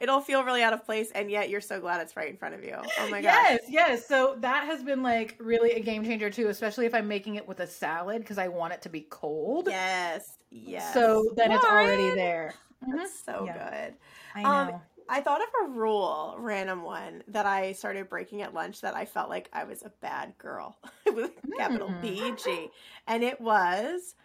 It'll 0.00 0.20
feel 0.20 0.44
really 0.44 0.62
out 0.62 0.72
of 0.72 0.84
place, 0.84 1.10
and 1.12 1.30
yet 1.30 1.50
you're 1.50 1.60
so 1.60 1.80
glad 1.80 2.00
it's 2.00 2.16
right 2.16 2.28
in 2.28 2.36
front 2.36 2.54
of 2.54 2.64
you. 2.64 2.76
Oh 2.98 3.10
my 3.10 3.22
god! 3.22 3.22
Yes, 3.22 3.60
yes. 3.68 4.06
So 4.06 4.36
that 4.40 4.64
has 4.64 4.82
been 4.82 5.02
like 5.02 5.36
really 5.38 5.72
a 5.72 5.80
game 5.80 6.04
changer 6.04 6.30
too, 6.30 6.48
especially 6.48 6.86
if 6.86 6.94
I'm 6.94 7.08
making 7.08 7.36
it 7.36 7.46
with 7.46 7.60
a 7.60 7.66
salad 7.66 8.20
because 8.20 8.38
I 8.38 8.48
want 8.48 8.72
it 8.72 8.82
to 8.82 8.88
be 8.88 9.06
cold. 9.08 9.68
Yes, 9.68 10.38
Yes. 10.50 10.94
So 10.94 11.24
then 11.36 11.52
it's 11.52 11.64
already 11.64 12.14
there. 12.14 12.54
That's 12.80 13.22
mm-hmm. 13.22 13.38
so 13.38 13.44
yeah. 13.46 13.70
good. 13.70 13.94
I 14.34 14.42
um, 14.42 14.68
know. 14.68 14.74
Um, 14.74 14.80
I 15.10 15.22
thought 15.22 15.40
of 15.40 15.48
a 15.64 15.70
rule, 15.70 16.36
random 16.38 16.82
one, 16.82 17.22
that 17.28 17.46
I 17.46 17.72
started 17.72 18.10
breaking 18.10 18.42
at 18.42 18.52
lunch 18.52 18.82
that 18.82 18.94
I 18.94 19.06
felt 19.06 19.30
like 19.30 19.48
I 19.54 19.64
was 19.64 19.82
a 19.82 19.90
bad 20.02 20.36
girl 20.36 20.76
with 21.06 21.34
mm. 21.42 21.56
capital 21.56 21.90
B 22.02 22.20
hmm. 22.20 22.66
And 23.06 23.24
it 23.24 23.40
was, 23.40 24.16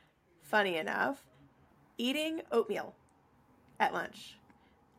funny 0.41 0.75
enough, 0.75 1.23
eating 1.97 2.41
oatmeal 2.51 2.95
at 3.79 3.93
lunch. 3.93 4.37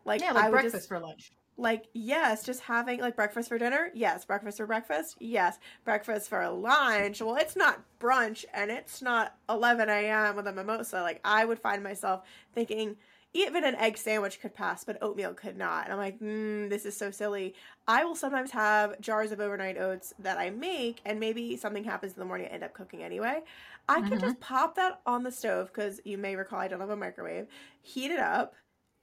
Like, 0.05 0.21
yeah, 0.21 0.33
like 0.33 0.51
breakfast 0.51 0.75
just, 0.75 0.89
for 0.89 0.99
lunch. 0.99 1.33
like 1.57 1.87
yes 1.95 2.45
just 2.45 2.61
having 2.61 3.01
like 3.01 3.17
breakfast 3.17 3.49
for 3.49 3.59
dinner 3.59 3.91
yes 3.95 4.25
breakfast 4.25 4.59
for 4.59 4.67
breakfast 4.67 5.17
yes 5.21 5.59
breakfast 5.85 6.29
for 6.29 6.47
lunch. 6.49 7.23
Well 7.23 7.37
it's 7.37 7.57
not 7.57 7.81
brunch 8.01 8.45
and 8.53 8.71
it's 8.71 9.01
not 9.01 9.37
11 9.49 9.89
a.m 9.89 10.37
with 10.37 10.47
a 10.47 10.53
mimosa. 10.53 11.01
Like 11.01 11.21
i 11.25 11.45
would 11.45 11.59
find 11.59 11.83
myself 11.83 12.23
thinking 12.55 12.97
even 13.37 13.65
an 13.65 13.75
egg 13.77 13.97
sandwich 13.99 14.41
could 14.41 14.55
pass 14.55 14.85
but 14.85 14.99
oatmeal 15.01 15.33
could 15.33 15.57
not. 15.57 15.85
And 15.85 15.93
i'm 15.93 15.99
like 15.99 16.21
mm, 16.21 16.69
this 16.69 16.85
is 16.85 16.97
so 16.97 17.11
silly. 17.11 17.55
I 17.87 18.05
will 18.05 18.15
sometimes 18.17 18.51
have 18.51 19.01
jars 19.01 19.31
of 19.33 19.41
overnight 19.41 19.79
oats 19.79 20.13
that 20.19 20.39
i 20.39 20.51
make 20.51 21.01
and 21.05 21.21
maybe 21.21 21.57
something 21.57 21.85
happens 21.85 22.15
in 22.15 22.19
the 22.19 22.25
morning 22.27 22.49
i 22.51 22.55
end 22.55 22.65
up 22.65 22.75
cooking 22.75 23.03
anyway. 23.03 23.43
I 23.89 24.01
mm-hmm. 24.01 24.09
can 24.09 24.21
just 24.21 24.41
pop 24.41 24.75
that 24.77 25.01
on 25.07 25.23
the 25.23 25.31
stove 25.31 25.69
because 25.73 26.01
you 26.05 26.19
may 26.19 26.35
recall 26.37 26.59
i 26.59 26.69
don't 26.69 26.81
have 26.81 26.91
a 26.91 26.97
microwave 26.97 27.47
heat 27.83 28.11
it 28.11 28.19
up 28.19 28.55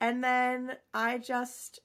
and 0.02 0.22
then 0.22 0.76
i 0.94 1.18
just 1.18 1.80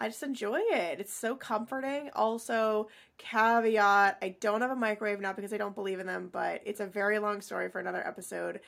I 0.00 0.08
just 0.08 0.22
enjoy 0.24 0.58
it. 0.58 1.00
It's 1.00 1.14
so 1.14 1.36
comforting. 1.36 2.10
Also, 2.14 2.88
caveat 3.16 4.18
I 4.20 4.36
don't 4.40 4.60
have 4.60 4.72
a 4.72 4.76
microwave, 4.76 5.20
not 5.20 5.36
because 5.36 5.52
I 5.52 5.56
don't 5.56 5.74
believe 5.74 6.00
in 6.00 6.06
them, 6.06 6.30
but 6.32 6.62
it's 6.66 6.80
a 6.80 6.86
very 6.86 7.18
long 7.18 7.40
story 7.40 7.70
for 7.70 7.78
another 7.78 8.06
episode. 8.06 8.60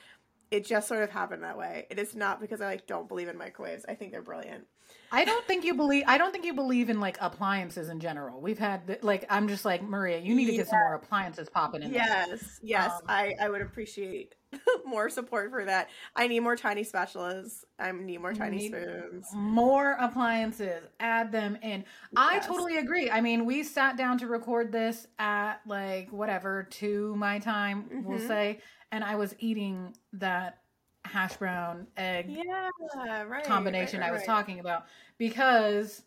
It 0.51 0.65
just 0.65 0.87
sort 0.87 1.03
of 1.03 1.09
happened 1.09 1.43
that 1.43 1.57
way. 1.57 1.85
It 1.89 1.99
is 1.99 2.15
not 2.15 2.39
because 2.39 2.61
I 2.61 2.67
like 2.67 2.87
don't 2.87 3.09
believe 3.09 3.27
in 3.27 3.37
microwaves. 3.37 3.85
I 3.87 3.95
think 3.95 4.13
they're 4.13 4.21
brilliant. 4.21 4.65
I 5.11 5.25
don't 5.25 5.45
think 5.45 5.63
you 5.63 5.73
believe. 5.73 6.03
I 6.07 6.17
don't 6.17 6.31
think 6.31 6.45
you 6.45 6.53
believe 6.53 6.89
in 6.89 6.99
like 6.99 7.17
appliances 7.21 7.89
in 7.89 7.99
general. 7.99 8.41
We've 8.41 8.59
had 8.59 8.99
like 9.01 9.25
I'm 9.29 9.47
just 9.47 9.65
like 9.65 9.81
Maria. 9.81 10.19
You 10.19 10.35
need 10.35 10.47
to 10.47 10.51
get 10.53 10.67
some 10.67 10.79
more 10.79 10.95
appliances 10.95 11.49
popping 11.49 11.83
in. 11.83 11.93
Yes, 11.93 12.29
there. 12.29 12.39
yes. 12.63 12.91
Um, 12.91 13.01
I 13.07 13.35
I 13.39 13.49
would 13.49 13.61
appreciate 13.61 14.35
more 14.85 15.09
support 15.09 15.51
for 15.51 15.65
that. 15.65 15.89
I 16.15 16.27
need 16.27 16.41
more 16.41 16.55
tiny 16.55 16.83
spatulas. 16.83 17.63
I 17.79 17.91
need 17.91 18.19
more 18.19 18.33
tiny 18.33 18.57
need 18.57 18.73
spoons. 18.73 19.27
More 19.33 19.93
appliances. 19.99 20.83
Add 20.99 21.31
them 21.31 21.57
in. 21.61 21.79
Yes. 21.79 21.85
I 22.15 22.39
totally 22.39 22.77
agree. 22.77 23.09
I 23.09 23.21
mean, 23.21 23.45
we 23.45 23.63
sat 23.63 23.97
down 23.97 24.17
to 24.19 24.27
record 24.27 24.71
this 24.71 25.07
at 25.19 25.61
like 25.65 26.11
whatever 26.11 26.67
two 26.69 27.15
my 27.15 27.39
time, 27.39 27.83
mm-hmm. 27.83 28.03
we'll 28.03 28.27
say, 28.27 28.59
and 28.91 29.03
I 29.03 29.15
was 29.15 29.35
eating 29.39 29.95
that 30.13 30.59
hash 31.07 31.37
brown 31.37 31.87
egg 31.97 32.27
yeah, 32.29 33.23
right, 33.23 33.43
combination 33.43 33.99
right, 33.99 34.05
right, 34.07 34.09
I 34.09 34.13
was 34.13 34.23
talking 34.23 34.59
about 34.59 34.85
because 35.17 36.03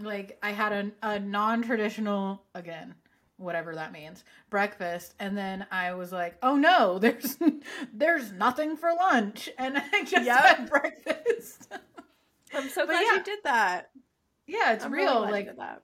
like 0.00 0.38
I 0.42 0.52
had 0.52 0.72
a, 0.72 0.92
a 1.02 1.20
non-traditional 1.20 2.42
again 2.54 2.94
whatever 3.36 3.74
that 3.74 3.92
means 3.92 4.24
breakfast 4.50 5.14
and 5.18 5.36
then 5.36 5.66
I 5.70 5.94
was 5.94 6.12
like 6.12 6.36
oh 6.42 6.56
no 6.56 6.98
there's 7.00 7.36
there's 7.92 8.32
nothing 8.32 8.76
for 8.76 8.92
lunch 8.94 9.48
and 9.58 9.76
I 9.92 10.04
just 10.04 10.26
Yep. 10.26 10.38
had 10.38 10.70
breakfast 10.70 11.68
I'm 12.54 12.68
so 12.68 12.86
glad 12.86 13.06
yeah. 13.06 13.14
you 13.16 13.22
did 13.24 13.38
that. 13.44 13.90
yeah 14.46 14.72
it's 14.72 14.84
I'm 14.84 14.92
real 14.92 15.26
you 15.26 15.32
like 15.32 15.56
that. 15.56 15.82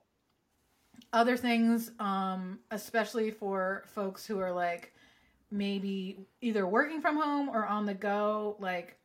other 1.11 1.37
things 1.37 1.91
um 1.99 2.59
especially 2.71 3.31
for 3.31 3.83
folks 3.87 4.25
who 4.25 4.39
are 4.39 4.51
like 4.51 4.93
maybe 5.51 6.19
either 6.41 6.67
working 6.67 7.01
from 7.01 7.15
home 7.15 7.49
or 7.49 7.65
on 7.65 7.85
the 7.85 7.93
go 7.93 8.55
like 8.59 8.97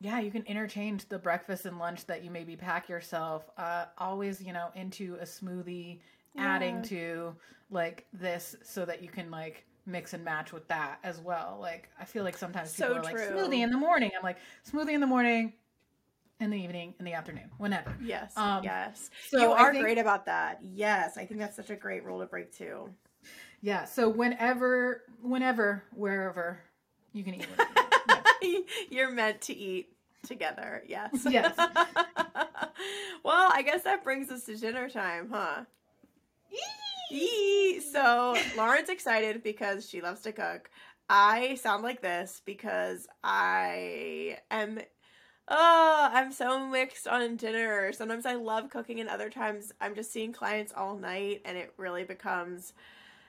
yeah 0.00 0.18
you 0.18 0.30
can 0.30 0.42
interchange 0.44 1.08
the 1.08 1.18
breakfast 1.18 1.64
and 1.66 1.78
lunch 1.78 2.04
that 2.06 2.24
you 2.24 2.30
maybe 2.30 2.56
pack 2.56 2.88
yourself 2.88 3.48
uh 3.58 3.84
always 3.98 4.42
you 4.42 4.52
know 4.52 4.68
into 4.74 5.14
a 5.20 5.24
smoothie 5.24 5.98
adding 6.36 6.82
to 6.82 7.34
like 7.70 8.06
this 8.12 8.56
so 8.64 8.84
that 8.84 9.02
you 9.02 9.08
can 9.08 9.30
like 9.30 9.64
mix 9.86 10.12
and 10.14 10.24
match 10.24 10.52
with 10.52 10.66
that 10.68 10.98
as 11.04 11.20
well 11.20 11.58
like 11.60 11.88
i 12.00 12.04
feel 12.04 12.24
like 12.24 12.36
sometimes 12.36 12.70
So 12.70 12.88
people 12.88 12.98
are 13.00 13.02
like 13.04 13.16
smoothie 13.16 13.60
in 13.62 13.70
the 13.70 13.76
morning 13.76 14.10
i'm 14.16 14.22
like 14.24 14.38
smoothie 14.68 14.92
in 14.94 15.00
the 15.00 15.06
morning 15.06 15.52
in 16.40 16.50
the 16.50 16.58
evening 16.60 16.94
in 16.98 17.04
the 17.04 17.12
afternoon 17.12 17.48
whenever 17.58 17.96
Yes, 18.02 18.32
Um, 18.36 18.64
yes. 18.64 19.10
so 19.28 19.38
you 19.40 19.52
are 19.52 19.70
think- 19.70 19.84
great 19.84 19.98
about 19.98 20.26
that. 20.26 20.58
Yes, 20.60 21.16
I 21.16 21.24
think 21.24 21.38
that's 21.38 21.54
such 21.54 21.70
a 21.70 21.76
great 21.76 22.04
rule 22.04 22.18
to 22.18 22.26
break 22.26 22.52
too. 22.52 22.88
Yeah. 23.62 23.84
So 23.84 24.08
whenever, 24.08 25.02
whenever, 25.22 25.84
wherever 25.94 26.60
you 27.12 27.24
can 27.24 27.34
eat. 27.34 27.46
What 27.56 28.26
you 28.42 28.48
eat. 28.48 28.66
You're 28.90 29.10
meant 29.10 29.40
to 29.42 29.56
eat 29.56 29.88
together. 30.26 30.82
Yes. 30.86 31.10
Yes. 31.30 31.54
well, 33.24 33.50
I 33.52 33.62
guess 33.62 33.82
that 33.82 34.02
brings 34.04 34.30
us 34.30 34.44
to 34.44 34.56
dinner 34.56 34.88
time, 34.88 35.30
huh? 35.32 35.64
Yee! 37.10 37.80
So 37.80 38.36
Lauren's 38.56 38.88
excited 38.88 39.42
because 39.42 39.88
she 39.88 40.00
loves 40.00 40.22
to 40.22 40.32
cook. 40.32 40.70
I 41.08 41.56
sound 41.56 41.82
like 41.82 42.00
this 42.00 42.40
because 42.44 43.06
I 43.22 44.38
am 44.50 44.80
oh, 45.48 46.08
I'm 46.12 46.32
so 46.32 46.66
mixed 46.66 47.06
on 47.06 47.36
dinner. 47.36 47.92
Sometimes 47.92 48.24
I 48.24 48.34
love 48.34 48.70
cooking 48.70 49.00
and 49.00 49.08
other 49.08 49.28
times 49.28 49.72
I'm 49.80 49.94
just 49.94 50.12
seeing 50.12 50.32
clients 50.32 50.72
all 50.74 50.96
night 50.96 51.42
and 51.44 51.58
it 51.58 51.74
really 51.76 52.04
becomes 52.04 52.72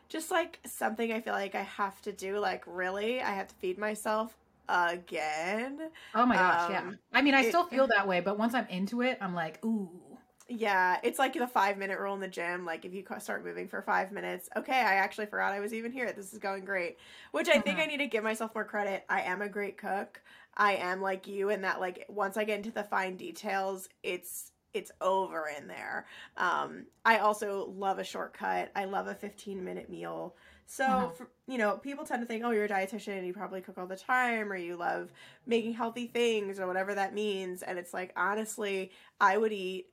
just 0.09 0.31
like 0.31 0.59
something 0.65 1.11
I 1.11 1.21
feel 1.21 1.33
like 1.33 1.55
I 1.55 1.63
have 1.63 2.01
to 2.03 2.11
do 2.13 2.39
like 2.39 2.63
really 2.67 3.21
I 3.21 3.31
have 3.33 3.47
to 3.47 3.55
feed 3.55 3.77
myself 3.77 4.37
again. 4.67 5.91
Oh 6.15 6.25
my 6.25 6.37
gosh. 6.37 6.67
yeah. 6.69 6.81
Um, 6.81 6.99
I 7.11 7.21
mean, 7.21 7.33
I 7.33 7.41
it- 7.41 7.43
still 7.43 7.65
feel 7.67 7.87
that 7.87 8.07
way, 8.07 8.19
but 8.19 8.37
once 8.37 8.53
I'm 8.53 8.67
into 8.67 9.01
it, 9.01 9.17
I'm 9.21 9.33
like, 9.33 9.63
ooh. 9.65 10.19
Yeah, 10.49 10.99
it's 11.03 11.19
like 11.19 11.33
the 11.33 11.47
five 11.47 11.77
minute 11.77 11.99
rule 11.99 12.13
in 12.13 12.19
the 12.19 12.27
gym. 12.27 12.65
Like 12.65 12.83
if 12.83 12.93
you 12.93 13.05
start 13.19 13.45
moving 13.45 13.69
for 13.69 13.81
five 13.81 14.11
minutes, 14.11 14.49
okay, 14.57 14.77
I 14.81 14.95
actually 14.95 15.25
forgot 15.27 15.53
I 15.53 15.61
was 15.61 15.73
even 15.73 15.91
here. 15.93 16.11
This 16.11 16.33
is 16.33 16.39
going 16.39 16.65
great. 16.65 16.97
Which 17.31 17.47
I 17.47 17.59
think 17.59 17.79
Mhm. 17.79 17.79
I 17.79 17.85
need 17.85 17.97
to 17.99 18.07
give 18.07 18.25
myself 18.25 18.53
more 18.53 18.65
credit. 18.65 19.05
I 19.07 19.21
am 19.21 19.41
a 19.41 19.47
great 19.47 19.77
cook. 19.77 20.21
I 20.55 20.75
am 20.75 21.01
like 21.01 21.27
you 21.27 21.49
in 21.49 21.61
that 21.61 21.79
like 21.79 22.05
once 22.09 22.35
I 22.35 22.43
get 22.43 22.57
into 22.57 22.71
the 22.71 22.83
fine 22.83 23.15
details, 23.15 23.87
it's 24.03 24.51
it's 24.73 24.91
over 25.01 25.47
in 25.57 25.67
there. 25.67 26.05
Um, 26.37 26.85
I 27.05 27.19
also 27.19 27.67
love 27.77 27.99
a 27.99 28.03
shortcut. 28.03 28.71
I 28.75 28.85
love 28.85 29.07
a 29.07 29.15
15 29.15 29.63
minute 29.63 29.89
meal. 29.89 30.35
So, 30.65 30.85
Mhm. 30.85 31.13
for, 31.15 31.27
you 31.47 31.57
know, 31.57 31.77
people 31.77 32.05
tend 32.05 32.21
to 32.21 32.25
think, 32.25 32.43
oh, 32.43 32.51
you're 32.51 32.65
a 32.65 32.69
dietitian 32.69 33.17
and 33.17 33.27
you 33.27 33.33
probably 33.33 33.61
cook 33.61 33.77
all 33.77 33.85
the 33.85 33.95
time 33.95 34.51
or 34.51 34.55
you 34.55 34.75
love 34.75 35.11
making 35.45 35.73
healthy 35.73 36.07
things 36.07 36.59
or 36.59 36.67
whatever 36.67 36.95
that 36.95 37.13
means. 37.13 37.61
And 37.61 37.77
it's 37.77 37.93
like, 37.93 38.13
honestly, 38.15 38.91
I 39.19 39.37
would 39.37 39.51
eat 39.51 39.87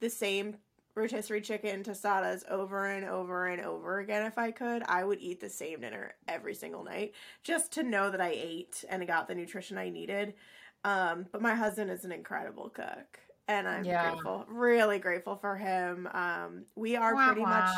the 0.00 0.10
same 0.10 0.58
rotisserie 0.94 1.40
chicken 1.40 1.82
tostadas 1.82 2.46
over 2.50 2.86
and 2.86 3.06
over 3.06 3.46
and 3.46 3.62
over 3.64 3.98
again 4.00 4.26
if 4.26 4.36
I 4.36 4.50
could. 4.50 4.82
I 4.84 5.04
would 5.04 5.20
eat 5.20 5.40
the 5.40 5.48
same 5.48 5.80
dinner 5.80 6.14
every 6.28 6.54
single 6.54 6.84
night 6.84 7.14
just 7.42 7.72
to 7.72 7.82
know 7.82 8.10
that 8.10 8.20
I 8.20 8.30
ate 8.30 8.84
and 8.88 9.06
got 9.06 9.26
the 9.26 9.34
nutrition 9.34 9.78
I 9.78 9.88
needed. 9.88 10.34
Um, 10.84 11.26
but 11.32 11.40
my 11.40 11.54
husband 11.54 11.90
is 11.90 12.04
an 12.04 12.12
incredible 12.12 12.68
cook. 12.68 13.18
And 13.48 13.68
I'm 13.68 13.84
Yeah. 13.84 14.10
grateful, 14.10 14.44
really 14.48 14.98
grateful 14.98 15.36
for 15.36 15.56
him. 15.56 16.08
Um, 16.12 16.64
we 16.76 16.96
are 16.96 17.14
Wah, 17.14 17.26
pretty 17.26 17.44
much. 17.44 17.68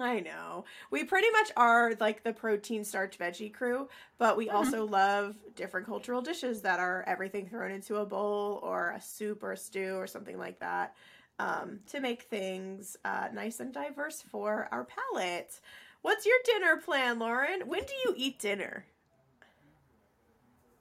I 0.00 0.20
know. 0.20 0.64
We 0.92 1.02
pretty 1.04 1.28
much 1.30 1.50
are 1.56 1.94
like 1.98 2.22
the 2.22 2.32
protein 2.32 2.84
starch 2.84 3.18
veggie 3.18 3.52
crew, 3.52 3.88
but 4.18 4.36
we 4.36 4.48
Mhm. 4.48 4.54
also 4.54 4.86
love 4.86 5.36
different 5.56 5.86
cultural 5.86 6.22
dishes 6.22 6.62
that 6.62 6.78
are 6.78 7.02
everything 7.08 7.48
thrown 7.48 7.72
into 7.72 7.96
a 7.96 8.06
bowl 8.06 8.60
or 8.62 8.92
a 8.92 9.00
soup 9.00 9.42
or 9.42 9.52
a 9.52 9.56
stew 9.56 9.96
or 9.96 10.06
something 10.06 10.38
like 10.38 10.60
that 10.60 10.94
um, 11.40 11.80
to 11.86 12.00
make 12.00 12.22
things 12.22 12.96
uh, 13.04 13.28
nice 13.32 13.58
and 13.60 13.72
diverse 13.74 14.22
for 14.22 14.68
our 14.70 14.84
palate. 14.86 15.60
What's 16.02 16.24
your 16.26 16.36
dinner 16.44 16.76
plan, 16.76 17.18
Lauren? 17.18 17.62
When 17.66 17.80
do 17.80 17.94
you 18.04 18.14
eat 18.16 18.38
dinner? 18.38 18.86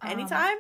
Um, 0.02 0.12
Anytime? 0.12 0.58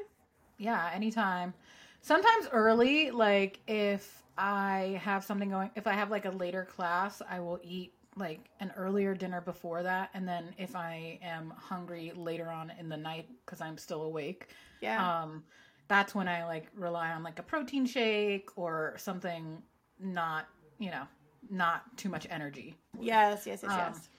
Yeah, 0.57 0.89
anytime. 0.93 1.53
Sometimes 2.01 2.47
early, 2.51 3.11
like 3.11 3.59
if 3.67 4.23
I 4.37 4.99
have 5.03 5.23
something 5.23 5.49
going, 5.49 5.71
if 5.75 5.87
I 5.87 5.93
have 5.93 6.11
like 6.11 6.25
a 6.25 6.31
later 6.31 6.65
class, 6.65 7.21
I 7.29 7.39
will 7.39 7.59
eat 7.63 7.93
like 8.15 8.49
an 8.59 8.71
earlier 8.75 9.13
dinner 9.13 9.41
before 9.41 9.83
that. 9.83 10.09
And 10.13 10.27
then 10.27 10.53
if 10.57 10.75
I 10.75 11.19
am 11.21 11.53
hungry 11.57 12.11
later 12.15 12.49
on 12.49 12.71
in 12.79 12.89
the 12.89 12.97
night 12.97 13.27
because 13.45 13.61
I'm 13.61 13.77
still 13.77 14.03
awake, 14.03 14.47
yeah. 14.81 15.21
um, 15.21 15.43
that's 15.87 16.15
when 16.15 16.27
I 16.27 16.45
like 16.45 16.67
rely 16.75 17.11
on 17.11 17.23
like 17.23 17.39
a 17.39 17.43
protein 17.43 17.85
shake 17.85 18.49
or 18.55 18.93
something 18.97 19.61
not, 19.99 20.47
you 20.79 20.91
know, 20.91 21.03
not 21.49 21.95
too 21.97 22.09
much 22.09 22.27
energy. 22.29 22.75
yes, 22.99 23.45
yes, 23.45 23.61
yes, 23.63 23.71
um, 23.71 23.77
yes. 23.77 24.09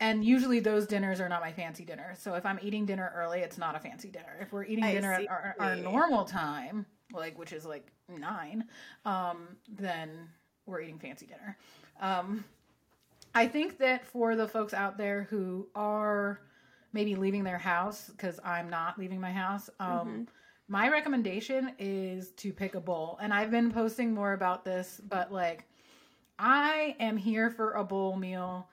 And 0.00 0.24
usually 0.24 0.60
those 0.60 0.86
dinners 0.86 1.20
are 1.20 1.28
not 1.28 1.40
my 1.40 1.52
fancy 1.52 1.84
dinner. 1.84 2.14
So 2.18 2.34
if 2.34 2.44
I'm 2.44 2.58
eating 2.62 2.84
dinner 2.84 3.12
early, 3.14 3.40
it's 3.40 3.58
not 3.58 3.76
a 3.76 3.80
fancy 3.80 4.10
dinner. 4.10 4.36
If 4.40 4.52
we're 4.52 4.64
eating 4.64 4.84
I 4.84 4.92
dinner 4.92 5.16
see. 5.18 5.26
at 5.26 5.30
our, 5.30 5.54
our 5.58 5.76
normal 5.76 6.24
time, 6.24 6.86
like 7.14 7.38
which 7.38 7.52
is 7.52 7.64
like 7.64 7.86
nine, 8.08 8.64
um, 9.04 9.48
then 9.68 10.10
we're 10.66 10.80
eating 10.80 10.98
fancy 10.98 11.26
dinner. 11.26 11.56
Um, 12.00 12.44
I 13.34 13.46
think 13.48 13.78
that 13.78 14.04
for 14.06 14.36
the 14.36 14.46
folks 14.48 14.74
out 14.74 14.96
there 14.98 15.24
who 15.30 15.68
are 15.74 16.40
maybe 16.92 17.16
leaving 17.16 17.42
their 17.44 17.58
house, 17.58 18.08
because 18.08 18.38
I'm 18.44 18.70
not 18.70 18.98
leaving 18.98 19.20
my 19.20 19.32
house, 19.32 19.68
um, 19.80 19.88
Mhm. 19.88 20.28
my 20.68 20.88
recommendation 20.88 21.72
is 21.78 22.30
to 22.32 22.52
pick 22.52 22.74
a 22.74 22.80
bowl. 22.80 23.18
And 23.20 23.34
I've 23.34 23.50
been 23.50 23.72
posting 23.72 24.14
more 24.14 24.32
about 24.32 24.64
this, 24.64 25.00
but 25.08 25.32
like 25.32 25.64
I 26.38 26.96
am 27.00 27.16
here 27.16 27.50
for 27.50 27.72
a 27.72 27.84
bowl 27.84 28.16
meal. 28.16 28.68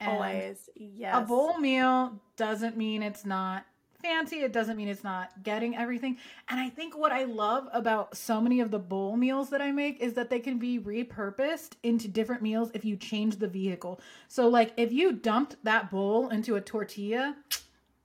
And 0.00 0.10
Always. 0.12 0.68
Yes. 0.74 1.14
a 1.16 1.26
bowl 1.26 1.58
meal 1.58 2.20
doesn't 2.36 2.76
mean 2.76 3.02
it's 3.02 3.24
not 3.24 3.64
fancy. 4.04 4.42
It 4.42 4.52
doesn't 4.52 4.76
mean 4.76 4.88
it's 4.88 5.02
not 5.02 5.30
getting 5.42 5.74
everything. 5.76 6.18
And 6.48 6.60
I 6.60 6.68
think 6.68 6.96
what 6.96 7.10
I 7.10 7.24
love 7.24 7.68
about 7.72 8.16
so 8.16 8.40
many 8.40 8.60
of 8.60 8.70
the 8.70 8.78
bowl 8.78 9.16
meals 9.16 9.48
that 9.50 9.62
I 9.62 9.72
make 9.72 10.00
is 10.00 10.12
that 10.14 10.28
they 10.28 10.40
can 10.40 10.58
be 10.58 10.78
repurposed 10.78 11.72
into 11.82 12.06
different 12.06 12.42
meals 12.42 12.70
if 12.74 12.84
you 12.84 12.96
change 12.96 13.36
the 13.36 13.48
vehicle. 13.48 14.00
So, 14.28 14.48
like, 14.48 14.72
if 14.76 14.92
you 14.92 15.12
dumped 15.12 15.56
that 15.64 15.90
bowl 15.90 16.28
into 16.28 16.56
a 16.56 16.60
tortilla, 16.60 17.34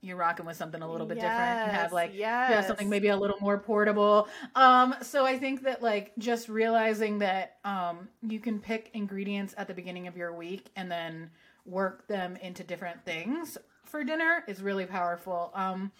you're 0.01 0.15
rocking 0.15 0.45
with 0.45 0.55
something 0.55 0.81
a 0.81 0.89
little 0.89 1.05
bit 1.05 1.15
different. 1.15 1.65
You 1.65 1.73
have 1.73 1.91
like 1.91 2.11
yes. 2.13 2.49
you 2.49 2.55
have 2.55 2.65
something 2.65 2.87
maybe 2.87 3.09
a 3.09 3.17
little 3.17 3.37
more 3.41 3.57
portable. 3.57 4.29
Um, 4.55 4.95
so 5.01 5.25
I 5.25 5.37
think 5.37 5.63
that 5.63 5.83
like 5.83 6.13
just 6.17 6.47
realizing 6.47 7.19
that 7.19 7.57
um, 7.65 8.07
you 8.21 8.39
can 8.39 8.59
pick 8.59 8.91
ingredients 8.93 9.53
at 9.57 9.67
the 9.67 9.73
beginning 9.73 10.07
of 10.07 10.15
your 10.15 10.33
week 10.33 10.69
and 10.77 10.89
then 10.89 11.31
work 11.65 12.07
them 12.07 12.37
into 12.37 12.63
different 12.63 13.03
things 13.03 13.57
for 13.89 14.03
dinner 14.03 14.43
is 14.47 14.61
really 14.61 14.85
powerful. 14.85 15.51
Um, 15.53 15.91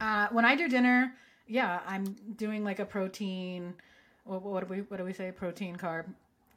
uh, 0.00 0.28
when 0.32 0.44
I 0.44 0.56
do 0.56 0.68
dinner, 0.68 1.12
yeah, 1.46 1.80
I'm 1.86 2.04
doing 2.36 2.64
like 2.64 2.78
a 2.78 2.84
protein. 2.84 3.74
What, 4.24 4.42
what 4.42 4.66
do 4.66 4.74
we 4.74 4.80
what 4.82 4.96
do 4.96 5.04
we 5.04 5.12
say? 5.12 5.30
Protein, 5.30 5.76
carb. 5.76 6.06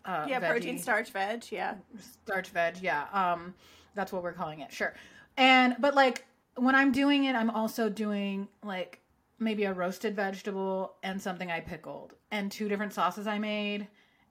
Uh, 0.05 0.25
yeah, 0.29 0.39
protein, 0.39 0.77
starch, 0.79 1.11
veg. 1.11 1.43
Yeah. 1.51 1.75
starch 2.23 2.47
veg 2.49 2.77
yeah 2.81 3.07
um 3.11 3.53
that's 3.93 4.13
what 4.13 4.23
we're 4.23 4.31
calling 4.31 4.61
it 4.61 4.71
sure 4.71 4.93
and 5.35 5.75
but 5.79 5.95
like 5.95 6.25
when 6.55 6.75
i'm 6.75 6.93
doing 6.93 7.25
it 7.25 7.35
i'm 7.35 7.49
also 7.49 7.89
doing 7.89 8.47
like 8.63 9.01
maybe 9.39 9.65
a 9.65 9.73
roasted 9.73 10.15
vegetable 10.15 10.93
and 11.03 11.21
something 11.21 11.51
i 11.51 11.59
pickled 11.59 12.13
and 12.31 12.49
two 12.49 12.69
different 12.69 12.93
sauces 12.93 13.27
i 13.27 13.37
made 13.37 13.85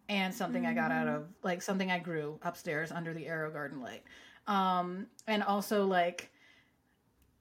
and 0.09 0.33
something 0.33 0.65
i 0.65 0.73
got 0.73 0.91
out 0.91 1.09
of 1.09 1.27
like 1.43 1.61
something 1.61 1.91
i 1.91 1.99
grew 1.99 2.39
upstairs 2.43 2.91
under 2.91 3.13
the 3.13 3.25
AeroGarden 3.27 3.83
light 3.83 4.03
um 4.47 5.07
and 5.27 5.43
also 5.43 5.87
like 5.87 6.31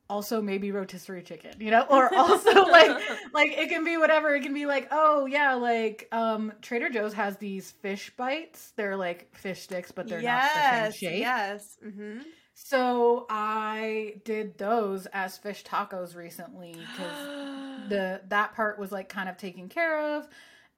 also 0.07 0.39
maybe 0.41 0.71
rotisserie 0.71 1.23
chicken 1.23 1.51
you 1.59 1.71
know 1.71 1.81
or 1.89 2.13
also 2.15 2.65
like 2.65 2.95
like 3.33 3.51
it 3.57 3.69
can 3.69 3.83
be 3.83 3.97
whatever 3.97 4.35
it 4.35 4.41
can 4.41 4.53
be 4.53 4.65
like 4.67 4.87
oh 4.91 5.25
yeah 5.25 5.55
like 5.55 6.07
um 6.11 6.53
trader 6.61 6.89
joe's 6.89 7.13
has 7.13 7.37
these 7.37 7.71
fish 7.71 8.11
bites 8.15 8.71
they're 8.75 8.95
like 8.95 9.35
fish 9.35 9.61
sticks 9.61 9.91
but 9.91 10.07
they're 10.07 10.21
not 10.21 10.53
the 10.53 10.91
same 10.91 10.91
shape 10.91 11.25
Yes. 11.25 11.77
Mm-hmm. 11.85 12.19
So 12.53 13.25
I 13.29 14.21
did 14.23 14.57
those 14.57 15.07
as 15.07 15.37
fish 15.37 15.63
tacos 15.63 16.15
recently 16.15 16.73
because 16.73 17.27
the 17.89 18.21
that 18.29 18.55
part 18.55 18.79
was 18.79 18.91
like 18.91 19.09
kind 19.09 19.27
of 19.27 19.37
taken 19.37 19.67
care 19.67 20.17
of, 20.17 20.27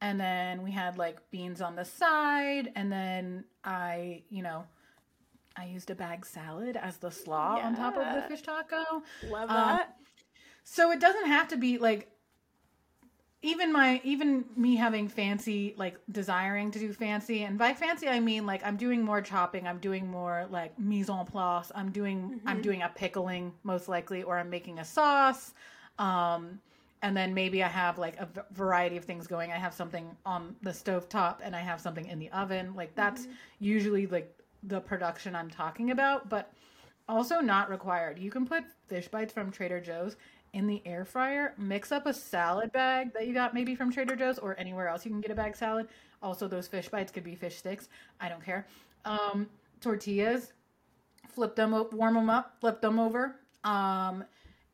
and 0.00 0.18
then 0.18 0.62
we 0.62 0.72
had 0.72 0.98
like 0.98 1.30
beans 1.30 1.60
on 1.60 1.76
the 1.76 1.84
side, 1.84 2.72
and 2.74 2.90
then 2.90 3.44
I, 3.62 4.22
you 4.28 4.42
know, 4.42 4.64
I 5.58 5.64
used 5.64 5.90
a 5.90 5.94
bag 5.94 6.24
salad 6.24 6.76
as 6.76 6.98
the 6.98 7.10
slaw 7.10 7.58
on 7.60 7.74
top 7.74 7.96
of 7.96 8.14
the 8.14 8.22
fish 8.28 8.42
taco. 8.42 9.02
Love 9.28 9.50
Um, 9.50 9.56
that. 9.56 9.96
So 10.62 10.92
it 10.92 11.00
doesn't 11.00 11.26
have 11.26 11.48
to 11.48 11.56
be 11.56 11.78
like 11.78 12.10
even 13.40 13.72
my 13.72 14.00
even 14.04 14.44
me 14.56 14.76
having 14.76 15.08
fancy 15.08 15.74
like 15.76 15.96
desiring 16.10 16.70
to 16.72 16.78
do 16.78 16.92
fancy 16.92 17.44
and 17.44 17.56
by 17.56 17.72
fancy 17.72 18.08
I 18.08 18.18
mean 18.18 18.46
like 18.46 18.64
I'm 18.64 18.76
doing 18.76 19.02
more 19.02 19.20
chopping, 19.20 19.66
I'm 19.66 19.78
doing 19.78 20.10
more 20.10 20.46
like 20.50 20.78
mise 20.78 21.08
en 21.08 21.24
place, 21.24 21.70
I'm 21.74 21.90
doing 21.90 22.40
I'm 22.46 22.60
doing 22.62 22.82
a 22.82 22.88
pickling 22.88 23.52
most 23.62 23.88
likely 23.88 24.22
or 24.24 24.38
I'm 24.38 24.50
making 24.50 24.78
a 24.80 24.84
sauce. 24.84 25.54
Um 25.98 26.60
and 27.00 27.16
then 27.16 27.32
maybe 27.32 27.62
I 27.62 27.68
have 27.68 27.96
like 27.96 28.16
a 28.18 28.28
variety 28.52 28.96
of 28.96 29.04
things 29.04 29.28
going. 29.28 29.52
I 29.52 29.56
have 29.56 29.72
something 29.72 30.16
on 30.26 30.56
the 30.62 30.74
stove 30.74 31.08
top 31.08 31.40
and 31.44 31.54
I 31.54 31.60
have 31.60 31.80
something 31.80 32.06
in 32.06 32.18
the 32.18 32.30
oven. 32.32 32.74
Like 32.74 32.94
that's 32.96 33.28
usually 33.60 34.08
like 34.08 34.34
the 34.62 34.80
production 34.80 35.34
I'm 35.34 35.50
talking 35.50 35.90
about, 35.90 36.28
but 36.28 36.52
also 37.08 37.40
not 37.40 37.70
required. 37.70 38.18
You 38.18 38.30
can 38.30 38.46
put 38.46 38.64
fish 38.86 39.08
bites 39.08 39.32
from 39.32 39.50
Trader 39.50 39.80
Joe's 39.80 40.16
in 40.52 40.66
the 40.66 40.82
air 40.86 41.04
fryer, 41.04 41.54
mix 41.58 41.92
up 41.92 42.06
a 42.06 42.14
salad 42.14 42.72
bag 42.72 43.12
that 43.12 43.26
you 43.26 43.34
got 43.34 43.54
maybe 43.54 43.74
from 43.74 43.92
Trader 43.92 44.16
Joe's 44.16 44.38
or 44.38 44.58
anywhere 44.58 44.88
else 44.88 45.04
you 45.04 45.10
can 45.10 45.20
get 45.20 45.30
a 45.30 45.34
bag 45.34 45.56
salad. 45.56 45.88
Also, 46.22 46.48
those 46.48 46.66
fish 46.66 46.88
bites 46.88 47.12
could 47.12 47.22
be 47.24 47.34
fish 47.34 47.56
sticks. 47.56 47.88
I 48.20 48.28
don't 48.28 48.44
care. 48.44 48.66
Um, 49.04 49.48
tortillas, 49.80 50.52
flip 51.28 51.54
them 51.54 51.74
up, 51.74 51.92
warm 51.92 52.14
them 52.14 52.30
up, 52.30 52.56
flip 52.60 52.80
them 52.80 52.98
over, 52.98 53.36
um, 53.64 54.24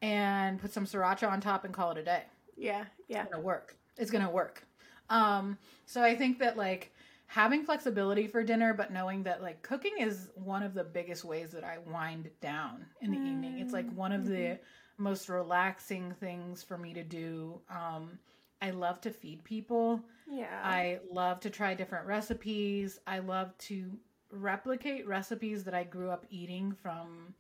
and 0.01 0.61
put 0.61 0.73
some 0.73 0.87
sriracha 0.87 1.31
on 1.31 1.41
top 1.41 1.65
and 1.65 1.75
call 1.75 1.91
it 1.91 1.99
a 1.99 2.03
day 2.05 2.23
Yeah, 2.57 2.85
yeah. 3.09 3.25
gonna 3.31 3.43
work. 3.43 3.77
It's 3.97 4.11
gonna 4.11 4.31
work. 4.31 4.67
Um, 5.11 5.59
so 5.87 6.03
I 6.03 6.15
think 6.17 6.39
that 6.39 6.57
like 6.57 6.94
having 7.27 7.65
flexibility 7.65 8.27
for 8.27 8.43
dinner, 8.43 8.75
but 8.75 8.93
knowing 8.93 9.23
that 9.25 9.43
like 9.43 9.63
cooking 9.63 9.95
is 9.99 10.31
one 10.35 10.63
of 10.63 10.75
the 10.75 10.85
biggest 10.85 11.25
ways 11.25 11.51
that 11.51 11.65
I 11.65 11.79
wind 11.87 12.31
down 12.41 12.87
in 13.01 13.11
the 13.11 13.19
evening. 13.19 13.59
It's 13.59 13.73
like 13.73 13.91
one 13.95 14.13
of 14.13 14.27
the 14.27 14.59
most 14.99 15.29
relaxing 15.29 16.13
things 16.21 16.63
for 16.63 16.79
me 16.79 16.95
to 16.95 17.03
do. 17.03 17.61
Um, 17.69 18.19
I 18.63 18.71
love 18.71 19.01
to 19.03 19.11
feed 19.11 19.43
people. 19.45 20.01
Yeah. 20.31 20.61
I 20.63 21.01
love 21.11 21.41
to 21.41 21.51
try 21.51 21.75
different 21.75 22.07
recipes. 22.07 23.01
I 23.07 23.19
love 23.19 23.57
to 23.59 23.91
replicate 24.31 25.07
recipes 25.07 25.65
that 25.65 25.75
I 25.75 25.85
grew 25.85 26.11
up 26.11 26.25
eating 26.31 26.73
from 26.73 27.35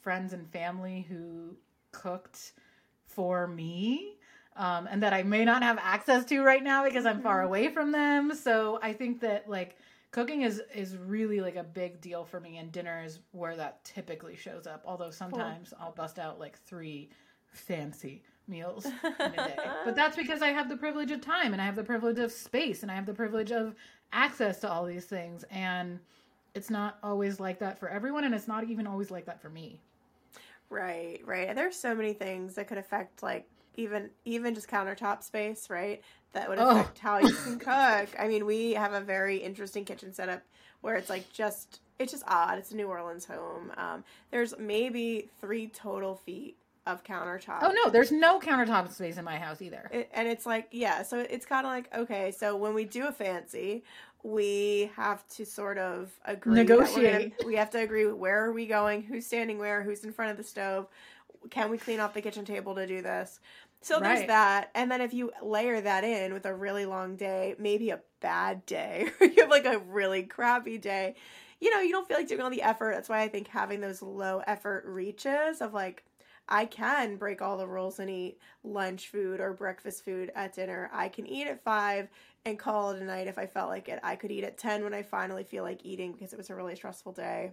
friends 0.00 0.32
and 0.32 0.50
family 0.50 1.06
who 1.08 1.56
cooked 1.92 2.52
for 3.06 3.46
me 3.46 4.17
um, 4.58 4.88
and 4.90 5.02
that 5.02 5.14
I 5.14 5.22
may 5.22 5.44
not 5.44 5.62
have 5.62 5.78
access 5.80 6.24
to 6.26 6.42
right 6.42 6.62
now 6.62 6.84
because 6.84 7.06
I'm 7.06 7.22
far 7.22 7.42
away 7.42 7.68
from 7.68 7.92
them. 7.92 8.34
So 8.34 8.80
I 8.82 8.92
think 8.92 9.20
that 9.20 9.48
like 9.48 9.76
cooking 10.10 10.42
is 10.42 10.60
is 10.74 10.96
really 10.96 11.40
like 11.40 11.56
a 11.56 11.62
big 11.62 12.00
deal 12.00 12.24
for 12.24 12.40
me 12.40 12.58
and 12.58 12.72
dinner 12.72 13.02
is 13.04 13.20
where 13.30 13.56
that 13.56 13.82
typically 13.84 14.34
shows 14.36 14.66
up. 14.66 14.82
Although 14.84 15.10
sometimes 15.10 15.72
I'll 15.80 15.92
bust 15.92 16.18
out 16.18 16.40
like 16.40 16.58
three 16.58 17.08
fancy 17.52 18.24
meals 18.48 18.84
in 18.86 18.92
a 19.20 19.30
day. 19.30 19.56
But 19.84 19.94
that's 19.94 20.16
because 20.16 20.42
I 20.42 20.48
have 20.48 20.68
the 20.68 20.76
privilege 20.76 21.12
of 21.12 21.20
time 21.20 21.52
and 21.52 21.62
I 21.62 21.64
have 21.64 21.76
the 21.76 21.84
privilege 21.84 22.18
of 22.18 22.32
space 22.32 22.82
and 22.82 22.90
I 22.90 22.96
have 22.96 23.06
the 23.06 23.14
privilege 23.14 23.52
of 23.52 23.76
access 24.12 24.58
to 24.60 24.70
all 24.70 24.84
these 24.84 25.04
things 25.04 25.44
and 25.50 26.00
it's 26.54 26.70
not 26.70 26.98
always 27.02 27.38
like 27.38 27.60
that 27.60 27.78
for 27.78 27.88
everyone 27.88 28.24
and 28.24 28.34
it's 28.34 28.48
not 28.48 28.64
even 28.64 28.88
always 28.88 29.10
like 29.12 29.26
that 29.26 29.40
for 29.40 29.50
me. 29.50 29.80
Right, 30.68 31.20
right. 31.24 31.48
And 31.48 31.56
there's 31.56 31.76
so 31.76 31.94
many 31.94 32.12
things 32.12 32.54
that 32.56 32.66
could 32.66 32.78
affect 32.78 33.22
like 33.22 33.48
even 33.78 34.10
even 34.24 34.54
just 34.54 34.68
countertop 34.68 35.22
space, 35.22 35.70
right? 35.70 36.02
That 36.32 36.48
would 36.48 36.58
Oh. 36.58 36.80
affect 36.80 36.98
how 36.98 37.18
you 37.18 37.32
can 37.32 37.58
cook. 37.58 38.08
I 38.18 38.26
mean, 38.28 38.44
we 38.44 38.72
have 38.72 38.92
a 38.92 39.00
very 39.00 39.38
interesting 39.38 39.84
kitchen 39.84 40.12
setup 40.12 40.42
where 40.80 40.96
it's 40.96 41.08
like 41.08 41.32
just 41.32 41.80
it's 41.98 42.12
just 42.12 42.24
odd. 42.28 42.58
It's 42.58 42.70
a 42.72 42.76
New 42.76 42.86
Orleans 42.88 43.24
home. 43.24 43.72
Um, 43.76 44.04
there's 44.30 44.56
maybe 44.58 45.28
three 45.40 45.68
total 45.68 46.16
feet 46.16 46.56
of 46.86 47.02
countertop. 47.04 47.58
Oh 47.62 47.72
no, 47.84 47.90
there's 47.90 48.10
no 48.12 48.40
countertop 48.40 48.90
space 48.92 49.16
in 49.16 49.24
my 49.24 49.36
house 49.38 49.62
either. 49.62 49.88
It, 49.92 50.10
and 50.12 50.26
it's 50.28 50.44
like 50.46 50.68
yeah 50.72 51.02
so 51.02 51.18
it's 51.20 51.46
kind 51.46 51.66
of 51.66 51.70
like 51.72 51.94
okay 51.94 52.30
so 52.32 52.56
when 52.56 52.74
we 52.74 52.84
do 52.84 53.06
a 53.06 53.12
fancy 53.12 53.84
we 54.24 54.90
have 54.96 55.26
to 55.28 55.44
sort 55.46 55.78
of 55.78 56.10
agree 56.24 56.58
we're 56.60 56.64
gonna- 56.64 56.80
Negotiate. 56.80 57.34
we 57.46 57.54
have 57.54 57.70
to 57.70 57.78
agree 57.78 58.06
where 58.06 58.44
are 58.44 58.52
we 58.52 58.66
going 58.66 59.02
who's 59.02 59.26
standing 59.26 59.58
where 59.58 59.82
who's 59.82 60.02
in 60.02 60.12
front 60.12 60.30
of 60.32 60.36
the 60.36 60.42
stove 60.42 60.88
can 61.50 61.70
we 61.70 61.78
clean 61.78 62.00
off 62.00 62.14
the 62.14 62.20
kitchen 62.22 62.44
table 62.44 62.74
to 62.74 62.84
do 62.86 63.00
this 63.00 63.38
so 63.80 64.00
there's 64.00 64.26
that 64.26 64.70
and 64.74 64.90
then 64.90 65.00
if 65.00 65.14
you 65.14 65.30
layer 65.42 65.80
that 65.80 66.04
in 66.04 66.32
with 66.32 66.46
a 66.46 66.54
really 66.54 66.86
long 66.86 67.16
day 67.16 67.54
maybe 67.58 67.90
a 67.90 68.00
bad 68.20 68.64
day 68.66 69.08
or 69.20 69.26
you 69.26 69.42
have 69.42 69.50
like 69.50 69.66
a 69.66 69.78
really 69.78 70.22
crappy 70.22 70.78
day 70.78 71.14
you 71.60 71.70
know 71.72 71.80
you 71.80 71.90
don't 71.90 72.06
feel 72.08 72.16
like 72.16 72.28
doing 72.28 72.40
all 72.40 72.50
the 72.50 72.62
effort 72.62 72.94
that's 72.94 73.08
why 73.08 73.20
i 73.20 73.28
think 73.28 73.48
having 73.48 73.80
those 73.80 74.02
low 74.02 74.42
effort 74.46 74.84
reaches 74.86 75.60
of 75.60 75.72
like 75.72 76.04
I 76.48 76.64
can 76.64 77.16
break 77.16 77.42
all 77.42 77.58
the 77.58 77.68
rules 77.68 77.98
and 77.98 78.08
eat 78.08 78.38
lunch 78.64 79.08
food 79.08 79.38
or 79.38 79.52
breakfast 79.52 80.04
food 80.04 80.32
at 80.34 80.54
dinner. 80.54 80.88
I 80.92 81.08
can 81.08 81.26
eat 81.26 81.46
at 81.46 81.62
five 81.62 82.08
and 82.46 82.58
call 82.58 82.92
it 82.92 83.02
a 83.02 83.04
night 83.04 83.26
if 83.26 83.38
I 83.38 83.46
felt 83.46 83.68
like 83.68 83.88
it. 83.88 84.00
I 84.02 84.16
could 84.16 84.30
eat 84.30 84.44
at 84.44 84.56
10 84.56 84.82
when 84.82 84.94
I 84.94 85.02
finally 85.02 85.44
feel 85.44 85.62
like 85.62 85.84
eating 85.84 86.12
because 86.12 86.32
it 86.32 86.38
was 86.38 86.48
a 86.48 86.54
really 86.54 86.74
stressful 86.74 87.12
day. 87.12 87.52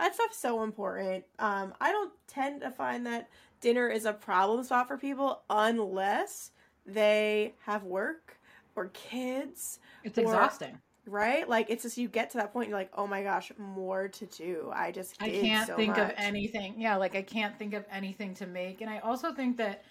That 0.00 0.14
stuff's 0.14 0.38
so 0.38 0.64
important. 0.64 1.24
Um, 1.38 1.72
I 1.80 1.92
don't 1.92 2.12
tend 2.26 2.62
to 2.62 2.70
find 2.72 3.06
that 3.06 3.28
dinner 3.64 3.88
is 3.88 4.04
a 4.04 4.12
problem 4.12 4.62
spot 4.62 4.86
for 4.88 4.98
people 4.98 5.42
unless 5.48 6.50
they 6.86 7.54
have 7.64 7.82
work 7.84 8.38
or 8.76 8.88
kids, 8.88 9.78
It's 10.04 10.18
Or- 10.18 10.22
exhausting. 10.22 10.78
right? 11.06 11.48
Like 11.48 11.70
it's 11.70 11.82
just 11.82 11.96
you 11.96 12.08
get 12.08 12.30
to 12.30 12.38
that 12.38 12.52
point, 12.52 12.68
you're 12.68 12.78
like, 12.78 12.90
oh 12.94 13.06
my 13.06 13.22
gosh, 13.22 13.50
more 13.58 14.08
to 14.08 14.26
do. 14.26 14.70
I 14.74 14.92
just 14.92 15.20
I 15.22 15.30
can't 15.30 15.66
so 15.66 15.76
think 15.76 15.96
of 15.96 16.12
anything. 16.16 16.74
Yeah, 16.78 16.96
like 16.96 17.14
I 17.16 17.22
can't 17.22 17.58
think 17.58 17.72
of 17.74 17.84
anything 17.90 18.34
to 18.34 18.46
make. 18.46 18.80
And 18.82 18.90
I 18.90 18.98
also 18.98 19.32
think 19.32 19.56
that 19.56 19.84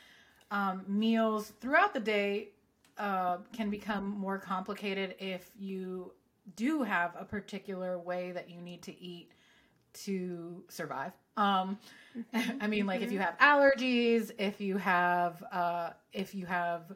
um, 0.51 0.83
meals 0.87 1.51
throughout 1.61 1.93
the 1.93 1.99
day 1.99 2.49
uh, 2.99 3.37
can 3.53 3.71
become 3.71 4.05
more 4.07 4.37
complicated 4.37 5.15
if 5.19 5.49
you 5.57 6.13
do 6.55 6.83
have 6.83 7.15
a 7.17 7.25
particular 7.25 7.97
way 7.97 8.31
that 8.33 8.49
you 8.51 8.61
need 8.61 8.83
to 8.83 8.93
eat 9.01 9.31
to 9.93 10.63
survive. 10.69 11.13
Um, 11.37 11.77
I 12.61 12.67
mean, 12.67 12.85
like 12.85 13.01
if 13.01 13.11
you 13.11 13.19
have 13.19 13.37
allergies, 13.39 14.31
if 14.37 14.61
you 14.61 14.77
have 14.77 15.43
uh, 15.51 15.91
if 16.11 16.35
you 16.35 16.45
have 16.45 16.91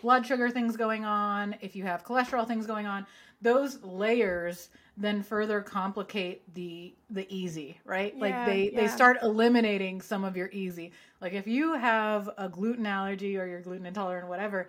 blood 0.00 0.26
sugar 0.26 0.50
things 0.50 0.76
going 0.76 1.04
on, 1.04 1.56
if 1.60 1.76
you 1.76 1.84
have 1.84 2.04
cholesterol 2.04 2.46
things 2.46 2.66
going 2.66 2.86
on, 2.86 3.06
those 3.40 3.82
layers 3.82 4.70
then 4.96 5.22
further 5.22 5.60
complicate 5.60 6.42
the 6.54 6.94
the 7.10 7.26
easy, 7.34 7.78
right? 7.84 8.18
like 8.18 8.30
Yeah, 8.30 8.46
they 8.46 8.68
they 8.70 8.82
yeah. 8.82 8.94
start 8.94 9.18
eliminating 9.22 10.00
some 10.00 10.24
of 10.24 10.36
your 10.36 10.48
easy. 10.52 10.92
Like 11.20 11.34
if 11.34 11.46
you 11.46 11.74
have 11.74 12.30
a 12.38 12.48
gluten 12.48 12.86
allergy 12.86 13.36
or 13.36 13.46
you're 13.46 13.60
gluten 13.60 13.86
intolerant 13.86 14.28
whatever, 14.28 14.68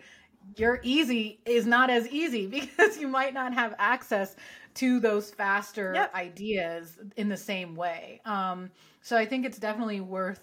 your 0.57 0.79
easy 0.83 1.39
is 1.45 1.65
not 1.65 1.89
as 1.89 2.07
easy 2.09 2.45
because 2.59 2.97
you 2.97 3.07
might 3.07 3.33
not 3.33 3.53
have 3.53 3.73
access 3.79 4.35
to 4.77 4.99
those 4.99 5.31
faster 5.31 5.93
Yep. 5.93 6.15
ideas 6.15 6.97
in 7.17 7.29
the 7.29 7.37
same 7.37 7.75
way. 7.75 8.21
Um, 8.25 8.71
so 9.01 9.17
I 9.17 9.25
think 9.25 9.45
it's 9.45 9.59
definitely 9.59 10.01
worth 10.01 10.41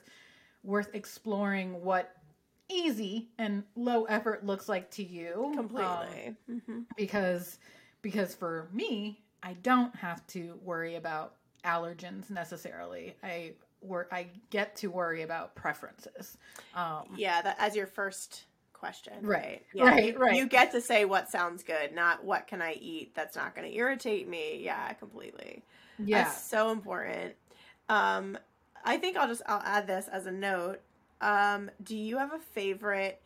worth 0.63 0.91
exploring 0.95 1.83
what 1.85 2.15
easy 2.69 3.29
and 3.39 3.65
low 3.77 4.05
effort 4.05 4.45
looks 4.47 4.69
like 4.69 4.91
to 4.93 5.03
you 5.05 5.53
um, 5.55 5.57
completely. 5.57 6.37
hmm 6.47 6.81
because 6.97 7.59
because 8.03 8.35
for 8.35 8.69
me 8.73 9.21
i 9.43 9.53
don't 9.63 9.95
have 9.97 10.27
to 10.27 10.59
worry 10.63 10.97
about 10.97 11.35
allergens 11.65 12.31
necessarily 12.31 13.15
i 13.23 13.53
work 13.83 14.09
i 14.13 14.27
get 14.51 14.75
to 14.77 14.89
worry 14.89 15.23
about 15.23 15.55
preferences 15.55 16.37
um 16.75 17.07
Yeah, 17.17 17.43
that 17.43 17.57
as 17.59 17.77
your 17.77 17.87
first 17.87 18.45
question. 18.85 19.15
Right, 19.23 19.63
Yeah, 19.73 19.85
right, 19.85 20.19
right. 20.19 20.37
You 20.37 20.47
get 20.47 20.73
to 20.73 20.81
say 20.83 21.07
what 21.07 21.31
sounds 21.31 21.63
good, 21.63 21.95
not 21.95 22.23
what 22.23 22.47
can 22.47 22.61
I 22.61 22.75
eat 22.75 23.15
that's 23.15 23.35
not 23.35 23.55
going 23.57 23.67
to 23.71 23.75
irritate 23.75 24.29
me. 24.29 24.61
Yeah, 24.63 24.93
completely. 24.93 25.63
yeah 25.99 26.25
That's 26.25 26.43
so 26.43 26.71
important. 26.71 27.33
Um, 27.89 28.37
I 28.85 28.99
think 28.99 29.17
I'll 29.17 29.27
just 29.29 29.41
I'll 29.47 29.63
add 29.65 29.87
this 29.87 30.07
as 30.09 30.27
a 30.27 30.31
note. 30.31 30.81
Um, 31.23 31.71
do 31.83 31.97
you 31.97 32.19
have 32.19 32.35
a 32.35 32.39
favorite 32.39 33.23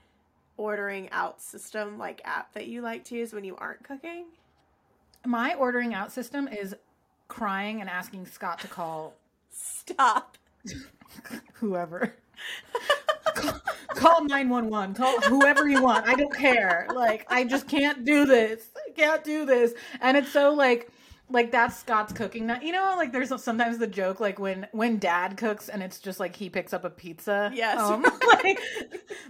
ordering 0.57 1.11
out 1.11 1.41
system 1.43 1.99
like 1.99 2.21
app 2.25 2.53
that 2.55 2.69
you 2.69 2.81
like 2.81 3.05
to 3.07 3.17
use 3.17 3.33
when 3.33 3.43
you 3.45 3.57
aren't 3.57 3.83
cooking? 3.83 4.27
my 5.27 5.55
ordering 5.55 5.93
out 5.93 6.13
system 6.13 6.47
is 6.47 6.77
crying 7.27 7.81
and 7.81 7.91
asking 7.91 8.25
scott 8.25 8.61
to 8.61 8.69
call 8.69 9.15
Stop. 9.51 10.39
whoever 11.55 12.15
call, 13.89 14.13
call 14.13 14.25
911 14.25 14.95
call 14.95 15.21
whoever 15.23 15.69
you 15.69 15.83
want 15.83 16.07
i 16.07 16.15
don't 16.15 16.35
care 16.35 16.87
like 16.95 17.27
i 17.29 17.45
just 17.45 17.69
can't 17.69 18.05
do 18.05 18.25
this 18.25 18.69
i 18.77 18.91
can't 18.93 19.25
do 19.25 19.45
this 19.45 19.73
and 20.01 20.17
it's 20.17 20.31
so 20.31 20.53
like 20.53 20.91
like 21.31 21.51
that's 21.53 21.79
Scott's 21.79 22.13
cooking 22.13 22.47
night. 22.47 22.63
You 22.63 22.73
know, 22.73 22.95
like 22.97 23.13
there's 23.13 23.29
sometimes 23.43 23.79
the 23.79 23.87
joke 23.87 24.19
like 24.21 24.39
when 24.39 24.67
when 24.73 24.99
Dad 24.99 25.37
cooks 25.37 25.69
and 25.69 25.83
it's 25.83 25.99
just 25.99 26.19
like 26.19 26.35
he 26.35 26.49
picks 26.49 26.73
up 26.73 26.85
a 26.85 26.91
pizza. 26.91 27.51
Yes. 27.55 27.79
um, 27.79 28.03
like 28.27 28.59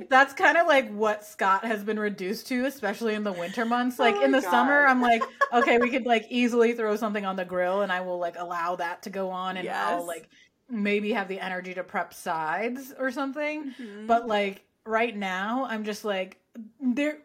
that's 0.08 0.32
kind 0.32 0.56
of 0.56 0.66
like 0.66 0.92
what 0.92 1.24
Scott 1.24 1.64
has 1.64 1.82
been 1.82 1.98
reduced 1.98 2.46
to, 2.48 2.66
especially 2.66 3.14
in 3.14 3.24
the 3.24 3.32
winter 3.32 3.64
months. 3.64 3.98
Like 3.98 4.14
Oh 4.16 4.24
in 4.24 4.30
the 4.30 4.42
summer, 4.42 4.86
I'm 4.86 5.02
like, 5.02 5.22
okay, 5.52 5.78
we 5.78 5.90
could 5.90 6.06
like 6.06 6.26
easily 6.30 6.72
throw 6.72 6.94
something 6.96 7.24
on 7.24 7.36
the 7.36 7.44
grill, 7.44 7.82
and 7.82 7.90
I 7.90 8.00
will 8.02 8.18
like 8.18 8.36
allow 8.38 8.76
that 8.76 9.02
to 9.02 9.10
go 9.10 9.30
on, 9.30 9.56
and 9.56 9.64
Yes. 9.64 9.88
I'll 9.88 10.06
like 10.06 10.28
maybe 10.70 11.12
have 11.12 11.28
the 11.28 11.40
energy 11.40 11.74
to 11.74 11.82
prep 11.82 12.12
sides 12.14 12.92
or 12.98 13.10
something. 13.10 13.74
Mhm. 13.80 14.06
But 14.06 14.26
like 14.26 14.64
right 14.84 15.16
now, 15.16 15.66
I'm 15.68 15.84
just 15.84 16.04
like 16.04 16.38
there. 16.80 17.18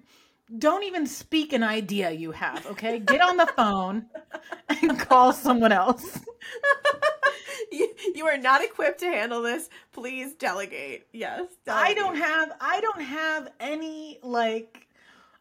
Don't 0.58 0.84
even 0.84 1.08
speak 1.08 1.54
an 1.54 1.64
idea 1.64 2.12
you 2.12 2.32
have, 2.32 2.66
okay? 2.68 3.00
Get 3.00 3.22
on 3.22 3.38
the 3.38 3.48
phone 3.48 4.06
and 4.70 5.00
call 5.00 5.34
someone 5.34 5.72
else. 5.72 6.20
you, 7.72 7.94
you 8.14 8.26
are 8.28 8.38
not 8.38 8.64
equipped 8.64 9.00
to 9.00 9.08
handle 9.08 9.42
this. 9.42 9.70
Please 9.94 10.34
delegate. 10.34 11.08
Yes. 11.12 11.46
I 11.68 11.94
don't 11.94 12.16
have 12.16 12.52
I 12.62 12.82
don't 12.82 13.02
have 13.02 13.52
any 13.60 14.20
like 14.22 14.88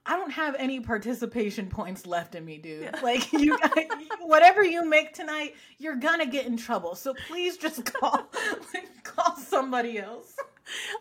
I 0.05 0.16
don't 0.16 0.32
have 0.32 0.57
any 0.59 0.80
participation 0.80 1.68
points 1.68 2.07
left 2.07 2.34
in 2.34 2.44
me, 2.44 2.59
dude. 2.59 2.82
Yeah. 2.82 3.00
Like 3.03 3.32
you 3.32 3.57
whatever 4.20 4.64
you 4.64 4.84
make 4.84 5.14
tonight, 5.14 5.55
you're 5.78 5.96
gonna 5.96 6.26
get 6.26 6.46
in 6.46 6.57
trouble. 6.57 6.94
So 6.94 7.14
please 7.28 7.57
just 7.57 7.84
call 7.92 8.28
like, 8.74 9.05
call 9.05 9.36
somebody 9.36 9.98
else. 9.98 10.34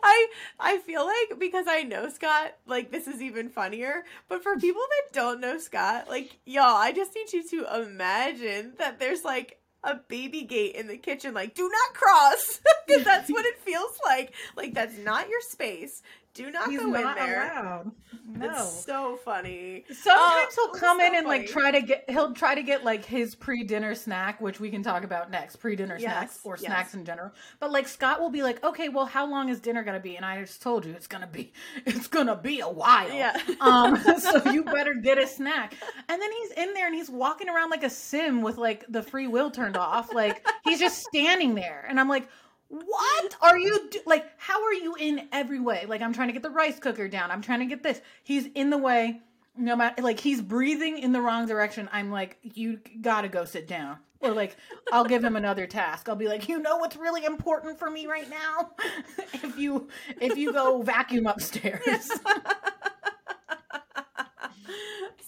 I 0.04 0.28
I 0.60 0.78
feel 0.80 1.06
like 1.06 1.40
because 1.40 1.66
I 1.68 1.84
know 1.84 2.10
Scott, 2.10 2.56
like 2.68 2.92
this 2.92 3.08
is 3.08 3.22
even 3.22 3.50
funnier. 3.50 4.04
But 4.30 4.44
for 4.44 4.58
people 4.58 4.82
that 4.82 5.14
don't 5.14 5.42
know 5.42 5.58
Scott, 5.58 6.08
like 6.08 6.38
y'all, 6.46 6.78
I 6.78 6.92
just 6.92 7.16
need 7.16 7.34
you 7.34 7.48
to 7.50 7.82
imagine 7.82 8.74
that 8.78 9.00
there's 9.00 9.24
like 9.24 9.62
a 9.84 9.96
baby 9.96 10.44
gate 10.44 10.76
in 10.76 10.88
the 10.88 10.98
kitchen, 10.98 11.34
like 11.34 11.56
do 11.56 11.64
not 11.64 11.94
cross, 11.96 12.62
because 12.88 13.04
that's 13.04 13.32
what 13.32 13.46
it 13.46 13.60
feels 13.62 13.98
like. 14.04 14.34
Like 14.56 14.74
that's 14.74 14.98
not 14.98 15.30
your 15.30 15.42
space. 15.42 16.04
Do 16.34 16.50
not 16.50 16.70
He's 16.70 16.80
go 16.80 16.88
not 16.88 17.18
in 17.18 17.26
there. 17.26 17.52
allowed. 17.52 17.92
No. 18.26 18.50
It's 18.50 18.86
so 18.86 19.18
funny. 19.26 19.84
Sometimes 19.92 20.56
Oh, 20.58 20.70
he'll 20.72 20.80
come 20.80 21.00
so 21.00 21.06
in 21.06 21.16
and 21.16 21.28
like 21.28 21.48
try 21.48 21.72
to 21.72 21.82
get 21.82 22.06
he'll 22.10 22.34
try 22.34 22.56
to 22.56 22.64
get 22.64 22.86
like 22.86 23.04
his 23.04 23.36
pre-dinner 23.36 23.94
snack, 23.96 24.40
which 24.40 24.60
we 24.62 24.70
can 24.70 24.82
talk 24.82 25.04
about 25.04 25.30
next, 25.30 25.58
pre-dinner 25.58 25.98
Yes, 26.00 26.04
snacks 26.14 26.40
or 26.46 26.54
yes. 26.56 26.66
snacks 26.66 26.94
in 26.94 27.04
general. 27.04 27.32
But 27.60 27.72
like 27.72 27.88
Scott 27.88 28.22
will 28.22 28.30
be 28.30 28.44
like, 28.44 28.64
"Okay, 28.64 28.88
well, 28.88 29.06
how 29.06 29.30
long 29.30 29.50
is 29.50 29.60
dinner 29.60 29.84
going 29.84 29.96
to 29.98 30.02
be?" 30.04 30.16
And 30.16 30.26
I 30.26 30.40
just 30.42 30.62
told 30.62 30.86
you 30.86 30.94
it's 30.94 31.08
going 31.08 31.22
to 31.22 31.28
be 31.28 31.52
it's 31.86 32.08
going 32.08 32.28
to 32.28 32.36
be 32.38 32.62
a 32.62 32.70
while. 32.70 33.12
Yeah. 33.14 33.38
Um 33.60 33.98
so 34.20 34.50
you 34.52 34.64
better 34.64 34.94
get 34.94 35.18
a 35.18 35.28
snack. 35.28 35.74
And 36.08 36.22
then 36.22 36.32
he's 36.32 36.52
in 36.52 36.74
there 36.74 36.86
and 36.88 36.96
he's 36.96 37.10
walking 37.10 37.50
around 37.50 37.70
like 37.72 37.84
a 37.84 37.90
sim 37.90 38.42
with 38.42 38.58
like 38.58 38.86
the 38.88 39.04
free 39.04 39.28
will 39.28 39.52
turned 39.52 39.76
off. 39.76 40.14
Like 40.14 40.48
he's 40.64 40.80
just 40.80 41.00
standing 41.04 41.56
there. 41.56 41.86
And 41.90 42.00
I'm 42.00 42.08
like, 42.08 42.30
what 42.72 43.36
are 43.42 43.58
you 43.58 43.90
do- 43.90 44.00
like 44.06 44.26
how 44.38 44.64
are 44.64 44.74
you 44.74 44.96
in 44.96 45.28
every 45.32 45.60
way? 45.60 45.86
Like 45.88 46.02
i'm 46.02 46.14
trying 46.14 46.30
to 46.30 46.34
get 46.34 46.44
the 46.44 46.50
rice 46.50 46.80
cooker 46.80 47.08
down. 47.08 47.30
I'm 47.32 47.42
trying 47.42 47.60
to 47.60 47.66
get 47.66 47.84
this. 47.84 48.02
He's 48.24 48.48
in 48.56 48.70
the 48.70 48.78
way. 48.78 49.22
No 49.58 49.76
matter 49.76 50.02
like 50.02 50.20
he's 50.20 50.42
breathing 50.42 50.98
in 50.98 51.12
the 51.12 51.22
wrong 51.22 51.46
direction. 51.46 51.90
I'm 51.92 52.10
like 52.12 52.38
you 52.42 52.80
gotta 53.02 53.28
go 53.28 53.46
sit 53.46 53.68
down. 53.68 53.98
Or 54.22 54.32
like 54.32 54.56
i'll 54.92 55.04
give 55.06 55.24
him 55.24 55.36
another 55.36 55.68
task. 55.68 56.08
I'll 56.08 56.16
be 56.16 56.28
like 56.28 56.48
you 56.48 56.60
know 56.60 56.78
what's 56.78 56.96
really 56.96 57.26
important 57.26 57.78
for 57.78 57.90
me 57.90 58.08
right 58.08 58.30
now? 58.30 58.72
If 59.34 59.58
you 59.58 59.90
if 60.22 60.38
you 60.38 60.54
go 60.54 60.82
vacuum 60.82 61.28
upstairs. 61.28 62.10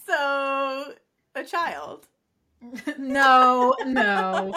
So 0.06 0.94
a 1.36 1.44
child. 1.44 2.08
no 2.98 3.74
no. 3.86 4.54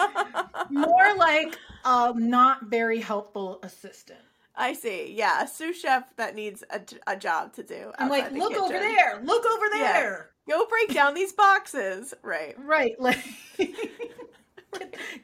More 0.69 1.15
like 1.17 1.57
a 1.87 2.13
not 2.17 2.63
very 2.65 2.99
helpful 2.99 3.59
assistant 3.63 4.19
I 4.59 4.73
see. 4.73 5.13
Yeah, 5.15 5.43
a 5.43 5.47
sous 5.47 5.79
chef 5.79 6.15
that 6.15 6.33
needs 6.33 6.63
a, 6.71 6.81
a 7.05 7.15
job 7.15 7.53
to 7.53 7.63
do. 7.63 7.91
i'm 7.99 8.09
like 8.09 8.31
look 8.31 8.55
over 8.57 8.73
there 8.79 9.19
look 9.23 9.45
over 9.45 9.65
Yeah. 9.75 9.93
there 9.93 10.29
Go 10.49 10.65
break 10.65 10.93
down 10.93 11.13
these 11.13 11.33
boxes. 11.33 12.13
Right. 12.23 12.55
Right, 12.57 12.95
like 12.99 13.21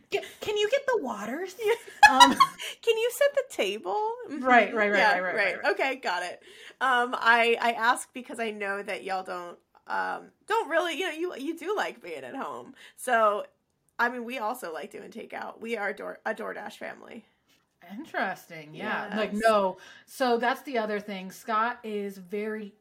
Get- 0.10 0.26
can 0.42 0.58
you 0.58 0.70
get 0.70 0.82
the 0.88 1.00
waters? 1.02 1.56
Um, 2.10 2.32
Can 2.82 2.98
you 2.98 3.12
set 3.12 3.34
the 3.36 3.44
table? 3.64 4.12
Mhm. 4.30 4.42
Right, 4.44 4.74
right, 4.74 4.92
right, 4.92 4.98
Yeah, 5.00 5.12
right, 5.14 5.22
right, 5.24 5.36
right, 5.36 5.64
right. 5.64 5.72
Okay, 5.74 5.96
got 5.98 6.24
it. 6.24 6.42
Um, 6.82 7.16
I 7.18 7.58
I 7.62 7.72
ask 7.74 8.10
because 8.14 8.40
I 8.40 8.52
know 8.52 8.82
that 8.84 9.04
y'all 9.04 9.24
don't 9.24 9.58
um 9.88 10.32
don't 10.48 10.70
really 10.70 10.98
you 11.00 11.08
know 11.08 11.14
you 11.14 11.36
you 11.38 11.58
do 11.58 11.76
like 11.76 12.02
being 12.02 12.24
at 12.24 12.36
home. 12.36 12.74
So, 12.98 13.46
I 14.04 14.10
mean, 14.10 14.26
we 14.26 14.38
also 14.40 14.74
like 14.74 14.92
doing 14.92 15.10
takeout. 15.12 15.60
We 15.60 15.78
are 15.78 15.90
a, 15.90 15.96
Door, 15.96 16.20
a 16.26 16.34
DoorDash 16.34 16.74
family. 16.78 17.26
interesting. 17.92 18.74
Yeah. 18.74 19.14
Like 19.16 19.32
no. 19.34 19.78
So 20.06 20.38
that's 20.38 20.62
the 20.64 20.78
other 20.78 21.00
thing. 21.00 21.32
Scott 21.32 21.80
is 21.84 22.18
very 22.18 22.74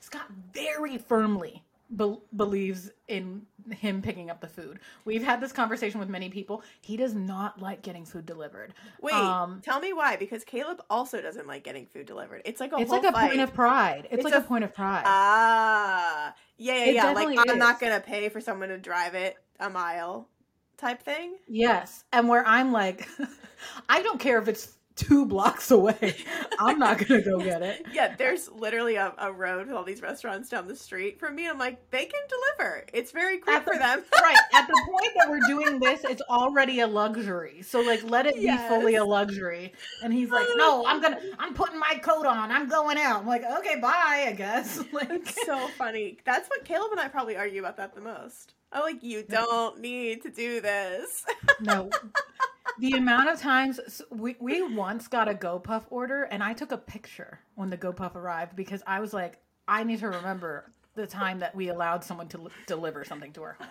Scott 0.00 0.26
very 0.52 0.98
firmly 0.98 1.62
be- 1.96 2.18
believes 2.36 2.90
in 3.08 3.42
him 3.70 4.02
picking 4.02 4.28
up 4.30 4.40
the 4.42 4.48
food. 4.48 4.78
We've 5.06 5.22
had 5.22 5.40
this 5.40 5.52
conversation 5.52 5.98
with 6.00 6.08
many 6.10 6.28
people. 6.28 6.62
He 6.82 6.96
does 6.98 7.14
not 7.14 7.60
like 7.62 7.80
getting 7.82 8.04
food 8.04 8.26
delivered. 8.26 8.74
Wait, 9.00 9.14
Um, 9.14 9.60
tell 9.64 9.80
me 9.80 9.92
why? 9.94 10.16
Because 10.16 10.44
Caleb 10.44 10.82
also 10.90 11.22
doesn't 11.22 11.46
like 11.46 11.64
getting 11.64 11.86
food 11.86 12.04
delivered. 12.06 12.42
It's 12.44 12.60
like 12.60 12.72
a 12.72 12.78
It's 12.78 12.90
like 12.90 13.04
a 13.04 13.12
fight. 13.12 13.28
point 13.30 13.40
of 13.40 13.54
pride. 13.54 14.04
It's, 14.10 14.14
It's 14.16 14.24
like 14.24 14.34
a- 14.34 14.38
a, 14.38 14.42
point 14.42 14.64
of 14.64 14.74
pride. 14.74 15.04
Ah, 15.06 16.34
yeah, 16.58 16.74
yeah, 16.74 16.84
It 16.84 16.94
yeah. 16.96 17.12
Like 17.12 17.38
I'm 17.48 17.58
not 17.58 17.80
gonna 17.80 18.00
pay 18.00 18.28
for 18.28 18.40
someone 18.42 18.68
to 18.68 18.78
drive 18.78 19.14
it 19.14 19.36
a 19.60 19.70
mile, 19.70 20.28
type 20.76 21.02
thing. 21.02 21.36
yes. 21.48 22.04
And 22.12 22.28
where 22.28 22.46
I'm 22.46 22.72
like 22.72 23.08
I 23.88 24.02
don't 24.02 24.20
care 24.20 24.38
if 24.38 24.48
it's 24.48 24.76
2 24.96 25.26
blocks 25.26 25.72
away. 25.72 26.14
I'm 26.60 26.78
not 26.78 26.98
going 26.98 27.20
to 27.20 27.28
go 27.28 27.40
get 27.40 27.62
it. 27.62 27.84
Yeah, 27.92 28.14
there's 28.16 28.48
literally 28.52 28.94
a, 28.94 29.12
a 29.18 29.32
road 29.32 29.66
with 29.66 29.74
all 29.74 29.82
these 29.82 30.00
restaurants 30.02 30.48
down 30.48 30.68
the 30.68 30.76
street 30.76 31.18
from 31.18 31.34
me. 31.34 31.48
I'm 31.48 31.58
like, 31.58 31.90
they 31.90 32.04
can 32.04 32.20
deliver. 32.28 32.84
It's 32.92 33.10
very 33.10 33.38
quick 33.38 33.56
At 33.56 33.64
the- 33.64 33.72
for 33.72 33.78
them. 33.78 34.04
right 34.22 34.36
at 34.52 34.68
the 34.68 34.82
point 34.88 35.10
that 35.16 35.28
we're 35.28 35.40
doing 35.48 35.80
this 35.80 36.04
it's 36.04 36.22
already 36.22 36.78
a 36.80 36.86
luxury 36.86 37.60
so 37.62 37.80
like 37.80 38.02
let 38.04 38.26
it 38.26 38.36
Yes. 38.38 38.62
be 38.62 38.68
fully 38.68 38.94
a 38.94 39.04
luxury 39.04 39.72
and 40.04 40.12
he's 40.12 40.30
like 40.30 40.46
oh. 40.48 40.54
no 40.56 40.84
i'm 40.86 41.02
gonna 41.02 41.20
i'm 41.38 41.54
putting 41.54 41.78
my 41.78 41.94
coat 42.02 42.24
on 42.24 42.50
i'm 42.52 42.68
going 42.68 42.96
out 42.96 43.20
i'm 43.22 43.26
like 43.26 43.42
okay 43.58 43.78
bye 43.80 44.24
i 44.28 44.32
guess 44.32 44.78
like 44.92 45.10
It's 45.10 45.44
so 45.44 45.66
funny. 45.76 46.18
That's 46.24 46.48
what 46.48 46.64
Caleb 46.64 46.92
and 46.92 47.00
I 47.00 47.08
probably 47.08 47.36
argue 47.36 47.60
about 47.60 47.76
that 47.78 47.94
the 47.94 48.00
most. 48.00 48.54
I'm 48.74 48.82
like, 48.82 49.02
you 49.02 49.22
don't 49.22 49.80
need 49.80 50.22
to 50.22 50.30
do 50.30 50.60
this. 50.60 51.24
no 51.60 51.88
the 52.80 52.92
amount 52.92 53.28
of 53.28 53.38
times 53.40 53.78
so 53.88 54.04
we, 54.10 54.36
we 54.40 54.62
once 54.62 55.06
got 55.06 55.28
a 55.28 55.34
GoPuff 55.34 55.84
order 55.90 56.24
and 56.24 56.42
i 56.42 56.52
took 56.52 56.72
a 56.72 56.78
picture 56.78 57.38
when 57.54 57.70
the 57.70 57.76
GoPuff 57.78 58.14
arrived 58.16 58.56
because 58.56 58.82
i 58.86 58.98
was 59.00 59.12
like 59.12 59.38
i 59.68 59.84
need 59.84 60.00
to 60.00 60.08
remember 60.08 60.72
the 60.96 61.06
time 61.06 61.38
that 61.40 61.54
we 61.54 61.68
allowed 61.68 62.02
someone 62.04 62.28
to 62.28 62.38
l- 62.38 62.50
deliver 62.66 63.04
something 63.04 63.32
to 63.32 63.42
our 63.42 63.52
home 63.54 63.68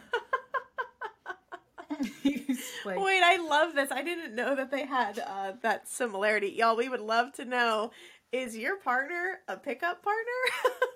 like, 2.85 2.99
Wait, 2.99 3.21
I 3.23 3.37
love 3.47 3.75
this. 3.75 3.91
I 3.91 4.03
didn't 4.03 4.35
know 4.35 4.55
that 4.55 4.71
they 4.71 4.85
had 4.85 5.19
uh, 5.19 5.53
that 5.61 5.87
similarity. 5.87 6.47
Y'all, 6.49 6.75
we 6.75 6.89
would 6.89 6.99
love 7.01 7.33
to 7.33 7.45
know 7.45 7.91
is 8.31 8.57
your 8.57 8.77
partner 8.77 9.39
a 9.47 9.57
pickup 9.57 10.01
partner? 10.03 10.71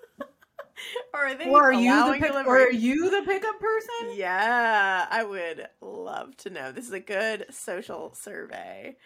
or 1.13 1.28
are 1.28 1.36
they 1.36 1.49
or 1.49 1.63
are 1.63 1.73
you 1.73 2.13
the 2.13 2.19
pick, 2.19 2.34
or 2.34 2.63
are 2.63 2.71
you 2.71 3.09
the 3.09 3.23
pickup 3.25 3.59
person 3.59 4.15
Yeah, 4.15 5.05
I 5.09 5.23
would 5.23 5.67
love 5.82 6.36
to 6.38 6.49
know. 6.49 6.71
This 6.71 6.86
is 6.86 6.93
a 6.93 6.99
good 6.99 7.45
social 7.49 8.13
survey. 8.13 8.97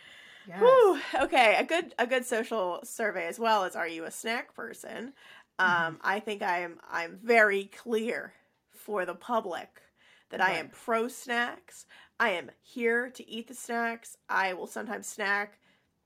Yes. 0.48 0.60
Whew. 0.60 1.00
Okay, 1.22 1.56
a 1.58 1.64
good 1.64 1.94
a 2.00 2.08
good 2.08 2.26
social 2.26 2.80
survey 2.84 3.28
as 3.28 3.40
well 3.40 3.64
as 3.64 3.76
are 3.76 3.88
you 3.88 4.06
a 4.06 4.12
snack 4.12 4.56
person? 4.56 5.14
Um, 5.60 6.00
I 6.02 6.20
think 6.20 6.42
I'm 6.42 6.80
I'm 6.90 7.20
very 7.22 7.66
clear 7.66 8.34
for 8.72 9.06
the 9.06 9.14
public 9.14 9.82
that 10.32 10.42
I 10.42 10.54
am 10.54 10.70
pro 10.70 11.08
snacks. 11.08 11.86
I 12.20 12.30
am 12.30 12.50
here 12.62 13.10
to 13.12 13.30
eat 13.30 13.48
the 13.48 13.54
snacks. 13.54 14.18
I 14.30 14.54
will 14.54 14.68
sometimes 14.68 15.08
snack 15.08 15.60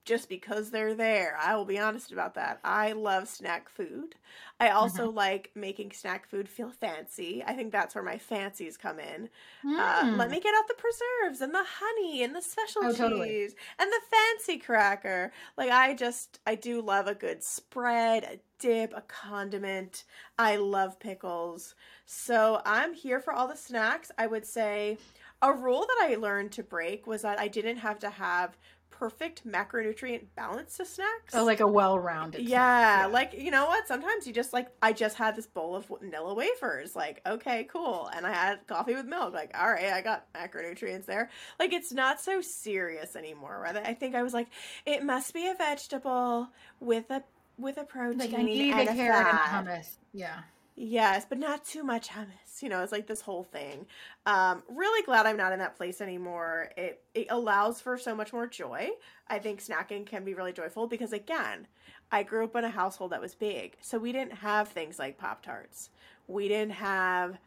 just 0.06 0.28
because 0.28 0.70
they're 0.70 0.94
there. 0.94 1.36
I 1.38 1.54
will 1.56 1.64
be 1.66 1.78
honest 1.78 2.12
about 2.12 2.34
that. 2.36 2.60
I 2.64 2.92
love 2.92 3.28
snack 3.28 3.68
food. 3.68 4.14
I 4.58 4.70
also 4.70 5.10
like 5.10 5.50
making 5.54 5.92
snack 5.92 6.26
food 6.30 6.48
feel 6.48 6.70
fancy. 6.70 7.42
I 7.46 7.52
think 7.52 7.72
that's 7.72 7.94
where 7.94 8.04
my 8.04 8.16
fancies 8.16 8.76
come 8.78 8.98
in. 8.98 9.28
Uh, 9.64 10.04
Mm. 10.04 10.16
let 10.16 10.30
me 10.30 10.40
get 10.40 10.54
out 10.54 10.68
the 10.68 10.74
preserves 10.74 11.40
and 11.42 11.52
the 11.52 11.64
honey 11.66 12.22
and 12.22 12.34
the 12.34 12.40
special 12.40 12.82
Oh, 12.84 12.88
cheese 12.88 12.98
totally. 12.98 13.54
and 13.78 13.90
the 13.92 14.00
fancy 14.10 14.58
cracker. 14.58 15.32
Like 15.58 15.70
I 15.70 15.92
just 15.94 16.38
I 16.46 16.54
do 16.54 16.80
love 16.80 17.08
a 17.08 17.14
good 17.14 17.42
spread, 17.42 18.24
a 18.24 18.38
dip, 18.58 18.92
a 18.96 19.02
condiment. 19.02 20.04
I 20.38 20.56
love 20.56 20.98
pickles. 21.00 21.74
So 22.06 22.62
I'm 22.64 22.94
here 22.94 23.20
for 23.20 23.32
all 23.32 23.48
the 23.48 23.56
snacks. 23.56 24.10
I 24.16 24.26
would 24.28 24.46
say 24.46 24.98
a 25.42 25.52
rule 25.52 25.80
that 25.86 26.08
I 26.10 26.14
learned 26.14 26.52
to 26.52 26.62
break 26.62 27.06
was 27.06 27.22
that 27.22 27.38
I 27.38 27.48
didn't 27.48 27.76
have 27.78 27.98
to 27.98 28.08
have 28.10 28.56
perfect 28.98 29.46
macronutrient 29.46 30.24
balance 30.34 30.76
to 30.78 30.84
snacks. 30.84 31.34
Oh, 31.34 31.44
like 31.44 31.60
a 31.60 31.66
well-rounded. 31.66 32.42
yeah, 32.42 33.02
snack. 33.02 33.12
like 33.12 33.34
you 33.34 33.50
know 33.50 33.66
what? 33.66 33.86
Sometimes 33.86 34.26
you 34.26 34.32
just 34.32 34.52
like 34.52 34.68
I 34.82 34.92
just 34.92 35.16
had 35.16 35.36
this 35.36 35.46
bowl 35.46 35.76
of 35.76 35.86
vanilla 35.86 36.34
wafers. 36.34 36.96
Like, 36.96 37.20
okay, 37.26 37.64
cool. 37.64 38.10
And 38.14 38.26
I 38.26 38.32
had 38.32 38.66
coffee 38.66 38.94
with 38.94 39.06
milk. 39.06 39.34
Like, 39.34 39.56
all 39.58 39.70
right, 39.70 39.92
I 39.92 40.00
got 40.00 40.32
macronutrients 40.32 41.06
there. 41.06 41.30
Like 41.58 41.72
it's 41.72 41.92
not 41.92 42.20
so 42.20 42.40
serious 42.40 43.16
anymore. 43.16 43.60
Rather, 43.62 43.80
I 43.84 43.94
think 43.94 44.14
I 44.14 44.22
was 44.22 44.32
like, 44.32 44.48
it 44.84 45.04
must 45.04 45.34
be 45.34 45.46
a 45.48 45.54
vegetable 45.54 46.48
with 46.80 47.10
a 47.10 47.22
with 47.58 47.78
a 47.78 47.84
protein 47.84 48.18
like 48.18 48.34
I 48.34 48.42
need 48.42 48.72
a 48.72 48.86
carrot 48.86 49.26
and 49.26 49.68
hummus. 49.68 49.96
Yeah. 50.12 50.40
Yes, 50.78 51.24
but 51.26 51.38
not 51.38 51.64
too 51.64 51.82
much 51.82 52.08
hummus. 52.08 52.62
You 52.62 52.68
know, 52.68 52.82
it's 52.82 52.92
like 52.92 53.06
this 53.06 53.22
whole 53.22 53.44
thing. 53.44 53.86
Um, 54.26 54.62
really 54.68 55.02
glad 55.04 55.24
I'm 55.24 55.36
not 55.36 55.52
in 55.52 55.58
that 55.58 55.76
place 55.76 56.00
anymore. 56.02 56.70
It 56.76 57.02
it 57.14 57.28
allows 57.30 57.80
for 57.80 57.96
so 57.96 58.14
much 58.14 58.32
more 58.32 58.46
joy. 58.46 58.90
I 59.28 59.38
think 59.38 59.62
snacking 59.64 60.04
can 60.06 60.22
be 60.24 60.34
really 60.34 60.52
joyful 60.52 60.86
because 60.86 61.12
again, 61.14 61.66
I 62.12 62.22
grew 62.22 62.44
up 62.44 62.56
in 62.56 62.64
a 62.64 62.68
household 62.70 63.12
that 63.12 63.22
was 63.22 63.34
big. 63.34 63.76
So 63.80 63.98
we 63.98 64.12
didn't 64.12 64.34
have 64.34 64.68
things 64.68 64.98
like 64.98 65.16
Pop 65.18 65.42
Tarts. 65.42 65.90
We 66.28 66.46
didn't 66.48 66.72
have 66.74 67.38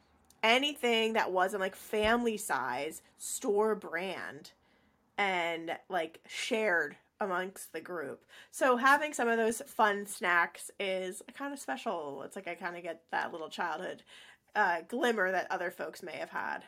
anything 0.42 1.14
that 1.14 1.32
wasn't 1.32 1.62
like 1.62 1.76
family 1.76 2.38
size, 2.38 3.02
store 3.18 3.76
brand 3.76 4.52
and 5.18 5.78
like 5.90 6.20
shared 6.28 6.96
amongst 7.20 7.74
the 7.74 7.82
group. 7.82 8.24
So 8.52 8.78
having 8.78 9.14
some 9.14 9.28
of 9.28 9.38
those 9.38 9.62
fun 9.68 10.06
snacks 10.06 10.72
is 10.80 11.22
kind 11.34 11.54
of 11.54 11.60
special. 11.60 12.24
It's 12.24 12.36
like 12.36 12.48
I 12.48 12.56
kind 12.56 12.78
of 12.78 12.84
get 12.84 13.04
that 13.12 13.32
little 13.32 13.50
childhood 13.50 14.04
uh, 14.56 14.82
glimmer 14.88 15.32
that 15.32 15.48
other 15.52 15.72
folks 15.72 16.04
may 16.04 16.18
have 16.18 16.30
had. 16.30 16.64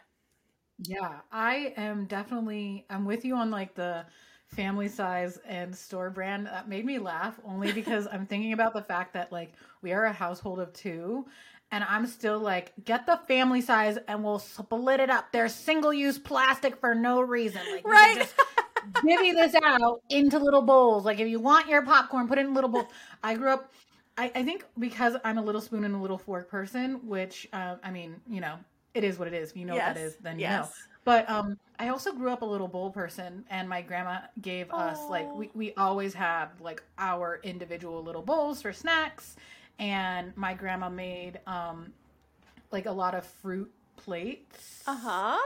Yeah, 0.80 1.20
I 1.32 1.74
am 1.78 2.06
definitely 2.06 2.86
I'm 2.90 3.06
with 3.06 3.24
you 3.24 3.36
on 3.36 3.52
like 3.52 3.76
the 3.76 4.06
family 4.48 4.88
size 4.88 5.38
and 5.46 5.76
store 5.76 6.10
brand. 6.10 6.48
That 6.48 6.68
made 6.68 6.86
me 6.86 7.00
laugh 7.00 7.40
only 7.46 7.72
because 7.74 8.08
I'm 8.12 8.26
thinking 8.26 8.54
about 8.54 8.74
the 8.74 8.82
fact 8.82 9.14
that 9.14 9.32
like 9.32 9.54
we 9.82 9.92
are 9.94 10.06
a 10.06 10.12
household 10.14 10.60
of 10.60 10.74
two 10.74 11.26
and 11.72 11.84
I'm 11.84 12.08
still 12.08 12.40
like 12.40 12.74
get 12.84 13.06
the 13.06 13.18
family 13.28 13.62
size 13.62 13.98
and 14.08 14.24
we'll 14.24 14.40
split 14.40 15.00
it 15.00 15.10
up. 15.10 15.32
There's 15.32 15.54
single-use 15.54 16.18
plastic 16.20 16.78
for 16.78 16.96
no 16.96 17.22
reason. 17.22 17.62
Like 17.72 17.86
Right. 17.86 18.16
just 18.16 18.36
divvy 19.02 19.32
this 19.34 19.56
out 19.64 20.02
into 20.10 20.40
little 20.40 20.62
bowls. 20.62 21.06
Like 21.06 21.20
if 21.20 21.28
you 21.28 21.40
want 21.40 21.68
your 21.68 21.82
popcorn, 21.84 22.28
put 22.28 22.38
it 22.38 22.46
in 22.46 22.54
little 22.54 22.70
bowls. 22.70 22.88
I 23.24 23.36
grew 23.36 23.50
up 23.52 23.72
I, 24.18 24.32
I 24.36 24.44
think 24.44 24.66
because 24.78 25.16
I'm 25.24 25.38
a 25.38 25.42
little 25.42 25.62
spoon 25.62 25.84
and 25.86 25.96
a 25.96 25.98
little 25.98 26.18
fork 26.18 26.50
person, 26.50 27.00
which 27.08 27.48
uh, 27.54 27.76
I 27.84 27.92
mean, 27.92 28.20
you 28.30 28.42
know, 28.42 28.58
it 28.94 29.04
is 29.04 29.18
what 29.18 29.28
it 29.28 29.34
is. 29.34 29.52
If 29.52 29.58
you 29.58 29.66
know 29.66 29.76
what 29.76 29.86
that 29.86 29.98
is, 29.98 30.16
then 30.18 30.40
you 30.40 30.50
know. 30.50 30.68
yes. 30.68 30.74
But 31.06 31.30
um, 31.30 31.58
I 31.80 31.90
also 31.90 32.12
grew 32.14 32.30
up 32.30 32.42
a 32.42 32.46
little 32.46 32.68
bowl 32.68 32.92
person, 32.92 33.46
and 33.50 33.68
my 33.68 33.82
grandma 33.82 34.20
gave 34.42 34.70
us 34.72 35.10
like 35.10 35.34
we 35.34 35.50
we 35.54 35.74
always 35.76 36.14
had 36.14 36.48
like 36.60 36.84
our 36.98 37.40
individual 37.44 38.04
little 38.04 38.22
bowls 38.22 38.62
for 38.62 38.72
snacks, 38.74 39.36
and 39.80 40.36
my 40.36 40.54
grandma 40.54 40.90
made 40.90 41.40
um, 41.48 41.92
like 42.72 42.86
a 42.86 42.92
lot 42.92 43.16
of 43.16 43.26
fruit 43.26 43.72
plates 43.98 44.84
Uh 44.88 44.96
huh. 44.96 45.38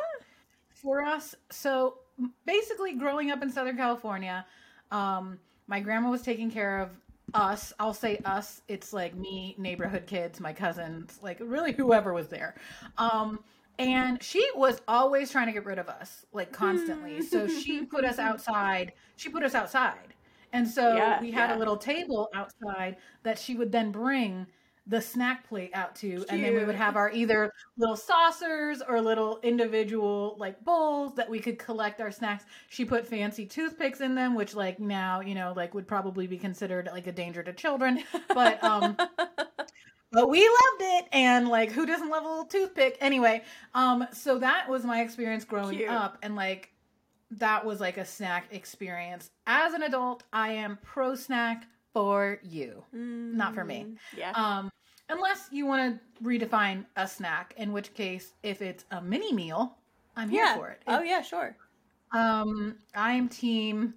for 0.74 1.02
us. 1.02 1.36
So 1.50 2.00
basically, 2.46 2.94
growing 2.94 3.32
up 3.32 3.42
in 3.44 3.52
Southern 3.52 3.78
California, 3.78 4.46
um, 4.92 5.40
my 5.68 5.80
grandma 5.80 6.10
was 6.10 6.22
taking 6.22 6.50
care 6.52 6.80
of 6.80 6.90
us. 7.34 7.74
I'll 7.80 7.94
say 7.94 8.20
us. 8.26 8.62
It's 8.68 8.94
like 8.94 9.16
me, 9.16 9.56
neighborhood 9.58 10.06
kids, 10.08 10.40
my 10.40 10.54
cousins, 10.54 11.20
like 11.22 11.40
really 11.42 11.74
whoever 11.74 12.14
was 12.14 12.28
there. 12.28 12.56
Um, 12.98 13.44
and 13.78 14.22
she 14.24 14.48
was 14.56 14.82
always 14.88 15.32
trying 15.32 15.48
to 15.48 15.52
get 15.52 15.66
rid 15.66 15.80
of 15.80 15.90
us, 15.90 16.26
like 16.32 16.52
constantly. 16.52 17.22
So 17.22 17.48
she 17.48 17.86
put 17.86 18.06
us 18.06 18.20
outside. 18.20 18.94
She 19.18 19.30
put 19.30 19.44
us 19.44 19.54
outside. 19.56 20.14
And 20.54 20.68
so 20.68 20.96
Yeah, 20.96 21.20
we 21.20 21.32
had 21.32 21.50
yeah. 21.50 21.58
a 21.58 21.58
little 21.58 21.76
table 21.78 22.30
outside 22.34 22.98
that 23.24 23.38
she 23.38 23.56
would 23.56 23.72
then 23.72 23.92
bring 23.92 24.48
the 24.88 25.02
snack 25.02 25.48
plate 25.48 25.72
out 25.74 25.96
to 25.96 26.24
and 26.30 26.44
then 26.44 26.54
we 26.54 26.64
would 26.64 26.76
have 26.76 26.96
our 26.96 27.12
either 27.12 27.52
little 27.78 27.96
saucers 27.96 28.84
or 28.88 29.02
little 29.02 29.40
individual 29.42 30.36
like 30.40 30.64
bowls 30.64 31.16
that 31.16 31.28
we 31.28 31.40
could 31.40 31.58
collect 31.58 32.00
our 32.02 32.12
snacks. 32.12 32.46
She 32.70 32.86
put 32.86 33.06
fancy 33.06 33.46
toothpicks 33.46 34.02
in 34.02 34.14
them 34.14 34.36
which 34.36 34.54
like 34.54 34.80
now 34.80 35.22
you 35.22 35.34
know 35.34 35.54
like 35.56 35.74
would 35.74 35.88
probably 35.88 36.28
be 36.28 36.38
considered 36.38 36.88
like 36.92 37.08
a 37.08 37.12
danger 37.12 37.42
to 37.42 37.54
children. 37.54 38.04
But 38.30 38.64
um 38.64 38.96
but 40.12 40.30
we 40.30 40.40
loved 40.40 40.82
it 40.82 41.06
and 41.12 41.48
like 41.48 41.72
who 41.72 41.88
doesn't 41.88 42.10
love 42.10 42.24
a 42.24 42.28
little 42.28 42.46
toothpick? 42.46 42.98
Anyway 43.02 43.42
um 43.74 44.08
so 44.14 44.38
that 44.38 44.70
was 44.70 44.84
my 44.86 45.02
experience 45.02 45.46
growing 45.46 45.78
Cute. 45.78 45.90
up 45.90 46.20
and 46.22 46.36
like 46.36 46.72
that 47.32 47.66
was 47.66 47.80
like 47.80 47.98
a 47.98 48.06
snack 48.06 48.46
experience. 48.52 49.32
As 49.48 49.74
an 49.74 49.82
adult 49.82 50.24
i 50.32 50.50
am 50.50 50.78
pro 50.84 51.16
snack 51.16 51.66
for 51.96 52.40
you 52.44 52.84
Not 52.94 53.56
for 53.56 53.64
me. 53.64 53.80
Mm, 53.88 53.98
Yeah. 54.18 54.32
um 54.36 54.70
unless 55.10 55.48
you 55.52 55.66
want 55.66 55.82
to 55.88 56.24
redefine 56.32 56.86
a 56.98 57.08
snack 57.08 57.54
in 57.58 57.72
which 57.72 57.94
case 57.94 58.34
if 58.44 58.62
it's 58.62 58.84
a 58.92 59.02
mini 59.02 59.32
meal 59.34 59.78
i'm 60.18 60.30
here 60.30 60.44
yeah. 60.46 60.56
for 60.58 60.68
it 60.70 60.82
Oh 60.88 61.02
yeah, 61.02 61.22
sure. 61.22 61.56
um 62.12 62.76
i'm 62.96 63.30
team 63.30 63.94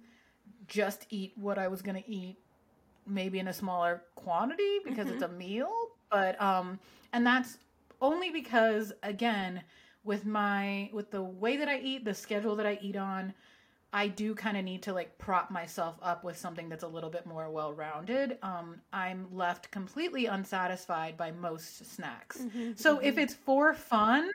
just 0.67 1.07
eat 1.09 1.33
what 1.35 1.57
i 1.57 1.67
was 1.67 1.81
gonna 1.81 2.03
eat 2.07 2.37
maybe 3.07 3.39
in 3.39 3.47
a 3.49 3.53
smaller 3.53 4.03
quantity 4.15 4.79
because 4.85 5.09
it's 5.09 5.23
a 5.23 5.27
meal 5.45 5.71
but 6.11 6.39
um 6.41 6.79
and 7.13 7.25
that's 7.25 7.57
only 8.01 8.29
because 8.31 8.93
again 9.03 9.61
with 10.03 10.25
my 10.25 10.89
with 10.93 11.09
the 11.11 11.21
way 11.21 11.57
that 11.57 11.67
i 11.67 11.79
eat 11.79 12.05
the 12.05 12.13
schedule 12.13 12.55
that 12.55 12.67
i 12.67 12.77
eat 12.81 12.95
on 12.95 13.33
i 13.93 14.07
do 14.07 14.35
kind 14.35 14.57
of 14.57 14.63
need 14.63 14.81
to 14.83 14.93
like 14.93 15.17
prop 15.17 15.49
myself 15.51 15.95
up 16.01 16.23
with 16.23 16.37
something 16.37 16.69
that's 16.69 16.83
a 16.83 16.87
little 16.87 17.09
bit 17.09 17.25
more 17.25 17.49
well 17.49 17.73
rounded 17.73 18.37
um 18.43 18.79
i'm 18.93 19.27
left 19.31 19.69
completely 19.71 20.25
unsatisfied 20.25 21.17
by 21.17 21.31
most 21.31 21.85
snacks. 21.93 22.37
Mm-hmm, 22.37 22.59
mm-hmm, 22.59 22.71
so 22.75 22.99
if 22.99 23.15
mm-hmm. 23.15 23.19
it's 23.19 23.33
for 23.33 23.73
fun 23.73 24.29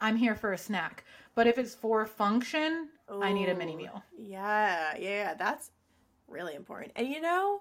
i'm 0.00 0.16
here 0.16 0.34
for 0.34 0.52
a 0.52 0.58
snack. 0.58 1.04
But 1.34 1.46
if 1.46 1.56
it's 1.56 1.74
for 1.74 2.04
function 2.04 2.88
i 3.08 3.32
need 3.32 3.48
a 3.48 3.54
mini 3.54 3.76
meal. 3.76 4.02
Yeah, 4.18 4.96
yeah, 4.98 5.34
that's 5.34 5.70
really 6.28 6.54
important. 6.54 6.92
And 6.96 7.08
you 7.08 7.20
know, 7.20 7.60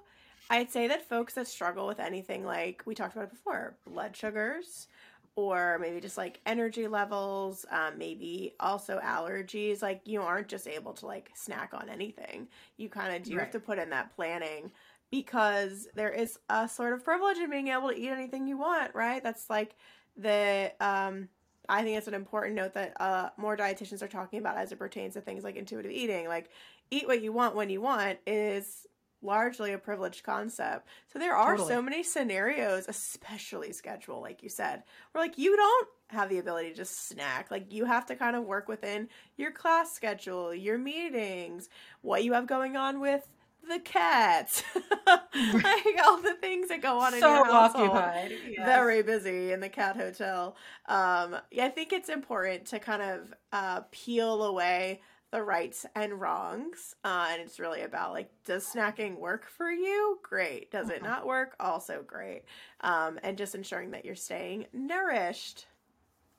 I'd 0.49 0.71
say 0.71 0.87
that 0.87 1.07
folks 1.07 1.35
that 1.35 1.47
struggle 1.47 1.87
with 1.87 1.99
anything 1.99 2.45
like 2.45 2.83
we 2.85 2.95
talked 2.95 3.13
about 3.13 3.25
it 3.25 3.31
before, 3.31 3.77
blood 3.85 4.15
sugars, 4.15 4.87
or 5.35 5.77
maybe 5.79 6.01
just 6.01 6.17
like 6.17 6.39
energy 6.45 6.87
levels, 6.87 7.65
um, 7.71 7.97
maybe 7.97 8.53
also 8.59 8.99
allergies, 8.99 9.81
like 9.81 10.01
you 10.05 10.21
aren't 10.21 10.47
just 10.47 10.67
able 10.67 10.93
to 10.93 11.05
like 11.05 11.31
snack 11.33 11.73
on 11.73 11.89
anything. 11.89 12.47
You 12.77 12.89
kind 12.89 13.15
of 13.15 13.23
do 13.23 13.37
have 13.37 13.51
to 13.51 13.59
put 13.59 13.79
in 13.79 13.89
that 13.91 14.15
planning 14.15 14.71
because 15.09 15.87
there 15.95 16.11
is 16.11 16.37
a 16.49 16.67
sort 16.67 16.93
of 16.93 17.03
privilege 17.03 17.37
in 17.37 17.49
being 17.49 17.69
able 17.69 17.89
to 17.89 17.97
eat 17.97 18.09
anything 18.09 18.47
you 18.47 18.57
want, 18.57 18.93
right? 18.93 19.23
That's 19.23 19.49
like 19.49 19.75
the 20.17 20.71
um 20.79 21.29
I 21.69 21.83
think 21.83 21.97
it's 21.97 22.07
an 22.07 22.13
important 22.13 22.55
note 22.55 22.73
that 22.73 22.99
uh, 22.99 23.29
more 23.37 23.55
dietitians 23.55 24.01
are 24.01 24.07
talking 24.07 24.39
about 24.39 24.57
as 24.57 24.71
it 24.71 24.79
pertains 24.79 25.13
to 25.13 25.21
things 25.21 25.43
like 25.43 25.55
intuitive 25.55 25.91
eating. 25.91 26.27
Like, 26.27 26.49
eat 26.89 27.07
what 27.07 27.21
you 27.21 27.31
want 27.31 27.55
when 27.55 27.69
you 27.69 27.79
want 27.79 28.19
is 28.27 28.87
largely 29.21 29.73
a 29.73 29.77
privileged 29.77 30.23
concept. 30.23 30.87
So 31.11 31.19
there 31.19 31.35
are 31.35 31.55
Totally. 31.55 31.73
so 31.73 31.81
many 31.81 32.03
scenarios, 32.03 32.85
especially 32.87 33.73
schedule, 33.73 34.21
like 34.21 34.43
you 34.43 34.49
said, 34.49 34.83
where 35.11 35.23
like 35.23 35.37
you 35.37 35.55
don't 35.55 35.87
have 36.09 36.29
the 36.29 36.39
ability 36.39 36.69
to 36.69 36.75
just 36.75 37.07
snack. 37.07 37.51
Like 37.51 37.71
you 37.71 37.85
have 37.85 38.05
to 38.07 38.15
kind 38.15 38.35
of 38.35 38.43
work 38.43 38.67
within 38.67 39.09
your 39.37 39.51
class 39.51 39.93
schedule, 39.93 40.53
your 40.53 40.77
meetings, 40.77 41.69
what 42.01 42.23
you 42.23 42.33
have 42.33 42.47
going 42.47 42.75
on 42.75 42.99
with 42.99 43.27
the 43.69 43.79
cats, 43.79 44.63
like 45.05 45.99
all 46.03 46.21
the 46.21 46.35
things 46.41 46.69
that 46.69 46.81
go 46.81 46.99
on 46.99 47.13
in 47.13 47.19
your 47.19 47.45
household 47.45 47.91
occupied 47.91 48.31
yes. 48.49 48.65
very 48.65 49.03
busy 49.03 49.51
in 49.51 49.59
the 49.59 49.69
cat 49.69 49.95
hotel. 49.95 50.55
Um, 50.87 51.37
yeah, 51.51 51.65
I 51.65 51.69
think 51.69 51.93
it's 51.93 52.09
important 52.09 52.65
to 52.67 52.79
kind 52.79 53.01
of 53.01 53.33
uh, 53.51 53.81
peel 53.91 54.43
away 54.43 55.01
the 55.31 55.41
rights 55.43 55.85
and 55.95 56.19
wrongs. 56.19 56.95
Uh, 57.03 57.29
and 57.31 57.41
it's 57.41 57.59
really 57.59 57.81
about 57.81 58.11
like, 58.13 58.31
does 58.43 58.65
snacking 58.71 59.17
work 59.17 59.47
for 59.47 59.71
you? 59.71 60.19
Great. 60.23 60.71
Does 60.71 60.89
it 60.89 61.01
Mhm. 61.01 61.03
not 61.03 61.25
work? 61.25 61.55
Also 61.59 62.03
great. 62.03 62.43
Um, 62.81 63.19
and 63.23 63.37
just 63.37 63.55
ensuring 63.55 63.91
that 63.91 64.05
you're 64.05 64.15
staying 64.15 64.67
nourished. 64.73 65.67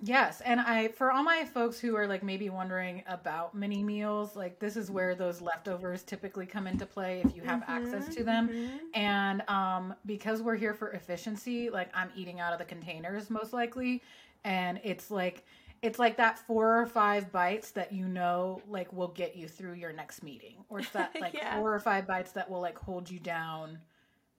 Yes, 0.05 0.41
and 0.41 0.61
I 0.61 0.89
for 0.89 1.13
all 1.13 1.23
my 1.23 1.45
folks 1.45 1.79
who 1.79 1.95
are 1.95 2.09
like 2.09 2.25
maybe 2.25 2.51
wondering 2.51 3.05
about 3.07 3.55
mini 3.55 3.85
meals, 3.85 4.35
like 4.35 4.59
this 4.59 4.77
is 4.77 4.91
where 4.91 5.15
those 5.15 5.41
leftovers 5.41 6.03
typically 6.03 6.45
come 6.45 6.67
into 6.67 6.87
play 6.87 7.21
if 7.21 7.37
you 7.37 7.43
have 7.43 7.63
access 7.69 8.09
to 8.09 8.25
them. 8.25 8.51
Mhm. 8.51 8.81
And 8.95 9.49
um 9.49 9.95
because 10.05 10.43
we're 10.43 10.57
here 10.57 10.75
for 10.75 10.91
efficiency, 10.91 11.71
like 11.71 11.89
I'm 11.95 12.11
eating 12.17 12.41
out 12.41 12.53
of 12.53 12.59
the 12.59 12.65
containers 12.65 13.31
most 13.31 13.53
likely, 13.53 14.03
and 14.43 14.81
it's 14.83 15.09
like 15.11 15.45
it's 15.83 15.99
like 15.99 16.17
that 16.17 16.39
four 16.39 16.81
or 16.81 16.87
five 16.87 17.31
bites 17.33 17.73
that 17.73 17.93
you 17.93 18.07
know 18.09 18.63
like 18.69 18.93
will 18.93 19.09
get 19.09 19.37
you 19.37 19.49
through 19.49 19.75
your 19.75 19.93
next 19.93 20.23
meeting 20.23 20.65
or 20.69 20.79
it's 20.81 20.91
that 20.91 21.15
like 21.21 21.35
Yeah. 21.35 21.59
four 21.59 21.75
or 21.75 21.81
five 21.81 22.07
bites 22.07 22.33
that 22.33 22.49
will 22.51 22.61
like 22.61 22.79
hold 22.79 23.11
you 23.11 23.19
down 23.19 23.79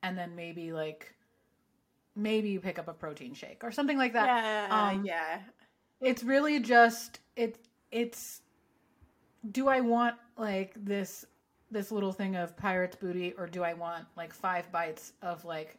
and 0.01 0.17
then 0.17 0.35
maybe 0.35 0.71
like 0.73 1.13
maybe 2.15 2.49
you 2.49 2.59
pick 2.59 2.79
up 2.79 2.87
a 2.87 2.93
protein 2.93 3.33
shake 3.33 3.63
or 3.63 3.71
something 3.71 3.97
like 3.97 4.13
that 4.13 4.27
Yeah, 4.27 4.89
um, 4.91 5.03
yeah. 5.05 5.39
it's 6.01 6.23
really 6.23 6.59
just 6.59 7.19
it 7.35 7.57
it's 7.91 8.41
do 9.51 9.67
i 9.67 9.81
want 9.81 10.15
like 10.37 10.73
this 10.75 11.25
this 11.71 11.91
little 11.91 12.13
thing 12.13 12.35
of 12.35 12.55
pirate's 12.55 12.95
booty 12.95 13.33
or 13.37 13.47
do 13.47 13.63
I 13.63 13.73
want 13.73 14.05
like 14.15 14.31
five 14.31 14.71
bites 14.71 15.13
of 15.23 15.43
like 15.43 15.75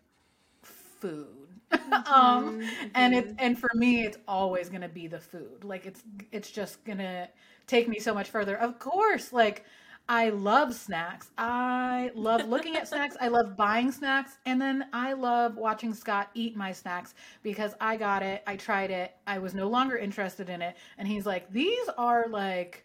food? 1.01 1.29
um 2.07 2.61
and 2.95 3.15
it 3.15 3.35
and 3.39 3.59
for 3.59 3.71
me 3.75 4.05
it's 4.05 4.19
always 4.29 4.69
going 4.69 4.83
to 4.83 4.89
be 4.89 5.07
the 5.07 5.19
food. 5.19 5.65
Like 5.65 5.87
it's 5.87 6.03
it's 6.31 6.51
just 6.51 6.85
going 6.85 6.99
to 6.99 7.29
take 7.67 7.89
me 7.89 7.99
so 7.99 8.15
much 8.15 8.29
further. 8.29 8.57
Of 8.57 8.79
course, 8.79 9.33
like 9.33 9.65
I 10.09 10.29
love 10.29 10.75
snacks. 10.75 11.31
I 11.39 12.11
love 12.15 12.47
looking 12.49 12.77
at 12.77 12.87
snacks. 12.89 13.17
I 13.21 13.29
love 13.29 13.57
buying 13.57 13.91
snacks. 13.91 14.37
And 14.45 14.61
then 14.61 14.85
I 14.93 15.15
love 15.15 15.57
watching 15.57 15.95
Scott 15.95 16.31
eat 16.35 16.57
my 16.57 16.73
snacks 16.73 17.15
because 17.43 17.75
I 17.81 17.97
got 17.97 18.23
it. 18.23 18.43
I 18.47 18.57
tried 18.57 18.91
it. 18.91 19.15
I 19.27 19.39
was 19.39 19.55
no 19.55 19.69
longer 19.69 19.97
interested 19.97 20.51
in 20.51 20.61
it. 20.63 20.77
And 20.99 21.09
he's 21.09 21.25
like, 21.27 21.51
these 21.51 21.89
are 21.97 22.27
like 22.29 22.85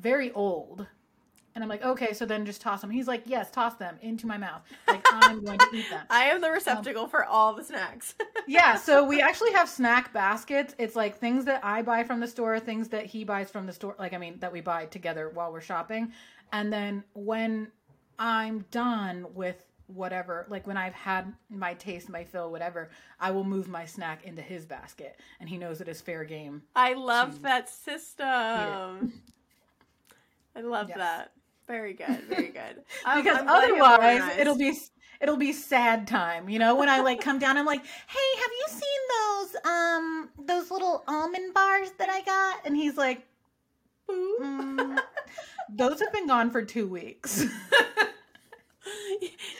very 0.00 0.32
old. 0.32 0.86
And 1.54 1.62
I'm 1.62 1.70
like, 1.70 1.84
okay, 1.84 2.12
so 2.12 2.26
then 2.26 2.44
just 2.44 2.60
toss 2.60 2.80
them. 2.80 2.90
He's 2.90 3.06
like, 3.06 3.22
yes, 3.26 3.48
toss 3.50 3.74
them 3.74 3.96
into 4.02 4.26
my 4.26 4.36
mouth. 4.36 4.62
Like, 4.88 5.06
I'm 5.12 5.44
going 5.44 5.58
to 5.58 5.68
eat 5.72 5.88
them. 5.88 6.04
I 6.10 6.24
am 6.24 6.40
the 6.40 6.50
receptacle 6.50 7.04
um, 7.04 7.10
for 7.10 7.24
all 7.24 7.54
the 7.54 7.62
snacks. 7.62 8.16
yeah, 8.48 8.74
so 8.74 9.04
we 9.04 9.20
actually 9.20 9.52
have 9.52 9.68
snack 9.68 10.12
baskets. 10.12 10.74
It's 10.78 10.96
like 10.96 11.16
things 11.16 11.44
that 11.44 11.64
I 11.64 11.82
buy 11.82 12.02
from 12.02 12.18
the 12.18 12.26
store, 12.26 12.58
things 12.58 12.88
that 12.88 13.06
he 13.06 13.22
buys 13.22 13.50
from 13.50 13.66
the 13.66 13.72
store. 13.72 13.94
Like, 14.00 14.14
I 14.14 14.18
mean, 14.18 14.38
that 14.40 14.52
we 14.52 14.62
buy 14.62 14.86
together 14.86 15.30
while 15.32 15.52
we're 15.52 15.60
shopping. 15.60 16.12
And 16.52 16.72
then 16.72 17.04
when 17.12 17.68
I'm 18.18 18.64
done 18.72 19.26
with 19.32 19.64
whatever, 19.86 20.46
like 20.48 20.66
when 20.66 20.76
I've 20.76 20.94
had 20.94 21.32
my 21.50 21.74
taste, 21.74 22.08
my 22.08 22.24
fill, 22.24 22.50
whatever, 22.50 22.90
I 23.20 23.30
will 23.30 23.44
move 23.44 23.68
my 23.68 23.84
snack 23.84 24.24
into 24.24 24.42
his 24.42 24.64
basket. 24.64 25.20
And 25.38 25.48
he 25.48 25.58
knows 25.58 25.80
it 25.80 25.88
is 25.88 26.00
fair 26.00 26.24
game. 26.24 26.62
I 26.74 26.94
love 26.94 27.42
that 27.42 27.68
system. 27.68 29.12
I 30.56 30.60
love 30.60 30.88
yes. 30.88 30.98
that. 30.98 31.32
Very 31.66 31.94
good, 31.94 32.24
very 32.28 32.48
good. 32.48 32.82
because 33.16 33.38
I'm 33.38 33.48
otherwise, 33.48 34.38
it'll 34.38 34.58
be 34.58 34.76
it'll 35.20 35.36
be 35.36 35.52
sad 35.52 36.06
time. 36.06 36.48
You 36.48 36.58
know, 36.58 36.76
when 36.76 36.88
I 36.88 37.00
like 37.00 37.20
come 37.20 37.38
down, 37.38 37.56
I'm 37.56 37.66
like, 37.66 37.84
"Hey, 37.84 38.40
have 38.40 38.50
you 38.50 38.66
seen 38.68 39.00
those 39.18 39.56
um 39.64 40.28
those 40.46 40.70
little 40.70 41.04
almond 41.08 41.54
bars 41.54 41.90
that 41.98 42.08
I 42.10 42.20
got?" 42.22 42.66
And 42.66 42.76
he's 42.76 42.96
like, 42.96 43.26
mm, 44.10 44.98
"Those 45.70 46.00
have 46.00 46.12
been 46.12 46.26
gone 46.26 46.50
for 46.50 46.62
two 46.62 46.86
weeks." 46.86 47.44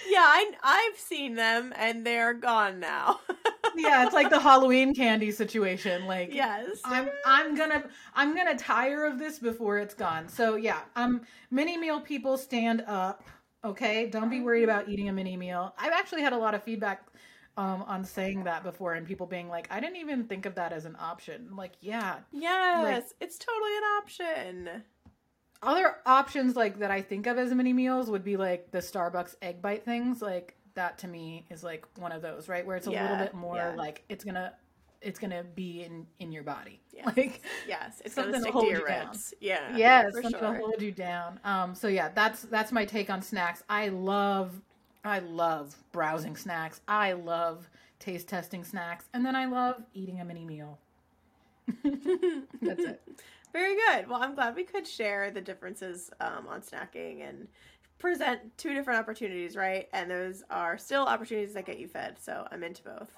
yeah, 0.09 0.25
I 0.25 0.53
I've 0.63 0.99
seen 0.99 1.35
them, 1.35 1.73
and 1.77 2.07
they're 2.07 2.35
gone 2.35 2.81
now 2.81 3.21
yeah, 3.77 4.05
it's 4.05 4.15
like 4.15 4.31
the 4.31 4.41
Halloween 4.41 4.95
candy 4.95 5.31
situation. 5.31 6.07
Like, 6.07 6.33
yes, 6.33 6.81
I'm 6.85 7.09
I'm 7.25 7.55
gonna 7.55 7.85
I'm 8.15 8.37
gonna 8.37 8.57
tire 8.57 9.05
of 9.05 9.19
this 9.19 9.39
before 9.39 9.79
it's 9.79 9.95
gone. 9.95 10.29
So 10.29 10.57
yeah, 10.57 10.81
um, 10.97 11.23
mini 11.51 11.77
meal 11.77 12.01
people 12.01 12.37
stand 12.37 12.85
up. 12.87 13.23
Okay, 13.65 14.07
don't 14.07 14.31
be 14.31 14.41
worried 14.41 14.65
about 14.65 14.89
eating 14.89 15.09
a 15.09 15.13
mini 15.13 15.37
meal. 15.37 15.75
I've 15.79 15.93
actually 15.93 16.23
had 16.23 16.33
a 16.33 16.39
lot 16.39 16.55
of 16.55 16.63
feedback 16.63 17.07
um, 17.57 17.83
on 17.83 18.05
saying 18.05 18.45
that 18.45 18.63
before, 18.63 18.95
and 18.95 19.07
people 19.07 19.27
being 19.27 19.49
like, 19.49 19.69
"I 19.71 19.81
didn't 19.81 19.97
even 19.97 20.25
think 20.25 20.47
of 20.47 20.55
that 20.57 20.73
as 20.73 20.85
an 20.85 20.97
option." 20.99 21.47
I'm 21.51 21.57
like, 21.57 21.73
yeah, 21.81 22.17
yes, 22.33 22.83
like, 22.83 23.05
it's 23.21 23.39
totally 23.39 23.77
an 23.77 23.85
option. 23.99 24.83
Other 25.63 25.97
options 26.05 26.57
like 26.57 26.79
that 26.81 26.91
I 26.91 27.01
think 27.01 27.27
of 27.27 27.39
as 27.39 27.53
mini 27.53 27.73
meals 27.73 28.11
would 28.11 28.25
be 28.25 28.37
like 28.37 28.71
the 28.71 28.79
Starbucks 28.79 29.37
egg 29.41 29.63
bite 29.63 29.85
things, 29.85 30.21
like 30.21 30.57
that 30.75 30.99
to 30.99 31.09
me 31.09 31.47
is 31.51 31.65
like 31.65 31.87
one 31.99 32.13
of 32.13 32.23
those, 32.23 32.49
right? 32.49 32.67
Where 32.67 32.77
it's 32.77 32.87
a 32.87 32.93
yeah, 32.93 33.03
little 33.03 33.25
bit 33.25 33.35
more 33.35 33.57
yeah. 33.57 33.75
like 33.75 34.05
it's 34.09 34.25
gonna 34.25 34.53
it's 35.01 35.19
gonna 35.19 35.45
be 35.55 35.83
in 35.85 36.07
in 36.19 36.33
your 36.33 36.43
body. 36.43 36.81
Yes. 36.93 37.05
Like 37.17 37.43
yes, 37.67 38.03
it's 38.05 38.15
something 38.15 38.43
to 38.43 38.51
hold 38.51 38.65
to 38.67 38.71
you 38.71 38.85
ribs. 38.85 39.31
Down. 39.31 39.39
Yeah. 39.41 39.77
Yes, 39.77 40.13
something 40.15 40.31
sure. 40.33 40.41
to 40.41 40.59
hold 40.59 40.83
you 40.83 40.93
down. 40.93 41.41
Um 41.45 41.75
so 41.75 41.89
yeah, 41.89 42.11
that's 42.15 42.43
that's 42.43 42.73
my 42.73 42.85
take 42.85 43.11
on 43.11 43.23
snacks. 43.23 43.63
I 43.69 43.89
love 43.89 44.61
I 45.05 45.19
love 45.19 45.77
browsing 45.93 46.37
snacks. 46.37 46.81
I 46.89 47.13
love 47.13 47.69
taste 47.99 48.29
testing 48.29 48.65
snacks. 48.65 49.07
And 49.13 49.25
then 49.25 49.37
I 49.37 49.47
love 49.47 49.83
eating 49.93 50.21
a 50.21 50.25
mini 50.25 50.45
meal. 50.45 50.79
that's 52.63 52.85
it. 52.85 53.03
Very 53.55 53.77
good. 53.77 54.09
Well, 54.09 54.21
I'm 54.21 54.35
glad 54.35 54.57
we 54.57 54.65
could 54.65 54.85
share 54.85 55.31
the 55.31 55.41
differences 55.41 56.11
um, 56.21 56.49
on 56.49 56.61
snacking 56.61 57.27
and 57.27 57.47
present 58.01 58.41
two 58.59 58.75
different 58.75 58.99
opportunities, 58.99 59.55
right? 59.55 59.89
And 59.93 60.11
those 60.11 60.43
are 60.51 60.77
still 60.77 61.05
opportunities 61.05 61.55
that 61.55 61.65
get 61.65 61.79
you 61.79 61.87
fed. 61.87 62.17
So 62.21 62.49
I'm 62.51 62.65
into 62.65 62.83
both. 62.83 63.13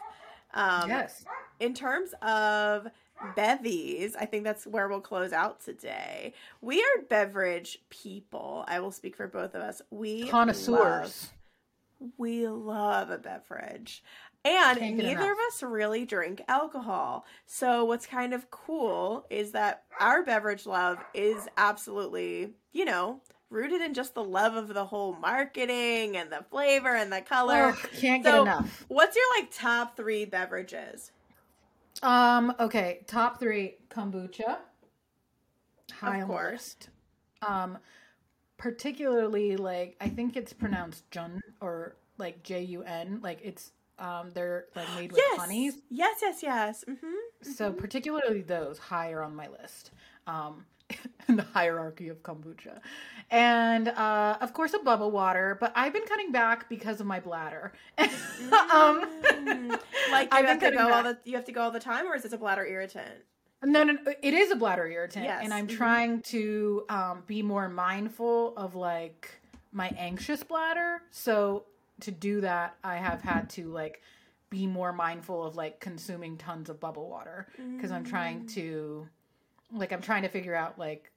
Um, 0.52 0.90
yes. 0.90 1.24
In 1.58 1.72
terms 1.72 2.12
of 2.20 2.86
bevies, 3.34 4.14
I 4.14 4.26
think 4.26 4.44
that's 4.44 4.66
where 4.66 4.88
we'll 4.88 5.00
close 5.00 5.32
out 5.32 5.64
today. 5.64 6.34
We 6.60 6.82
are 6.82 7.02
beverage 7.08 7.78
people. 7.88 8.62
I 8.68 8.80
will 8.80 8.92
speak 8.92 9.16
for 9.16 9.26
both 9.26 9.54
of 9.54 9.62
us. 9.62 9.80
We 9.90 10.28
connoisseurs. 10.28 11.30
Love, 11.98 12.10
we 12.18 12.46
love 12.46 13.08
a 13.08 13.16
beverage. 13.16 14.04
And 14.46 14.96
neither 14.96 15.32
of 15.32 15.38
us 15.48 15.62
really 15.62 16.04
drink 16.04 16.42
alcohol. 16.48 17.24
So, 17.46 17.84
what's 17.84 18.06
kind 18.06 18.32
of 18.32 18.50
cool 18.50 19.26
is 19.28 19.52
that 19.52 19.82
our 19.98 20.22
beverage 20.22 20.66
love 20.66 20.98
is 21.14 21.48
absolutely, 21.56 22.54
you 22.72 22.84
know, 22.84 23.20
rooted 23.50 23.80
in 23.80 23.92
just 23.94 24.14
the 24.14 24.22
love 24.22 24.54
of 24.54 24.68
the 24.68 24.84
whole 24.84 25.14
marketing 25.14 26.16
and 26.16 26.30
the 26.30 26.44
flavor 26.50 26.94
and 26.94 27.12
the 27.12 27.20
color. 27.22 27.74
Oh, 27.74 27.88
can't 27.98 28.24
so, 28.24 28.30
get 28.30 28.42
enough. 28.42 28.84
What's 28.88 29.16
your 29.16 29.24
like 29.38 29.50
top 29.52 29.96
three 29.96 30.24
beverages? 30.24 31.10
Um. 32.02 32.54
Okay. 32.60 33.00
Top 33.06 33.40
three: 33.40 33.76
kombucha. 33.88 34.58
High 35.92 36.20
of 36.20 36.28
course. 36.28 36.76
Um, 37.42 37.78
particularly 38.58 39.56
like 39.56 39.96
I 40.00 40.08
think 40.08 40.36
it's 40.36 40.52
pronounced 40.52 41.10
Jun 41.10 41.40
or 41.60 41.96
like 42.18 42.42
J 42.42 42.62
U 42.62 42.82
N. 42.82 43.20
Like 43.22 43.40
it's 43.42 43.72
um 43.98 44.30
they're 44.34 44.66
like 44.74 44.88
made 44.96 45.12
with 45.12 45.20
yes. 45.20 45.38
honeys. 45.38 45.78
Yes. 45.90 46.18
Yes. 46.22 46.42
Yes. 46.42 46.84
Mm-hmm. 46.88 47.06
Mm-hmm. 47.06 47.52
So 47.52 47.72
particularly 47.72 48.42
those 48.42 48.78
higher 48.78 49.22
on 49.22 49.34
my 49.34 49.48
list. 49.48 49.90
Um, 50.26 50.64
in 51.28 51.36
the 51.36 51.42
hierarchy 51.42 52.08
of 52.08 52.22
kombucha. 52.22 52.78
And 53.30 53.88
uh, 53.88 54.38
of 54.40 54.52
course, 54.52 54.74
a 54.74 54.78
bubble 54.78 55.10
water, 55.10 55.56
but 55.60 55.72
I've 55.74 55.92
been 55.92 56.06
cutting 56.06 56.30
back 56.30 56.68
because 56.68 57.00
of 57.00 57.06
my 57.06 57.20
bladder. 57.20 57.72
um, 57.98 58.08
mm. 58.08 59.80
like 60.10 60.32
you 60.38 60.46
have 60.46 60.60
to 60.60 60.70
go 60.70 60.76
back. 60.76 60.92
all 60.92 61.02
the 61.02 61.18
you 61.24 61.34
have 61.34 61.44
to 61.46 61.52
go 61.52 61.62
all 61.62 61.70
the 61.70 61.80
time, 61.80 62.06
or 62.06 62.14
is 62.14 62.22
this 62.22 62.32
a 62.32 62.38
bladder 62.38 62.64
irritant? 62.64 63.24
No, 63.64 63.82
no, 63.82 63.96
it 64.22 64.34
is 64.34 64.50
a 64.52 64.56
bladder 64.56 64.86
irritant, 64.86 65.24
yes. 65.24 65.40
and 65.42 65.52
I'm 65.52 65.66
mm-hmm. 65.66 65.76
trying 65.76 66.22
to 66.22 66.84
um, 66.88 67.22
be 67.26 67.42
more 67.42 67.68
mindful 67.68 68.56
of 68.56 68.74
like 68.74 69.40
my 69.72 69.88
anxious 69.98 70.44
bladder. 70.44 71.02
So 71.10 71.64
to 72.00 72.10
do 72.10 72.40
that, 72.42 72.76
I 72.84 72.96
have 72.96 73.22
had 73.22 73.50
to 73.50 73.70
like 73.70 74.02
be 74.50 74.66
more 74.66 74.92
mindful 74.92 75.44
of 75.44 75.56
like 75.56 75.80
consuming 75.80 76.36
tons 76.36 76.70
of 76.70 76.80
bubble 76.80 77.08
water 77.08 77.46
because. 77.56 77.90
I'm 77.90 78.04
trying 78.04 78.42
mm. 78.42 78.54
to 78.54 79.08
like 79.72 79.92
I'm 79.92 80.02
trying 80.02 80.22
to 80.22 80.28
figure 80.28 80.54
out 80.54 80.78
like 80.78 81.10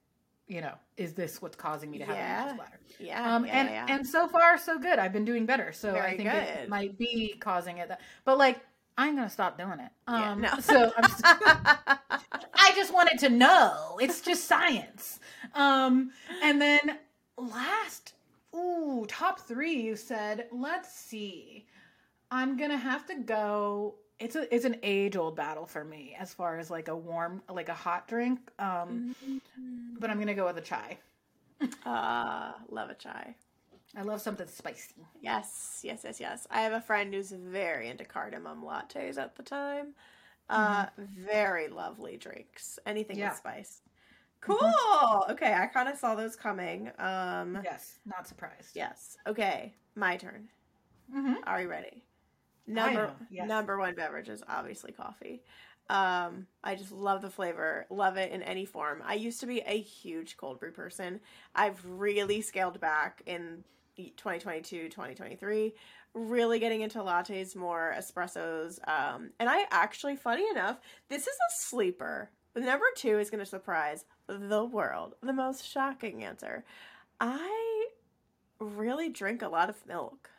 you 0.50 0.60
know 0.60 0.74
is 0.96 1.14
this 1.14 1.40
what's 1.40 1.56
causing 1.56 1.90
me 1.90 1.98
to 1.98 2.04
have 2.04 2.16
yeah. 2.16 2.50
a 2.50 2.54
bladder 2.54 2.80
yeah 2.98 3.36
um 3.36 3.46
yeah, 3.46 3.52
and 3.52 3.70
yeah. 3.70 3.86
and 3.88 4.06
so 4.06 4.26
far 4.26 4.58
so 4.58 4.78
good 4.78 4.98
i've 4.98 5.12
been 5.12 5.24
doing 5.24 5.46
better 5.46 5.72
so 5.72 5.92
Very 5.92 6.06
i 6.06 6.16
think 6.16 6.30
good. 6.30 6.42
it 6.42 6.68
might 6.68 6.98
be 6.98 7.36
causing 7.38 7.78
it 7.78 7.88
that, 7.88 8.00
but 8.24 8.36
like 8.36 8.58
i'm 8.98 9.14
gonna 9.14 9.30
stop 9.30 9.56
doing 9.56 9.78
it 9.78 9.90
um 10.08 10.42
yeah, 10.42 10.54
no. 10.54 10.60
so 10.60 10.92
I'm 10.96 11.04
just, 11.04 11.22
i 11.24 12.72
just 12.74 12.92
wanted 12.92 13.20
to 13.20 13.28
know 13.28 13.96
it's 14.00 14.20
just 14.20 14.46
science 14.46 15.20
um 15.54 16.10
and 16.42 16.60
then 16.60 16.98
last 17.36 18.14
ooh 18.54 19.04
top 19.08 19.40
three 19.40 19.80
you 19.80 19.96
said 19.96 20.46
let's 20.52 20.92
see 20.92 21.66
i'm 22.30 22.56
gonna 22.56 22.76
have 22.76 23.06
to 23.06 23.14
go 23.14 23.94
it's 24.18 24.36
a 24.36 24.54
it's 24.54 24.64
an 24.64 24.76
age 24.82 25.16
old 25.16 25.36
battle 25.36 25.66
for 25.66 25.84
me 25.84 26.14
as 26.18 26.34
far 26.34 26.58
as 26.58 26.70
like 26.70 26.88
a 26.88 26.96
warm 26.96 27.42
like 27.50 27.68
a 27.68 27.74
hot 27.74 28.06
drink 28.08 28.38
um 28.58 29.14
mm-hmm. 29.24 29.96
but 29.98 30.10
i'm 30.10 30.18
gonna 30.18 30.34
go 30.34 30.46
with 30.46 30.58
a 30.58 30.62
chai 30.62 30.98
uh 31.86 32.52
love 32.70 32.90
a 32.90 32.94
chai 32.94 33.34
i 33.96 34.02
love 34.02 34.20
something 34.20 34.46
spicy 34.46 34.94
yes 35.20 35.80
yes 35.82 36.02
yes 36.04 36.20
yes 36.20 36.46
i 36.50 36.60
have 36.60 36.72
a 36.72 36.80
friend 36.80 37.14
who's 37.14 37.30
very 37.30 37.88
into 37.88 38.04
cardamom 38.04 38.62
lattes 38.62 39.16
at 39.16 39.36
the 39.36 39.42
time 39.42 39.94
uh 40.48 40.86
mm-hmm. 40.86 41.04
very 41.24 41.68
lovely 41.68 42.16
drinks 42.16 42.78
anything 42.84 43.18
yeah. 43.18 43.28
with 43.30 43.38
spice. 43.38 43.82
Cool 44.40 44.56
mm-hmm. 44.58 45.32
okay 45.32 45.54
i 45.54 45.66
kind 45.66 45.88
of 45.88 45.96
saw 45.96 46.14
those 46.14 46.36
coming 46.36 46.90
um 46.98 47.58
yes 47.64 47.98
not 48.06 48.26
surprised 48.26 48.74
yes 48.74 49.16
okay 49.26 49.74
my 49.94 50.16
turn 50.16 50.48
mm-hmm. 51.14 51.34
are 51.46 51.62
you 51.62 51.68
ready 51.68 52.04
Number 52.70 53.12
yes. 53.30 53.48
number 53.48 53.78
one 53.78 53.94
beverage 53.94 54.28
is 54.28 54.42
obviously 54.48 54.92
coffee. 54.92 55.42
Um, 55.88 56.46
I 56.62 56.76
just 56.76 56.92
love 56.92 57.20
the 57.20 57.30
flavor, 57.30 57.86
love 57.90 58.16
it 58.16 58.30
in 58.30 58.42
any 58.42 58.64
form. 58.64 59.02
I 59.04 59.14
used 59.14 59.40
to 59.40 59.46
be 59.46 59.60
a 59.60 59.80
huge 59.80 60.36
cold 60.36 60.60
brew 60.60 60.70
person. 60.70 61.20
I've 61.54 61.84
really 61.84 62.42
scaled 62.42 62.80
back 62.80 63.22
in 63.26 63.64
2022, 63.96 64.88
2023, 64.88 65.74
really 66.14 66.60
getting 66.60 66.82
into 66.82 67.00
lattes 67.00 67.56
more, 67.56 67.92
espressos. 67.98 68.78
Um, 68.88 69.30
and 69.40 69.50
I 69.50 69.64
actually, 69.72 70.14
funny 70.14 70.48
enough, 70.48 70.78
this 71.08 71.22
is 71.22 71.34
a 71.34 71.54
sleeper. 71.56 72.30
Number 72.54 72.86
two 72.96 73.18
is 73.18 73.28
going 73.28 73.40
to 73.40 73.46
surprise 73.46 74.04
the 74.38 74.64
world. 74.64 75.14
The 75.22 75.32
most 75.32 75.64
shocking 75.66 76.24
answer. 76.24 76.64
I 77.20 77.88
really 78.60 79.08
drink 79.10 79.42
a 79.42 79.48
lot 79.48 79.70
of 79.70 79.86
milk. 79.86 80.30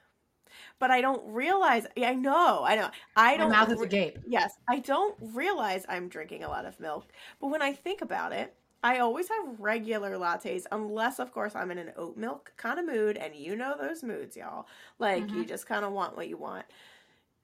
But 0.79 0.91
I 0.91 1.01
don't 1.01 1.33
realize 1.33 1.87
I 1.97 2.15
know, 2.15 2.63
I 2.65 2.75
know. 2.75 2.91
I 3.15 3.37
don't 3.37 3.49
mouth 3.49 3.71
is 3.71 3.81
agape. 3.81 4.19
Yes, 4.25 4.53
I 4.69 4.79
don't 4.79 5.15
realize 5.21 5.85
I'm 5.89 6.09
drinking 6.09 6.43
a 6.43 6.49
lot 6.49 6.65
of 6.65 6.79
milk. 6.79 7.11
But 7.39 7.47
when 7.49 7.61
I 7.61 7.73
think 7.73 8.01
about 8.01 8.33
it, 8.33 8.55
I 8.83 8.99
always 8.99 9.29
have 9.29 9.59
regular 9.59 10.11
lattes, 10.17 10.65
unless, 10.71 11.19
of 11.19 11.31
course, 11.31 11.55
I'm 11.55 11.71
in 11.71 11.77
an 11.79 11.93
oat 11.97 12.17
milk 12.17 12.53
kind 12.57 12.79
of 12.79 12.85
mood. 12.85 13.17
And 13.17 13.35
you 13.35 13.55
know 13.55 13.75
those 13.79 14.03
moods, 14.03 14.35
y'all. 14.37 14.67
Like, 14.99 15.33
you 15.33 15.45
Mhm. 15.45 15.45
just 15.45 15.67
kind 15.67 15.85
of 15.85 15.91
want 15.93 16.15
what 16.15 16.27
you 16.29 16.37
want. 16.37 16.65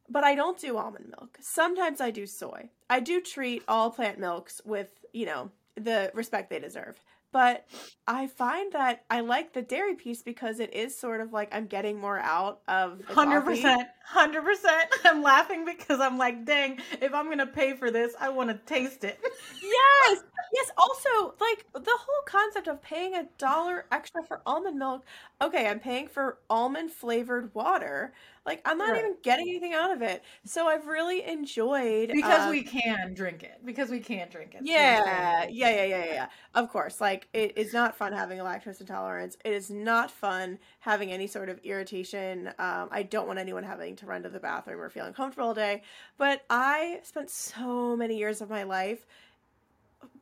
But 0.10 0.24
I 0.24 0.36
don't 0.36 0.60
do 0.60 0.78
almond 0.78 1.10
milk. 1.18 1.38
Sometimes 1.42 2.00
I 2.02 2.12
do 2.12 2.26
soy. 2.26 2.70
I 2.90 3.00
do 3.00 3.22
treat 3.22 3.64
all 3.68 3.92
plant 3.92 4.20
milks 4.20 4.62
with, 4.66 5.06
you 5.14 5.26
know, 5.26 5.52
the 5.78 6.12
respect 6.14 6.50
they 6.50 6.60
deserve. 6.60 7.00
But 7.34 7.66
I 8.08 8.28
find 8.28 8.72
that 8.72 9.04
I 9.10 9.20
like 9.20 9.54
the 9.54 9.62
dairy 9.62 9.96
piece 9.96 10.22
because 10.24 10.60
it 10.60 10.74
is 10.74 10.98
sort 10.98 11.20
of 11.20 11.34
like 11.34 11.54
I'm 11.54 11.68
getting 11.68 12.00
more 12.00 12.18
out 12.20 12.62
of 12.68 13.04
hundred 13.06 13.42
percent, 13.42 13.88
hundred 14.06 14.44
percent. 14.44 14.88
I'm 15.06 15.22
laughing 15.22 15.66
because 15.66 16.00
I'm 16.00 16.18
like, 16.18 16.46
dang, 16.46 16.80
if 17.02 17.14
I'm 17.14 17.28
gonna 17.30 17.46
pay 17.46 17.76
for 17.76 17.92
this, 17.92 18.14
I 18.20 18.30
want 18.30 18.50
to 18.50 18.56
taste 18.66 19.04
it. 19.04 19.20
Yes. 19.62 20.24
Yes. 20.54 20.72
Also, 20.78 21.36
like 21.40 21.66
the 21.74 21.98
whole 21.98 22.22
concept 22.26 22.68
of 22.68 22.82
paying 22.82 23.16
a 23.16 23.28
dollar 23.38 23.86
extra 23.92 24.24
for 24.24 24.42
almond 24.46 24.78
milk. 24.78 25.06
Okay, 25.42 25.68
I'm 25.68 25.80
paying 25.80 26.08
for 26.08 26.40
almond 26.50 26.92
flavored 26.92 27.54
water. 27.54 28.14
Like 28.46 28.62
I'm 28.66 28.78
not 28.78 28.92
Right. 28.92 29.00
even 29.00 29.18
getting 29.24 29.50
anything 29.50 29.74
out 29.74 29.92
of 29.92 30.02
it. 30.02 30.24
So 30.46 30.68
I've 30.68 30.88
really 30.88 31.24
enjoyed 31.26 32.10
because 32.12 32.46
um, 32.46 32.52
we 32.52 32.64
can 32.64 33.14
drink 33.14 33.44
it. 33.44 33.60
Because 33.66 33.90
we 33.90 34.00
can 34.00 34.30
drink 34.30 34.56
it. 34.56 34.64
Yeah, 34.66 35.46
yeah, 35.50 35.70
yeah, 35.70 35.86
yeah, 35.86 36.06
yeah, 36.06 36.14
yeah. 36.14 36.28
Of 36.56 36.70
course, 36.72 37.00
like 37.00 37.28
it 37.34 37.58
is 37.58 37.74
not 37.74 37.96
fun 37.96 38.12
having 38.14 38.40
a 38.40 38.44
lactose 38.44 38.80
intolerance. 38.82 39.38
It 39.46 39.54
is 39.54 39.70
not 39.70 40.10
fun 40.10 40.58
having 40.80 41.12
any 41.12 41.28
sort 41.28 41.50
of 41.50 41.60
irritation. 41.64 42.48
Um, 42.58 42.90
I 42.92 43.04
don't 43.04 43.28
want 43.28 43.38
anyone 43.38 43.64
having 43.64 43.96
to 43.98 44.06
run 44.08 44.24
to 44.24 44.30
the 44.30 44.40
bathroom 44.40 44.80
or 44.82 44.90
feel 44.90 45.06
uncomfortable 45.06 45.50
all 45.50 45.54
day. 45.54 45.84
But 46.18 46.44
I 46.50 47.02
spent 47.04 47.30
so 47.30 47.96
many 47.96 48.18
years 48.18 48.42
of 48.42 48.50
my 48.50 48.64
life 48.64 49.06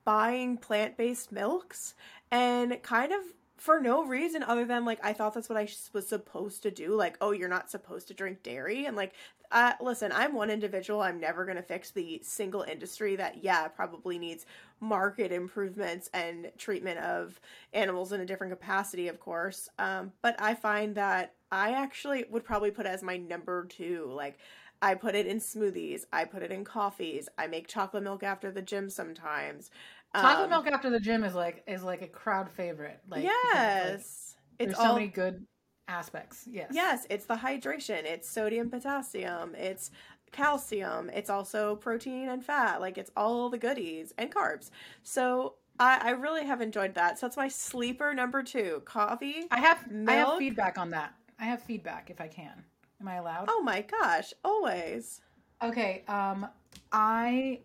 buying 0.04 0.58
plant-based 0.58 1.32
milks 1.32 1.96
and 2.32 2.82
kind 2.84 3.12
of 3.12 3.22
for 3.58 3.80
no 3.80 4.06
reason 4.06 4.44
other 4.44 4.66
than 4.66 4.86
like 4.86 5.00
I 5.04 5.14
thought 5.14 5.34
that's 5.34 5.50
what 5.50 5.58
I 5.58 5.68
was 5.94 6.08
supposed 6.08 6.64
to 6.64 6.72
do. 6.72 6.94
Like, 6.94 7.18
oh, 7.22 7.32
you're 7.32 7.50
not 7.50 7.72
supposed 7.72 8.08
to 8.10 8.14
drink 8.14 8.44
dairy, 8.44 8.86
and 8.86 8.96
like, 8.96 9.14
uh, 9.52 9.74
listen, 9.82 10.12
I'm 10.12 10.34
one 10.34 10.50
individual. 10.50 11.02
I'm 11.02 11.20
never 11.20 11.46
gonna 11.46 11.64
fix 11.64 11.92
the 11.92 12.20
single 12.24 12.62
industry 12.64 13.16
that 13.16 13.44
yeah 13.44 13.68
probably 13.68 14.20
needs 14.20 14.46
market 14.80 15.32
improvements 15.32 16.10
and 16.14 16.52
treatment 16.58 17.00
of 17.00 17.40
animals 17.74 18.12
in 18.12 18.22
a 18.22 18.26
different 18.26 18.52
capacity, 18.54 19.08
of 19.08 19.20
course. 19.20 19.70
Um, 19.80 20.12
but 20.22 20.36
I 20.40 20.54
find 20.54 20.96
that 20.96 21.34
I 21.52 21.72
actually 21.72 22.26
would 22.30 22.44
probably 22.44 22.72
put 22.72 22.86
as 22.86 23.02
my 23.02 23.18
number 23.18 23.66
two. 23.66 24.12
Like, 24.14 24.38
I 24.86 24.94
put 24.94 25.16
it 25.16 25.26
in 25.26 25.40
smoothies. 25.40 26.06
I 26.14 26.26
put 26.26 26.44
it 26.44 26.52
in 26.52 26.64
coffees. 26.64 27.28
I 27.40 27.48
make 27.48 27.68
chocolate 27.68 28.04
milk 28.04 28.22
after 28.22 28.52
the 28.52 28.62
gym 28.62 28.88
sometimes. 28.92 29.72
Chocolate 30.16 30.44
Um, 30.44 30.50
milk 30.52 30.68
after 30.68 30.92
the 30.92 31.00
gym 31.00 31.24
is 31.24 31.34
like 31.34 31.64
is 31.66 31.82
like 31.84 32.04
a 32.04 32.08
crowd 32.08 32.52
favorite. 32.52 33.00
Like 33.10 33.24
like, 33.24 33.34
yes, 33.34 33.84
there's 33.84 34.36
it's 34.60 34.78
so 34.78 34.84
all 34.90 34.94
many 34.94 35.08
good 35.08 35.44
aspects. 35.88 36.48
Yes. 36.50 36.70
Yes, 36.72 37.08
it's 37.10 37.26
the 37.26 37.36
hydration. 37.36 38.04
It's 38.04 38.30
sodium, 38.30 38.70
potassium. 38.70 39.56
It's 39.56 39.90
calcium. 40.32 41.10
It's 41.10 41.32
also 41.32 41.78
protein 41.78 42.30
and 42.30 42.46
fat. 42.46 42.80
Like 42.80 43.00
it's 43.00 43.12
all 43.18 43.50
the 43.50 43.58
goodies 43.58 44.14
and 44.20 44.32
carbs. 44.32 44.70
So 45.02 45.56
I, 45.80 46.00
I 46.00 46.10
really 46.12 46.46
have 46.46 46.62
enjoyed 46.62 46.94
that. 46.94 47.18
So 47.18 47.26
that's 47.26 47.38
my 47.38 47.48
sleeper 47.48 48.14
number 48.14 48.44
two. 48.44 48.84
Coffee. 48.86 49.48
I 49.50 49.62
have 49.62 49.84
I 50.06 50.14
have 50.14 50.38
feedback 50.38 50.78
on 50.78 50.92
that. 50.92 51.16
I 51.40 51.46
have 51.46 51.64
feedback 51.64 52.12
if 52.12 52.22
I 52.22 52.28
can. 52.28 52.64
Am 53.06 53.10
I 53.10 53.16
allowed? 53.18 53.46
Oh 53.50 53.62
my 53.62 53.82
gosh, 53.82 54.34
always. 54.44 55.22
Okay. 55.64 56.04
Um, 56.08 56.48
I 56.92 57.60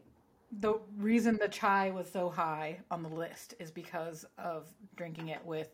the 0.60 0.74
reason 0.98 1.38
the 1.40 1.48
chai 1.48 1.90
was 1.90 2.10
so 2.10 2.28
high 2.28 2.78
on 2.90 3.02
the 3.02 3.08
list 3.08 3.54
is 3.58 3.70
because 3.70 4.26
of 4.36 4.66
drinking 4.96 5.28
it 5.28 5.44
with 5.46 5.68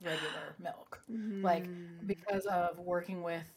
regular 0.00 0.54
milk. 0.62 1.02
Like 1.42 1.64
Mm. 1.64 2.06
because 2.06 2.46
of 2.46 2.78
working 2.78 3.22
with 3.22 3.52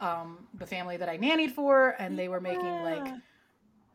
um 0.00 0.46
the 0.58 0.66
family 0.66 0.98
that 0.98 1.08
I 1.08 1.16
nannied 1.16 1.52
for, 1.52 1.94
and 1.98 2.18
they 2.18 2.28
were 2.28 2.40
making 2.40 2.82
like 2.82 3.08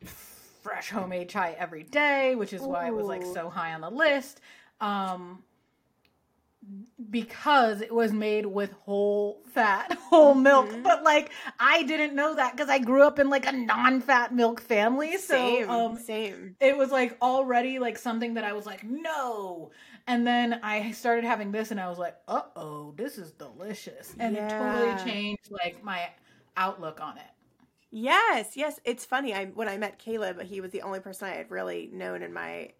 fresh 0.04 0.90
homemade 0.90 1.28
chai 1.28 1.52
every 1.58 1.84
day, 1.84 2.34
which 2.34 2.52
is 2.52 2.62
why 2.62 2.88
it 2.88 2.94
was 2.94 3.06
like 3.06 3.24
so 3.24 3.48
high 3.48 3.74
on 3.74 3.80
the 3.80 3.90
list. 3.90 4.40
Um 4.80 5.44
because 7.10 7.82
it 7.82 7.92
was 7.94 8.12
made 8.12 8.46
with 8.46 8.72
whole 8.72 9.42
fat, 9.52 9.92
whole 10.10 10.34
milk. 10.34 10.70
Mhm. 10.70 10.82
But 10.82 11.02
like 11.04 11.30
I 11.60 11.82
didn't 11.82 12.14
know 12.14 12.34
that 12.34 12.52
because 12.56 12.70
I 12.70 12.78
grew 12.78 13.02
up 13.02 13.18
in 13.18 13.28
like 13.28 13.46
a 13.46 13.52
non-fat 13.52 14.34
milk 14.34 14.60
family. 14.60 15.16
So 15.18 15.34
same, 15.34 15.70
um 15.70 15.96
same. 15.98 16.56
it 16.60 16.76
was 16.76 16.90
like 16.90 17.16
already 17.20 17.78
like 17.78 17.98
something 17.98 18.34
that 18.34 18.44
I 18.44 18.52
was 18.54 18.66
like, 18.66 18.82
no. 18.84 19.70
And 20.06 20.26
then 20.26 20.60
I 20.62 20.92
started 20.92 21.24
having 21.24 21.52
this 21.52 21.70
and 21.70 21.80
I 21.80 21.88
was 21.88 21.98
like, 21.98 22.16
uh 22.28 22.42
oh, 22.56 22.94
this 22.96 23.18
is 23.18 23.32
delicious. 23.32 24.14
And 24.18 24.36
it 24.36 24.48
totally 24.48 24.94
changed 25.04 25.50
like 25.50 25.82
my 25.84 26.08
outlook 26.56 27.00
on 27.00 27.18
it. 27.18 27.24
Yes, 27.90 28.56
yes. 28.56 28.80
It's 28.84 29.04
funny. 29.04 29.34
I 29.34 29.46
when 29.46 29.68
I 29.68 29.76
met 29.78 29.98
Caleb, 29.98 30.40
he 30.42 30.60
was 30.60 30.70
the 30.72 30.82
only 30.82 31.00
person 31.00 31.28
I 31.28 31.34
had 31.34 31.50
really 31.50 31.90
known 31.92 32.22
in 32.22 32.32
my 32.32 32.72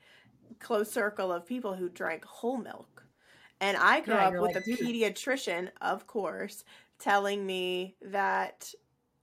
close 0.58 0.90
circle 0.90 1.32
of 1.32 1.46
people 1.46 1.74
who 1.74 1.88
drank 1.88 2.24
whole 2.24 2.56
milk. 2.58 2.95
And 3.60 3.76
I 3.76 4.00
grew 4.00 4.18
Yeah, 4.20 4.28
up 4.28 4.40
with 4.40 4.54
like, 4.54 4.56
a 4.56 4.62
pediatrician, 4.62 5.70
of 5.80 6.06
course, 6.06 6.64
telling 6.98 7.46
me 7.46 7.96
that 8.00 8.74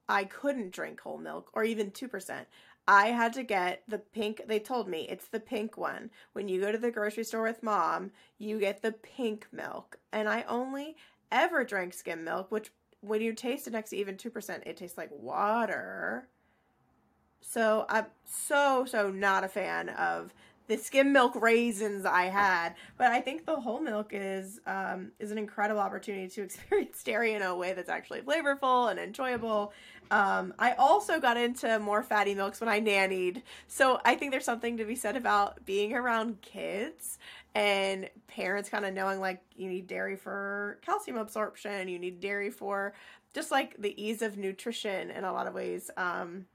I 0.08 0.24
couldn't 0.24 0.72
drink 0.72 1.00
whole 1.00 1.18
milk 1.18 1.50
or 1.54 1.64
even 1.64 1.90
2%. 1.90 2.48
I 2.88 3.08
had 3.08 3.32
to 3.34 3.42
get 3.44 3.82
the 3.88 3.98
pink, 3.98 4.42
they 4.46 4.60
told 4.60 4.88
me 4.88 5.08
it's 5.08 5.28
the 5.28 5.40
pink 5.40 5.76
one. 5.78 6.10
When 6.34 6.48
you 6.48 6.60
go 6.60 6.72
to 6.72 6.78
the 6.78 6.90
grocery 6.90 7.24
store 7.24 7.42
with 7.44 7.62
mom, 7.62 8.12
you 8.38 8.58
get 8.60 8.82
the 8.82 8.92
pink 8.92 9.48
milk. 9.52 9.98
And 10.12 10.28
I 10.28 10.42
only 10.42 10.96
ever 11.32 11.64
drank 11.64 11.94
skim 11.94 12.24
milk, 12.24 12.50
which 12.52 12.72
when 13.00 13.20
you 13.22 13.32
taste 13.34 13.66
it 13.66 13.72
next 13.72 13.90
to 13.90 13.96
even 13.96 14.16
2%, 14.18 14.64
it 14.66 14.76
tastes 14.76 14.98
like 14.98 15.10
water. 15.12 16.28
So 17.40 17.84
I'm 17.88 18.06
so, 18.24 18.84
so 18.86 19.10
not 19.10 19.44
a 19.44 19.48
fan 19.48 19.88
of 19.90 20.32
the 20.66 20.76
skim 20.76 21.12
milk 21.12 21.34
raisins 21.34 22.04
I 22.04 22.24
had. 22.24 22.74
But 22.96 23.08
I 23.08 23.20
think 23.20 23.46
the 23.46 23.56
whole 23.56 23.80
milk 23.80 24.10
is 24.12 24.60
um, 24.66 25.12
is 25.18 25.30
an 25.30 25.38
incredible 25.38 25.80
opportunity 25.80 26.28
to 26.28 26.42
experience 26.44 27.02
dairy 27.02 27.34
in 27.34 27.42
a 27.42 27.54
way 27.54 27.72
that's 27.72 27.88
actually 27.88 28.20
flavorful 28.20 28.90
and 28.90 28.98
enjoyable. 28.98 29.72
Um, 30.10 30.54
I 30.58 30.72
also 30.72 31.18
got 31.18 31.36
into 31.36 31.78
more 31.78 32.02
fatty 32.02 32.34
milks 32.34 32.60
when 32.60 32.68
I 32.68 32.80
nannied. 32.80 33.42
So 33.68 34.00
I 34.04 34.14
think 34.14 34.32
there's 34.32 34.44
something 34.44 34.76
to 34.76 34.84
be 34.84 34.94
said 34.94 35.16
about 35.16 35.64
being 35.64 35.94
around 35.94 36.40
kids 36.42 37.18
and 37.54 38.10
parents 38.26 38.68
kind 38.68 38.84
of 38.84 38.92
knowing 38.92 39.20
like 39.20 39.40
you 39.56 39.68
need 39.68 39.86
dairy 39.86 40.16
for 40.16 40.78
calcium 40.82 41.16
absorption, 41.16 41.88
you 41.88 41.98
need 41.98 42.20
dairy 42.20 42.50
for 42.50 42.94
just 43.32 43.50
like 43.50 43.76
the 43.80 44.00
ease 44.02 44.22
of 44.22 44.36
nutrition 44.36 45.10
in 45.10 45.24
a 45.24 45.32
lot 45.32 45.46
of 45.46 45.54
ways. 45.54 45.90
Um, 45.96 46.46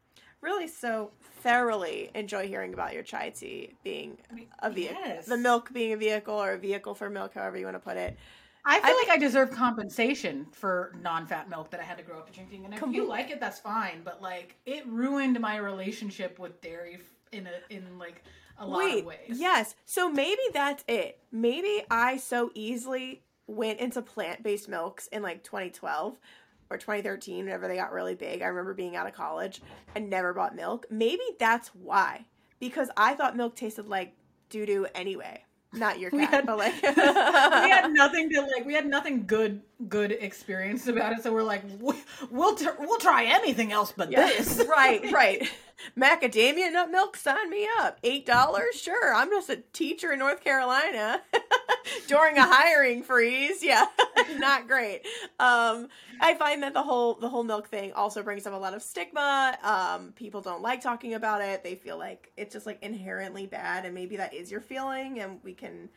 really 0.42 0.68
so 0.68 1.12
thoroughly 1.42 2.12
enjoy 2.16 2.48
hearing 2.48 2.74
about 2.74 2.94
your 2.94 3.04
chai 3.04 3.30
tea 3.30 3.74
being 3.84 4.18
a 4.60 4.70
vehicle, 4.70 4.98
Yes. 5.06 5.26
the 5.26 5.38
milk 5.38 5.72
being 5.74 5.94
a 5.94 5.98
vehicle 5.98 6.36
or 6.36 6.54
a 6.54 6.58
vehicle 6.58 6.94
for 6.96 7.10
milk, 7.10 7.34
however 7.34 7.58
you 7.58 7.66
want 7.66 7.76
to 7.76 7.80
put 7.80 7.98
it. 7.98 8.18
I 8.66 8.80
feel 8.82 8.92
I- 8.96 9.04
like 9.08 9.10
I 9.10 9.18
deserve 9.18 9.52
compensation 9.52 10.46
for 10.52 10.94
non-fat 11.02 11.50
milk 11.50 11.72
that 11.72 11.80
I 11.80 11.84
had 11.84 11.98
to 11.98 12.04
grow 12.04 12.20
up 12.20 12.32
drinking. 12.32 12.66
And 12.66 12.74
if 12.74 12.80
Completely. 12.80 13.06
you 13.06 13.10
like 13.10 13.30
it, 13.32 13.40
that's 13.40 13.60
fine. 13.60 14.02
But 14.04 14.22
like, 14.22 14.58
it 14.66 14.86
ruined 14.88 15.40
my 15.40 15.56
relationship 15.58 16.40
with 16.40 16.60
dairy 16.62 17.00
in 17.32 17.48
a 17.48 17.74
in 17.74 17.98
like 17.98 18.24
a 18.58 18.68
lot 18.68 18.80
Wait, 18.80 19.00
of 19.00 19.06
ways. 19.06 19.20
yes. 19.30 19.76
So 19.86 20.10
maybe 20.12 20.42
that's 20.54 20.84
it. 20.88 21.20
Maybe 21.32 21.84
I 21.90 22.18
so 22.18 22.52
easily 22.54 23.24
went 23.48 23.80
into 23.80 24.02
plant 24.02 24.44
based 24.44 24.68
milks 24.68 25.08
in 25.08 25.24
like 25.24 25.44
2012 25.44 26.18
or 26.70 26.78
2013, 26.78 27.46
whenever 27.46 27.68
they 27.68 27.76
got 27.76 27.92
really 27.92 28.16
big. 28.16 28.42
I 28.42 28.46
remember 28.48 28.74
being 28.74 28.96
out 28.96 29.08
of 29.08 29.14
college 29.14 29.62
and 29.96 30.10
never 30.10 30.34
bought 30.34 30.56
milk. 30.56 30.86
Maybe 30.90 31.24
that's 31.40 31.70
why. 31.70 32.26
Because 32.60 32.90
I 32.98 33.14
thought 33.16 33.36
milk 33.38 33.56
tasted 33.56 33.88
like 33.88 34.14
doo 34.50 34.66
doo 34.66 34.86
anyway. 34.94 35.44
Not 35.72 36.00
your 36.00 36.10
We 36.14 36.20
cat, 36.26 36.30
had- 36.32 36.46
but 36.48 36.58
like 36.58 36.74
we 36.82 36.90
had 37.70 37.92
nothing 37.94 38.30
to 38.32 38.42
like. 38.42 38.66
We 38.66 38.74
had 38.74 38.88
nothing 38.88 39.26
good 39.28 39.62
good 39.88 40.12
experience 40.12 40.88
about 40.88 41.14
it. 41.14 41.24
So 41.24 41.32
we're 41.32 41.44
like, 41.44 41.64
"We- 41.80 42.02
we'll 42.32 42.56
t- 42.56 42.66
we'll 42.80 42.98
try 43.00 43.26
anything 43.26 43.72
else 43.72 43.94
but 43.96 44.12
Yeah, 44.12 44.26
this. 44.28 44.64
right, 44.70 45.12
right. 45.12 45.48
Macadamia 45.98 46.72
nut 46.74 46.92
milk, 46.92 47.16
sign 47.16 47.50
me 47.50 47.68
up. 47.80 48.00
Eight 48.04 48.26
dollars, 48.26 48.76
sure. 48.82 49.14
I'm 49.14 49.30
just 49.30 49.50
a 49.50 49.58
teacher 49.72 50.12
in 50.12 50.20
North 50.20 50.44
Carolina 50.44 51.22
during 52.08 52.38
a 52.38 52.46
hiring 52.46 53.04
freeze. 53.04 53.64
Yeah, 53.64 53.86
not 54.38 54.68
great. 54.68 55.06
Um, 55.40 55.88
I 56.20 56.36
find 56.38 56.64
that 56.64 56.74
the 56.74 56.84
whole 56.84 57.16
the 57.16 57.30
whole 57.30 57.44
milk 57.44 57.68
thing 57.68 57.94
also 57.94 58.24
brings 58.24 58.46
up 58.46 58.54
a 58.54 58.58
lot 58.58 58.74
of 58.74 58.82
stigma. 58.82 59.58
Um, 59.64 60.14
people 60.14 60.42
don't 60.42 60.62
like 60.62 60.82
talking 60.82 61.14
about 61.14 61.42
it. 61.42 61.64
They 61.64 61.76
feel 61.76 61.98
like 61.98 62.32
it's 62.38 62.54
just 62.54 62.66
like 62.66 62.82
inherently 62.82 63.46
bad, 63.46 63.86
and 63.86 63.94
maybe 63.94 64.18
that 64.18 64.34
is 64.34 64.52
your 64.52 64.62
feeling, 64.62 65.20
and 65.20 65.40
we 65.44 65.54
can 65.54 65.90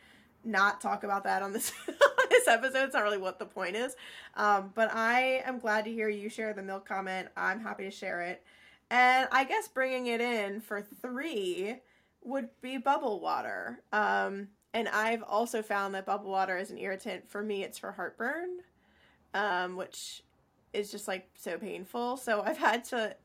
not 0.45 0.81
talk 0.81 1.03
about 1.03 1.23
that 1.23 1.41
on 1.41 1.53
this 1.53 1.71
on 1.87 2.25
this 2.29 2.47
episode. 2.47 2.85
It's 2.85 2.93
not 2.93 3.03
really 3.03 3.17
what 3.17 3.39
the 3.39 3.45
point 3.45 3.75
is. 3.75 3.95
Um, 4.35 4.71
but 4.75 4.93
I 4.93 5.41
am 5.45 5.59
glad 5.59 5.85
to 5.85 5.91
hear 5.91 6.09
you 6.09 6.29
share 6.29 6.53
the 6.53 6.63
milk 6.63 6.87
comment. 6.87 7.29
I'm 7.37 7.59
happy 7.59 7.83
to 7.83 7.91
share 7.91 8.21
it. 8.21 8.43
And 8.89 9.27
I 9.31 9.43
guess 9.45 9.67
bringing 9.67 10.07
it 10.07 10.21
in 10.21 10.61
for 10.61 10.81
three 10.81 11.77
would 12.23 12.49
be 12.61 12.77
bubble 12.77 13.19
water. 13.19 13.81
Um, 13.91 14.49
and 14.73 14.87
I've 14.89 15.23
also 15.23 15.61
found 15.61 15.93
that 15.95 16.05
bubble 16.05 16.31
water 16.31 16.57
is 16.57 16.71
an 16.71 16.77
irritant. 16.77 17.29
For 17.29 17.43
me, 17.43 17.63
it's 17.63 17.77
for 17.77 17.91
heartburn, 17.91 18.59
um, 19.33 19.75
which 19.75 20.23
is 20.73 20.91
just 20.91 21.07
like 21.07 21.29
so 21.35 21.57
painful. 21.57 22.17
So 22.17 22.41
I've 22.45 22.57
had 22.57 22.83
to 22.85 23.15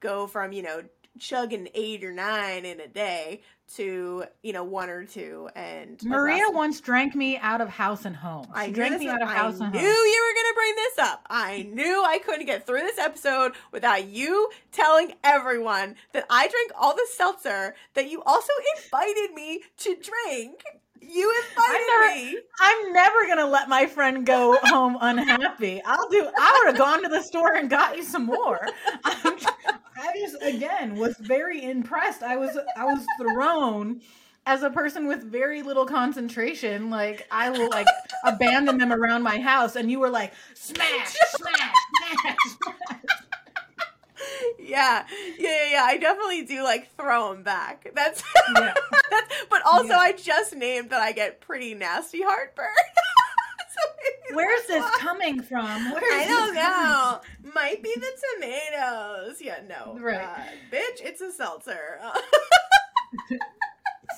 go 0.00 0.26
from, 0.26 0.52
you 0.52 0.62
know, 0.62 0.82
chugging 1.18 1.68
eight 1.74 2.02
or 2.02 2.12
nine 2.12 2.64
in 2.64 2.80
a 2.80 2.88
day 2.88 3.40
to 3.76 4.24
you 4.42 4.52
know 4.52 4.64
one 4.64 4.90
or 4.90 5.04
two 5.04 5.48
and 5.54 6.02
maria 6.02 6.42
once 6.50 6.80
drank 6.80 7.14
me 7.14 7.38
out 7.38 7.60
of 7.60 7.68
house 7.68 8.04
and 8.04 8.16
home 8.16 8.44
she 8.46 8.52
i 8.54 8.70
drank 8.70 8.98
me 8.98 9.08
out 9.08 9.22
of 9.22 9.28
house 9.28 9.60
I 9.60 9.66
and 9.66 9.72
knew 9.72 9.80
home 9.80 9.88
you 9.88 10.24
were 10.28 10.42
gonna 10.42 10.54
bring 10.54 10.74
this 10.74 10.98
up 10.98 11.26
i 11.30 11.68
knew 11.72 12.04
i 12.04 12.18
couldn't 12.18 12.46
get 12.46 12.66
through 12.66 12.80
this 12.80 12.98
episode 12.98 13.52
without 13.72 14.06
you 14.08 14.50
telling 14.72 15.14
everyone 15.22 15.94
that 16.12 16.26
i 16.28 16.48
drank 16.48 16.72
all 16.76 16.94
the 16.94 17.06
seltzer 17.12 17.74
that 17.94 18.10
you 18.10 18.22
also 18.24 18.52
invited 18.84 19.34
me 19.34 19.62
to 19.78 19.96
drink 19.96 20.64
you 21.08 21.34
invited 21.48 21.76
I'm 21.76 21.86
never, 21.86 22.14
me. 22.14 22.38
I'm 22.60 22.92
never 22.92 23.26
gonna 23.26 23.46
let 23.46 23.68
my 23.68 23.86
friend 23.86 24.26
go 24.26 24.58
home 24.64 24.96
unhappy. 25.00 25.82
I'll 25.84 26.08
do. 26.08 26.28
I 26.38 26.62
would 26.64 26.74
have 26.74 26.78
gone 26.78 27.02
to 27.02 27.08
the 27.08 27.22
store 27.22 27.54
and 27.54 27.68
got 27.70 27.96
you 27.96 28.02
some 28.02 28.26
more. 28.26 28.60
I'm, 29.04 29.38
I 29.96 30.12
just 30.18 30.36
again 30.42 30.96
was 30.96 31.16
very 31.18 31.64
impressed. 31.64 32.22
I 32.22 32.36
was 32.36 32.58
I 32.76 32.84
was 32.84 33.04
thrown 33.20 34.00
as 34.46 34.62
a 34.62 34.70
person 34.70 35.06
with 35.06 35.22
very 35.22 35.62
little 35.62 35.86
concentration. 35.86 36.90
Like 36.90 37.26
I 37.30 37.50
will 37.50 37.70
like 37.70 37.86
abandon 38.24 38.78
them 38.78 38.92
around 38.92 39.22
my 39.22 39.40
house, 39.40 39.76
and 39.76 39.90
you 39.90 40.00
were 40.00 40.10
like 40.10 40.32
smash, 40.54 41.14
smash, 41.36 41.74
smash. 41.98 42.36
smash. 42.46 42.93
Yeah, 44.58 45.04
yeah, 45.38 45.50
yeah, 45.50 45.70
yeah. 45.72 45.82
I 45.84 45.98
definitely 45.98 46.42
do 46.44 46.62
like 46.62 46.94
throw 46.96 47.32
them 47.32 47.42
back. 47.42 47.90
That's, 47.94 48.22
yeah. 48.56 48.74
that's 49.10 49.34
but 49.50 49.62
also 49.64 49.88
yeah. 49.88 49.98
I 49.98 50.12
just 50.12 50.54
named 50.56 50.90
that 50.90 51.00
I 51.00 51.12
get 51.12 51.40
pretty 51.40 51.74
nasty 51.74 52.22
heartburn. 52.22 52.66
so 53.74 54.36
Where's 54.36 54.66
this 54.66 54.82
why. 54.82 54.96
coming 54.98 55.42
from? 55.42 55.66
I 55.66 56.24
don't 56.26 56.54
know. 56.54 57.52
Might 57.54 57.82
be 57.82 57.94
the 57.94 58.10
tomatoes. 58.34 59.40
Yeah, 59.40 59.60
no. 59.68 59.98
Right. 60.00 60.16
Uh, 60.16 60.40
bitch, 60.72 61.00
it's 61.02 61.20
a 61.20 61.30
seltzer. 61.30 62.00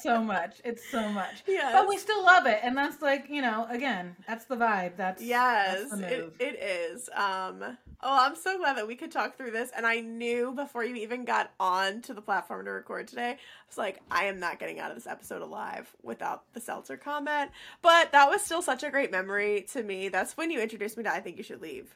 So 0.06 0.22
much. 0.22 0.60
It's 0.64 0.88
so 0.88 1.08
much. 1.08 1.42
Yeah. 1.46 1.70
But 1.72 1.88
we 1.88 1.98
still 1.98 2.24
love 2.24 2.46
it. 2.46 2.60
And 2.62 2.76
that's 2.76 3.02
like, 3.02 3.26
you 3.28 3.42
know, 3.42 3.66
again, 3.70 4.16
that's 4.26 4.46
the 4.46 4.56
vibe. 4.56 4.96
That's 4.96 5.22
Yes. 5.22 5.90
That's 5.90 6.02
it, 6.02 6.32
it 6.38 6.62
is. 6.62 7.08
Um 7.14 7.76
Oh, 8.02 8.26
I'm 8.26 8.36
so 8.36 8.58
glad 8.58 8.76
that 8.76 8.86
we 8.86 8.94
could 8.94 9.10
talk 9.10 9.36
through 9.36 9.52
this. 9.52 9.70
And 9.74 9.86
I 9.86 10.00
knew 10.00 10.52
before 10.52 10.84
you 10.84 10.96
even 10.96 11.24
got 11.24 11.50
on 11.58 12.02
to 12.02 12.14
the 12.14 12.20
platform 12.20 12.66
to 12.66 12.70
record 12.70 13.08
today, 13.08 13.30
I 13.30 13.36
was 13.68 13.78
like, 13.78 14.00
I 14.10 14.24
am 14.24 14.38
not 14.38 14.58
getting 14.58 14.78
out 14.78 14.90
of 14.90 14.96
this 14.96 15.06
episode 15.06 15.42
alive 15.42 15.90
without 16.02 16.44
the 16.52 16.60
seltzer 16.60 16.96
comment. 16.96 17.50
But 17.80 18.12
that 18.12 18.28
was 18.28 18.42
still 18.42 18.62
such 18.62 18.82
a 18.82 18.90
great 18.90 19.10
memory 19.10 19.66
to 19.72 19.82
me. 19.82 20.08
That's 20.08 20.36
when 20.36 20.50
you 20.50 20.60
introduced 20.60 20.96
me 20.96 21.04
to 21.04 21.12
I 21.12 21.20
Think 21.20 21.38
You 21.38 21.42
Should 21.42 21.62
Leave. 21.62 21.94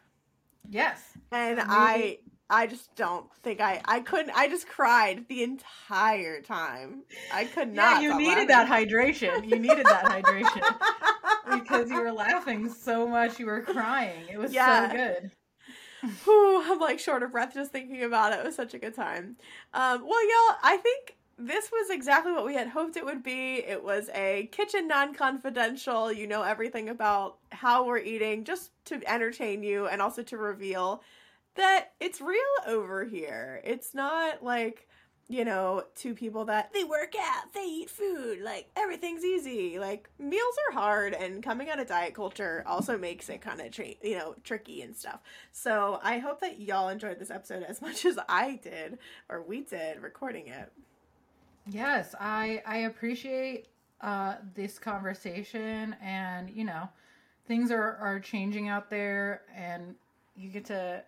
Yes. 0.69 1.03
And 1.33 1.61
I 1.63 2.19
I 2.51 2.67
just 2.67 2.95
don't 2.97 3.33
think 3.43 3.61
I 3.61 3.81
I 3.85 4.01
couldn't 4.01 4.33
I 4.37 4.49
just 4.49 4.67
cried 4.67 5.27
the 5.29 5.43
entire 5.45 6.43
time. 6.43 7.05
I 7.33 7.45
could 7.45 7.73
not. 7.73 8.03
Yeah, 8.03 8.09
you 8.09 8.19
needed 8.19 8.49
laughing. 8.49 8.49
that 8.49 8.69
hydration. 8.69 9.49
You 9.49 9.59
needed 9.59 9.87
that 9.87 10.05
hydration. 10.05 11.59
because 11.59 11.91
you 11.91 12.01
were 12.01 12.13
laughing 12.13 12.69
so 12.69 13.07
much 13.07 13.39
you 13.39 13.47
were 13.47 13.63
crying. 13.63 14.25
It 14.31 14.39
was 14.39 14.53
yeah. 14.53 14.91
so 14.91 14.97
good. 14.97 15.31
Whew, 16.25 16.63
I'm 16.65 16.81
like 16.81 16.99
short 16.99 17.23
of 17.23 17.31
breath 17.31 17.55
just 17.55 17.71
thinking 17.71 18.03
about 18.03 18.33
it. 18.33 18.41
It 18.41 18.45
was 18.45 18.57
such 18.57 18.75
a 18.75 18.79
good 18.79 18.95
time. 18.95 19.37
Um, 19.73 20.03
well, 20.07 20.23
y'all, 20.23 20.57
I 20.63 20.79
think 20.83 21.17
this 21.39 21.71
was 21.71 21.91
exactly 21.91 22.33
what 22.33 22.45
we 22.45 22.55
had 22.55 22.69
hoped 22.69 22.97
it 22.97 23.05
would 23.05 23.23
be. 23.23 23.57
It 23.57 23.83
was 23.83 24.11
a 24.15 24.49
kitchen 24.53 24.89
non 24.89 25.15
confidential. 25.15 26.13
You 26.13 26.27
know 26.27 26.43
everything 26.43 26.89
about 26.89 27.39
how 27.53 27.87
we're 27.87 27.99
eating 27.99 28.45
just 28.45 28.73
to 28.87 29.01
entertain 29.07 29.63
you 29.63 29.87
and 29.87 30.03
also 30.03 30.23
to 30.25 30.37
reveal 30.37 31.03
that 31.57 31.93
it's 32.01 32.21
real 32.21 32.39
over 32.67 33.05
here. 33.05 33.61
It's 33.65 33.95
not 33.95 34.43
like 34.43 34.87
you 35.31 35.45
know, 35.45 35.85
two 35.95 36.13
people 36.13 36.45
that 36.47 36.73
they 36.75 36.83
work 36.83 37.15
out, 37.17 37.55
they 37.55 37.63
eat 37.63 37.89
food, 37.89 38.41
like 38.43 38.69
everything's 38.75 39.25
easy. 39.25 39.79
Like 39.79 40.11
meals 40.19 40.57
are 40.69 40.75
hard, 40.75 41.15
and 41.15 41.41
coming 41.41 41.71
out 41.71 41.79
of 41.79 41.87
diet 41.87 42.15
culture 42.15 42.65
also 42.67 42.99
makes 42.99 43.29
it 43.29 43.41
kind 43.41 43.61
of, 43.61 43.71
tra- 43.71 43.95
you 44.03 44.19
know, 44.19 44.35
tricky 44.43 44.83
and 44.83 44.95
stuff. 44.95 45.21
So 45.53 46.01
I 46.03 46.19
hope 46.19 46.41
that 46.41 46.61
y'all 46.61 46.89
enjoyed 46.89 47.21
this 47.21 47.31
episode 47.31 47.63
as 47.63 47.81
much 47.83 48.05
as 48.05 48.19
I 48.29 48.59
did, 48.61 48.99
or 49.29 49.41
we 49.41 49.61
did, 49.61 50.03
recording 50.03 50.49
it. 50.49 50.73
Yes, 51.65 52.13
I 52.19 52.61
I 52.67 52.79
appreciate 52.79 53.69
uh, 54.01 54.35
this 54.57 54.81
conversation, 54.81 55.95
and 56.03 56.51
you 56.51 56.65
know, 56.65 56.89
things 57.47 57.71
are 57.71 57.97
are 58.01 58.19
changing 58.19 58.67
out 58.67 58.91
there, 58.91 59.43
and 59.55 59.95
you 60.35 60.49
get 60.49 60.65
to 60.65 61.05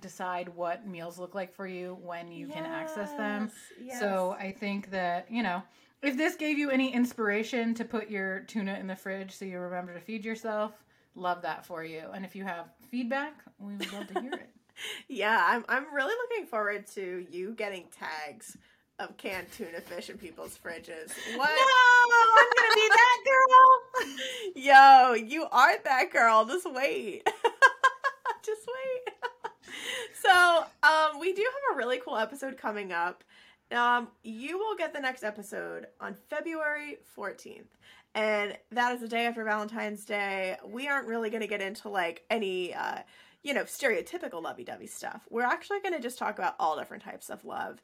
decide 0.00 0.48
what 0.50 0.86
meals 0.86 1.18
look 1.18 1.34
like 1.34 1.54
for 1.54 1.66
you 1.66 1.98
when 2.02 2.32
you 2.32 2.46
yes, 2.48 2.56
can 2.56 2.66
access 2.66 3.12
them. 3.12 3.50
Yes. 3.80 4.00
So 4.00 4.36
I 4.38 4.52
think 4.52 4.90
that, 4.90 5.30
you 5.30 5.42
know, 5.42 5.62
if 6.02 6.16
this 6.16 6.34
gave 6.36 6.58
you 6.58 6.70
any 6.70 6.92
inspiration 6.92 7.74
to 7.74 7.84
put 7.84 8.10
your 8.10 8.40
tuna 8.40 8.74
in 8.74 8.86
the 8.86 8.96
fridge 8.96 9.32
so 9.32 9.44
you 9.44 9.58
remember 9.58 9.94
to 9.94 10.00
feed 10.00 10.24
yourself, 10.24 10.72
love 11.14 11.42
that 11.42 11.64
for 11.64 11.84
you. 11.84 12.02
And 12.12 12.24
if 12.24 12.36
you 12.36 12.44
have 12.44 12.66
feedback, 12.90 13.42
we 13.58 13.76
would 13.76 13.92
love 13.92 14.08
to 14.08 14.20
hear 14.20 14.32
it. 14.32 14.50
yeah, 15.08 15.40
I'm 15.46 15.64
I'm 15.68 15.94
really 15.94 16.14
looking 16.28 16.46
forward 16.46 16.86
to 16.88 17.26
you 17.30 17.52
getting 17.52 17.84
tags 17.96 18.56
of 18.98 19.16
canned 19.16 19.50
tuna 19.52 19.80
fish 19.80 20.10
in 20.10 20.18
people's 20.18 20.58
fridges. 20.58 21.12
What? 21.36 21.50
No, 21.50 22.16
I'm 22.38 22.50
gonna 22.56 22.74
be 22.74 22.88
that 22.88 23.18
girl. 23.24 24.54
Yo, 24.56 25.14
you 25.14 25.46
are 25.50 25.78
that 25.84 26.10
girl. 26.12 26.44
Just 26.44 26.70
wait. 26.70 27.22
Just 28.44 28.66
wait 28.66 29.13
so 30.24 30.64
um, 30.82 31.20
we 31.20 31.32
do 31.32 31.42
have 31.42 31.74
a 31.74 31.78
really 31.78 32.00
cool 32.04 32.16
episode 32.16 32.56
coming 32.56 32.92
up. 32.92 33.22
Um, 33.72 34.08
you 34.22 34.58
will 34.58 34.76
get 34.76 34.92
the 34.92 35.00
next 35.00 35.24
episode 35.24 35.86
on 36.00 36.14
February 36.14 36.98
14th. 37.16 37.66
And 38.14 38.56
that 38.70 38.94
is 38.94 39.00
the 39.00 39.08
day 39.08 39.26
after 39.26 39.42
Valentine's 39.42 40.04
Day. 40.04 40.56
We 40.64 40.88
aren't 40.88 41.08
really 41.08 41.30
going 41.30 41.40
to 41.40 41.48
get 41.48 41.60
into 41.60 41.88
like 41.88 42.24
any, 42.30 42.72
uh, 42.72 42.98
you 43.42 43.52
know, 43.52 43.64
stereotypical 43.64 44.42
lovey 44.42 44.64
dovey 44.64 44.86
stuff. 44.86 45.26
We're 45.30 45.42
actually 45.42 45.80
going 45.80 45.94
to 45.94 46.00
just 46.00 46.18
talk 46.18 46.38
about 46.38 46.54
all 46.60 46.76
different 46.76 47.02
types 47.02 47.28
of 47.28 47.44
love 47.44 47.82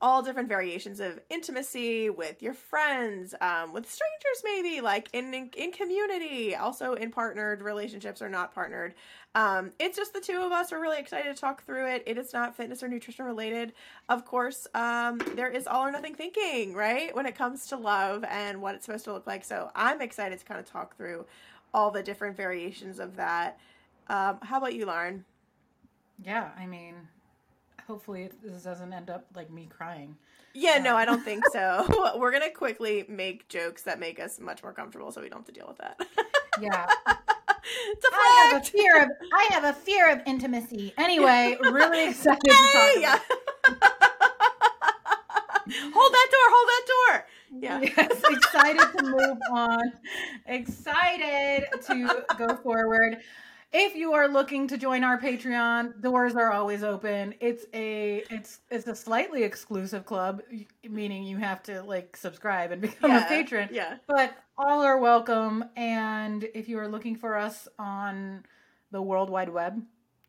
all 0.00 0.22
different 0.22 0.48
variations 0.48 1.00
of 1.00 1.20
intimacy 1.30 2.10
with 2.10 2.42
your 2.42 2.54
friends, 2.54 3.34
um, 3.40 3.72
with 3.72 3.90
strangers, 3.90 4.42
maybe 4.44 4.80
like 4.80 5.08
in, 5.12 5.32
in, 5.32 5.50
in 5.56 5.72
community, 5.72 6.56
also 6.56 6.94
in 6.94 7.10
partnered 7.10 7.62
relationships 7.62 8.20
or 8.20 8.28
not 8.28 8.52
partnered. 8.54 8.94
Um, 9.34 9.72
it's 9.78 9.96
just 9.96 10.14
the 10.14 10.20
two 10.20 10.40
of 10.40 10.50
us. 10.50 10.72
We're 10.72 10.80
really 10.80 10.98
excited 10.98 11.34
to 11.34 11.40
talk 11.40 11.64
through 11.64 11.86
it. 11.86 12.02
It 12.06 12.18
is 12.18 12.32
not 12.32 12.56
fitness 12.56 12.82
or 12.82 12.88
nutrition 12.88 13.24
related. 13.24 13.72
Of 14.08 14.24
course, 14.24 14.66
um, 14.74 15.20
there 15.36 15.50
is 15.50 15.66
all 15.66 15.86
or 15.86 15.92
nothing 15.92 16.14
thinking, 16.14 16.74
right, 16.74 17.14
when 17.14 17.26
it 17.26 17.36
comes 17.36 17.66
to 17.68 17.76
love 17.76 18.24
and 18.24 18.60
what 18.60 18.74
it's 18.74 18.86
supposed 18.86 19.04
to 19.04 19.12
look 19.12 19.26
like. 19.26 19.44
So 19.44 19.70
I'm 19.76 20.00
excited 20.00 20.38
to 20.40 20.44
kind 20.44 20.58
of 20.58 20.66
talk 20.66 20.96
through 20.96 21.26
all 21.72 21.90
the 21.90 22.02
different 22.02 22.36
variations 22.36 22.98
of 22.98 23.16
that. 23.16 23.58
Um, 24.08 24.38
how 24.42 24.58
about 24.58 24.74
you, 24.74 24.86
Lauren? 24.86 25.24
Yeah, 26.24 26.48
I 26.58 26.66
mean, 26.66 26.94
hopefully 27.88 28.30
this 28.44 28.62
doesn't 28.62 28.92
end 28.92 29.10
up 29.10 29.24
like 29.34 29.50
me 29.50 29.66
crying. 29.74 30.14
Yeah, 30.54 30.74
um, 30.74 30.84
no, 30.84 30.96
I 30.96 31.04
don't 31.04 31.24
think 31.24 31.42
so. 31.52 31.84
We're 32.18 32.30
gonna 32.30 32.50
quickly 32.50 33.04
make 33.08 33.48
jokes 33.48 33.82
that 33.82 33.98
make 33.98 34.20
us 34.20 34.38
much 34.38 34.62
more 34.62 34.72
comfortable, 34.72 35.10
so 35.10 35.20
we 35.20 35.28
don't 35.28 35.40
have 35.40 35.46
to 35.46 35.52
deal 35.52 35.66
with 35.66 35.78
that. 35.78 35.98
yeah. 36.60 36.86
I 38.12 38.50
have 38.50 38.62
a 38.62 38.64
fear 38.64 39.02
of 39.02 39.08
I 39.32 39.48
have 39.50 39.64
a 39.64 39.72
fear 39.72 40.10
of 40.12 40.20
intimacy. 40.26 40.94
Anyway, 40.96 41.56
really 41.60 42.08
excited 42.08 42.40
to 42.40 42.50
talk. 42.50 42.92
Yeah. 43.00 43.18
hold 45.68 46.12
that 46.12 46.28
door. 46.30 46.48
Hold 46.54 46.68
that 46.68 46.86
door. 46.88 47.26
Yeah. 47.60 47.80
Yes, 47.80 48.22
excited 48.30 48.98
to 48.98 49.04
move 49.04 49.38
on. 49.50 49.92
Excited 50.46 51.66
to 51.86 52.24
go 52.38 52.56
forward 52.56 53.18
if 53.72 53.94
you 53.94 54.12
are 54.14 54.28
looking 54.28 54.68
to 54.68 54.78
join 54.78 55.04
our 55.04 55.20
Patreon, 55.20 56.00
doors 56.00 56.34
are 56.34 56.52
always 56.52 56.82
open. 56.82 57.34
It's 57.40 57.66
a 57.74 58.24
it's 58.30 58.60
it's 58.70 58.86
a 58.86 58.94
slightly 58.94 59.42
exclusive 59.42 60.06
club, 60.06 60.42
meaning 60.88 61.24
you 61.24 61.36
have 61.36 61.62
to 61.64 61.82
like 61.82 62.16
subscribe 62.16 62.72
and 62.72 62.80
become 62.82 63.10
yeah, 63.10 63.24
a 63.24 63.28
patron. 63.28 63.68
Yeah. 63.72 63.96
But 64.06 64.34
all 64.56 64.82
are 64.82 64.98
welcome. 64.98 65.64
And 65.76 66.48
if 66.54 66.68
you 66.68 66.78
are 66.78 66.88
looking 66.88 67.16
for 67.16 67.36
us 67.36 67.68
on 67.78 68.44
the 68.90 69.02
World 69.02 69.28
Wide 69.28 69.50
Web, 69.50 69.82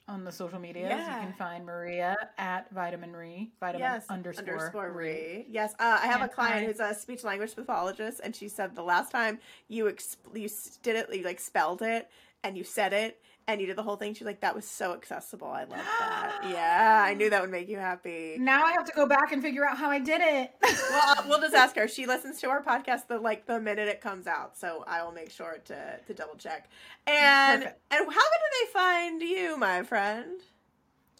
on 0.09 0.25
the 0.25 0.31
social 0.31 0.59
medias. 0.59 0.89
Yeah. 0.89 1.21
You 1.21 1.27
can 1.27 1.33
find 1.37 1.65
Maria 1.65 2.17
at 2.37 2.69
Vitamin 2.71 3.15
Re, 3.15 3.51
Vitamin 3.59 3.79
yes, 3.79 4.05
underscore, 4.09 4.53
underscore 4.53 4.91
Re. 4.91 5.07
re. 5.07 5.45
Yes, 5.47 5.73
uh, 5.79 5.99
I 6.01 6.07
have 6.07 6.21
a 6.23 6.27
client 6.27 6.63
I- 6.63 6.65
who's 6.65 6.79
a 6.79 6.93
speech 6.93 7.23
language 7.23 7.55
pathologist, 7.55 8.19
and 8.21 8.35
she 8.35 8.49
said 8.49 8.75
the 8.75 8.83
last 8.83 9.11
time 9.11 9.39
you 9.67 9.85
exp- 9.85 10.17
you 10.33 10.49
did 10.81 10.95
it, 10.97 11.13
you 11.13 11.23
like 11.23 11.39
spelled 11.39 11.83
it 11.83 12.09
and 12.43 12.57
you 12.57 12.63
said 12.63 12.93
it 12.93 13.21
and 13.49 13.59
you 13.59 13.65
did 13.65 13.75
the 13.75 13.83
whole 13.83 13.95
thing. 13.95 14.13
She's 14.13 14.25
like, 14.25 14.41
that 14.41 14.55
was 14.55 14.63
so 14.63 14.93
accessible. 14.93 15.47
I 15.47 15.63
love 15.63 15.83
that. 15.99 16.41
yeah, 16.51 17.03
I 17.03 17.15
knew 17.15 17.31
that 17.31 17.41
would 17.41 17.49
make 17.49 17.67
you 17.67 17.77
happy. 17.77 18.35
Now 18.39 18.63
I 18.63 18.73
have 18.73 18.85
to 18.85 18.93
go 18.95 19.07
back 19.07 19.31
and 19.31 19.41
figure 19.41 19.65
out 19.65 19.77
how 19.77 19.89
I 19.89 19.99
did 19.99 20.21
it. 20.21 20.53
well, 20.61 21.15
uh, 21.17 21.23
we'll 21.27 21.41
just 21.41 21.55
ask 21.55 21.75
her. 21.75 21.87
She 21.87 22.05
listens 22.05 22.39
to 22.41 22.49
our 22.49 22.63
podcast 22.63 23.07
the 23.07 23.17
like 23.17 23.47
the 23.47 23.59
minute 23.59 23.87
it 23.87 24.01
comes 24.01 24.27
out, 24.27 24.55
so 24.57 24.83
I 24.87 25.03
will 25.03 25.11
make 25.11 25.31
sure 25.31 25.57
to 25.65 25.99
to 26.05 26.13
double 26.13 26.35
check. 26.35 26.69
And 27.07 27.63
Perfect. 27.63 27.81
and 27.91 28.05
how 28.05 28.11
do 28.13 28.65
they 28.65 28.71
find 28.71 29.21
you, 29.21 29.57
my 29.57 29.81
friend? 29.81 30.41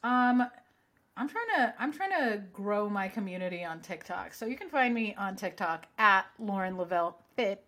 Um, 0.03 0.47
I'm 1.17 1.27
trying 1.27 1.47
to 1.55 1.73
I'm 1.79 1.91
trying 1.91 2.11
to 2.11 2.43
grow 2.53 2.89
my 2.89 3.07
community 3.07 3.65
on 3.65 3.81
TikTok. 3.81 4.35
So 4.35 4.45
you 4.45 4.55
can 4.55 4.69
find 4.69 4.93
me 4.93 5.15
on 5.17 5.35
TikTok 5.35 5.87
at 5.97 6.27
Lauren 6.37 6.75
Leavell 6.75 7.15
Fit. 7.35 7.63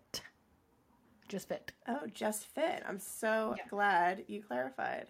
Just 1.32 1.48
fit. 1.48 1.72
Oh, 1.88 2.00
just 2.12 2.44
fit. 2.44 2.82
I'm 2.86 2.98
so 2.98 3.54
Yeah. 3.56 3.64
glad 3.70 4.24
you 4.28 4.42
clarified. 4.42 5.06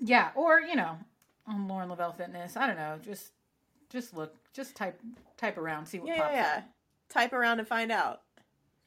Yeah, 0.00 0.32
or 0.34 0.60
you 0.60 0.74
know, 0.74 0.98
on 1.46 1.68
Lauren 1.68 1.88
Leavell 1.88 2.16
Fitness. 2.16 2.56
I 2.56 2.66
don't 2.66 2.74
know. 2.76 2.98
Just 3.00 3.30
just 3.90 4.12
look. 4.12 4.34
Just 4.52 4.74
type 4.74 5.00
type 5.36 5.56
around. 5.56 5.86
See 5.86 6.00
what 6.00 6.08
Yeah, 6.08 6.16
pops 6.20 6.34
yeah, 6.34 6.40
yeah. 6.42 6.56
up. 6.58 6.64
Type 7.10 7.32
around 7.32 7.60
and 7.60 7.68
find 7.68 7.92
out. 7.92 8.22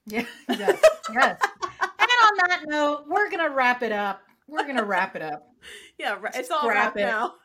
Yeah. 0.06 0.26
Yes. 0.50 0.82
yes. 1.14 1.40
And 1.82 2.10
on 2.12 2.38
that 2.50 2.64
note, 2.68 3.06
we're 3.08 3.30
gonna 3.30 3.50
wrap 3.52 3.82
it 3.82 3.94
up. 3.94 4.22
We're 4.46 4.68
gonna 4.68 4.84
wrap 4.84 5.16
it 5.16 5.22
up. 5.22 5.48
Yeah, 5.98 6.18
it's 6.34 6.52
all 6.52 6.68
wrapped 6.68 6.98
it. 6.98 7.04
now. 7.06 7.36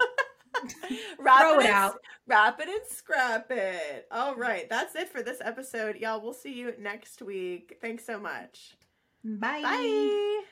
wrap 1.20 1.40
Throw 1.40 1.61
it 1.61 1.66
and- 1.66 1.69
out. 1.74 2.01
Wrap 2.27 2.61
it 2.61 2.69
and 2.69 2.81
scrap 2.89 3.51
it. 3.52 4.09
All 4.11 4.35
right, 4.35 4.69
that's 4.69 4.97
it 4.97 5.09
for 5.09 5.23
this 5.23 5.39
episode, 5.40 5.97
y'all. 5.98 6.20
We'll 6.20 6.32
see 6.35 6.52
you 6.52 6.74
next 6.81 7.23
week. 7.23 7.78
Thanks 7.81 8.05
so 8.05 8.19
much. 8.19 8.77
Bye. 9.25 9.63
Bye. 9.63 10.45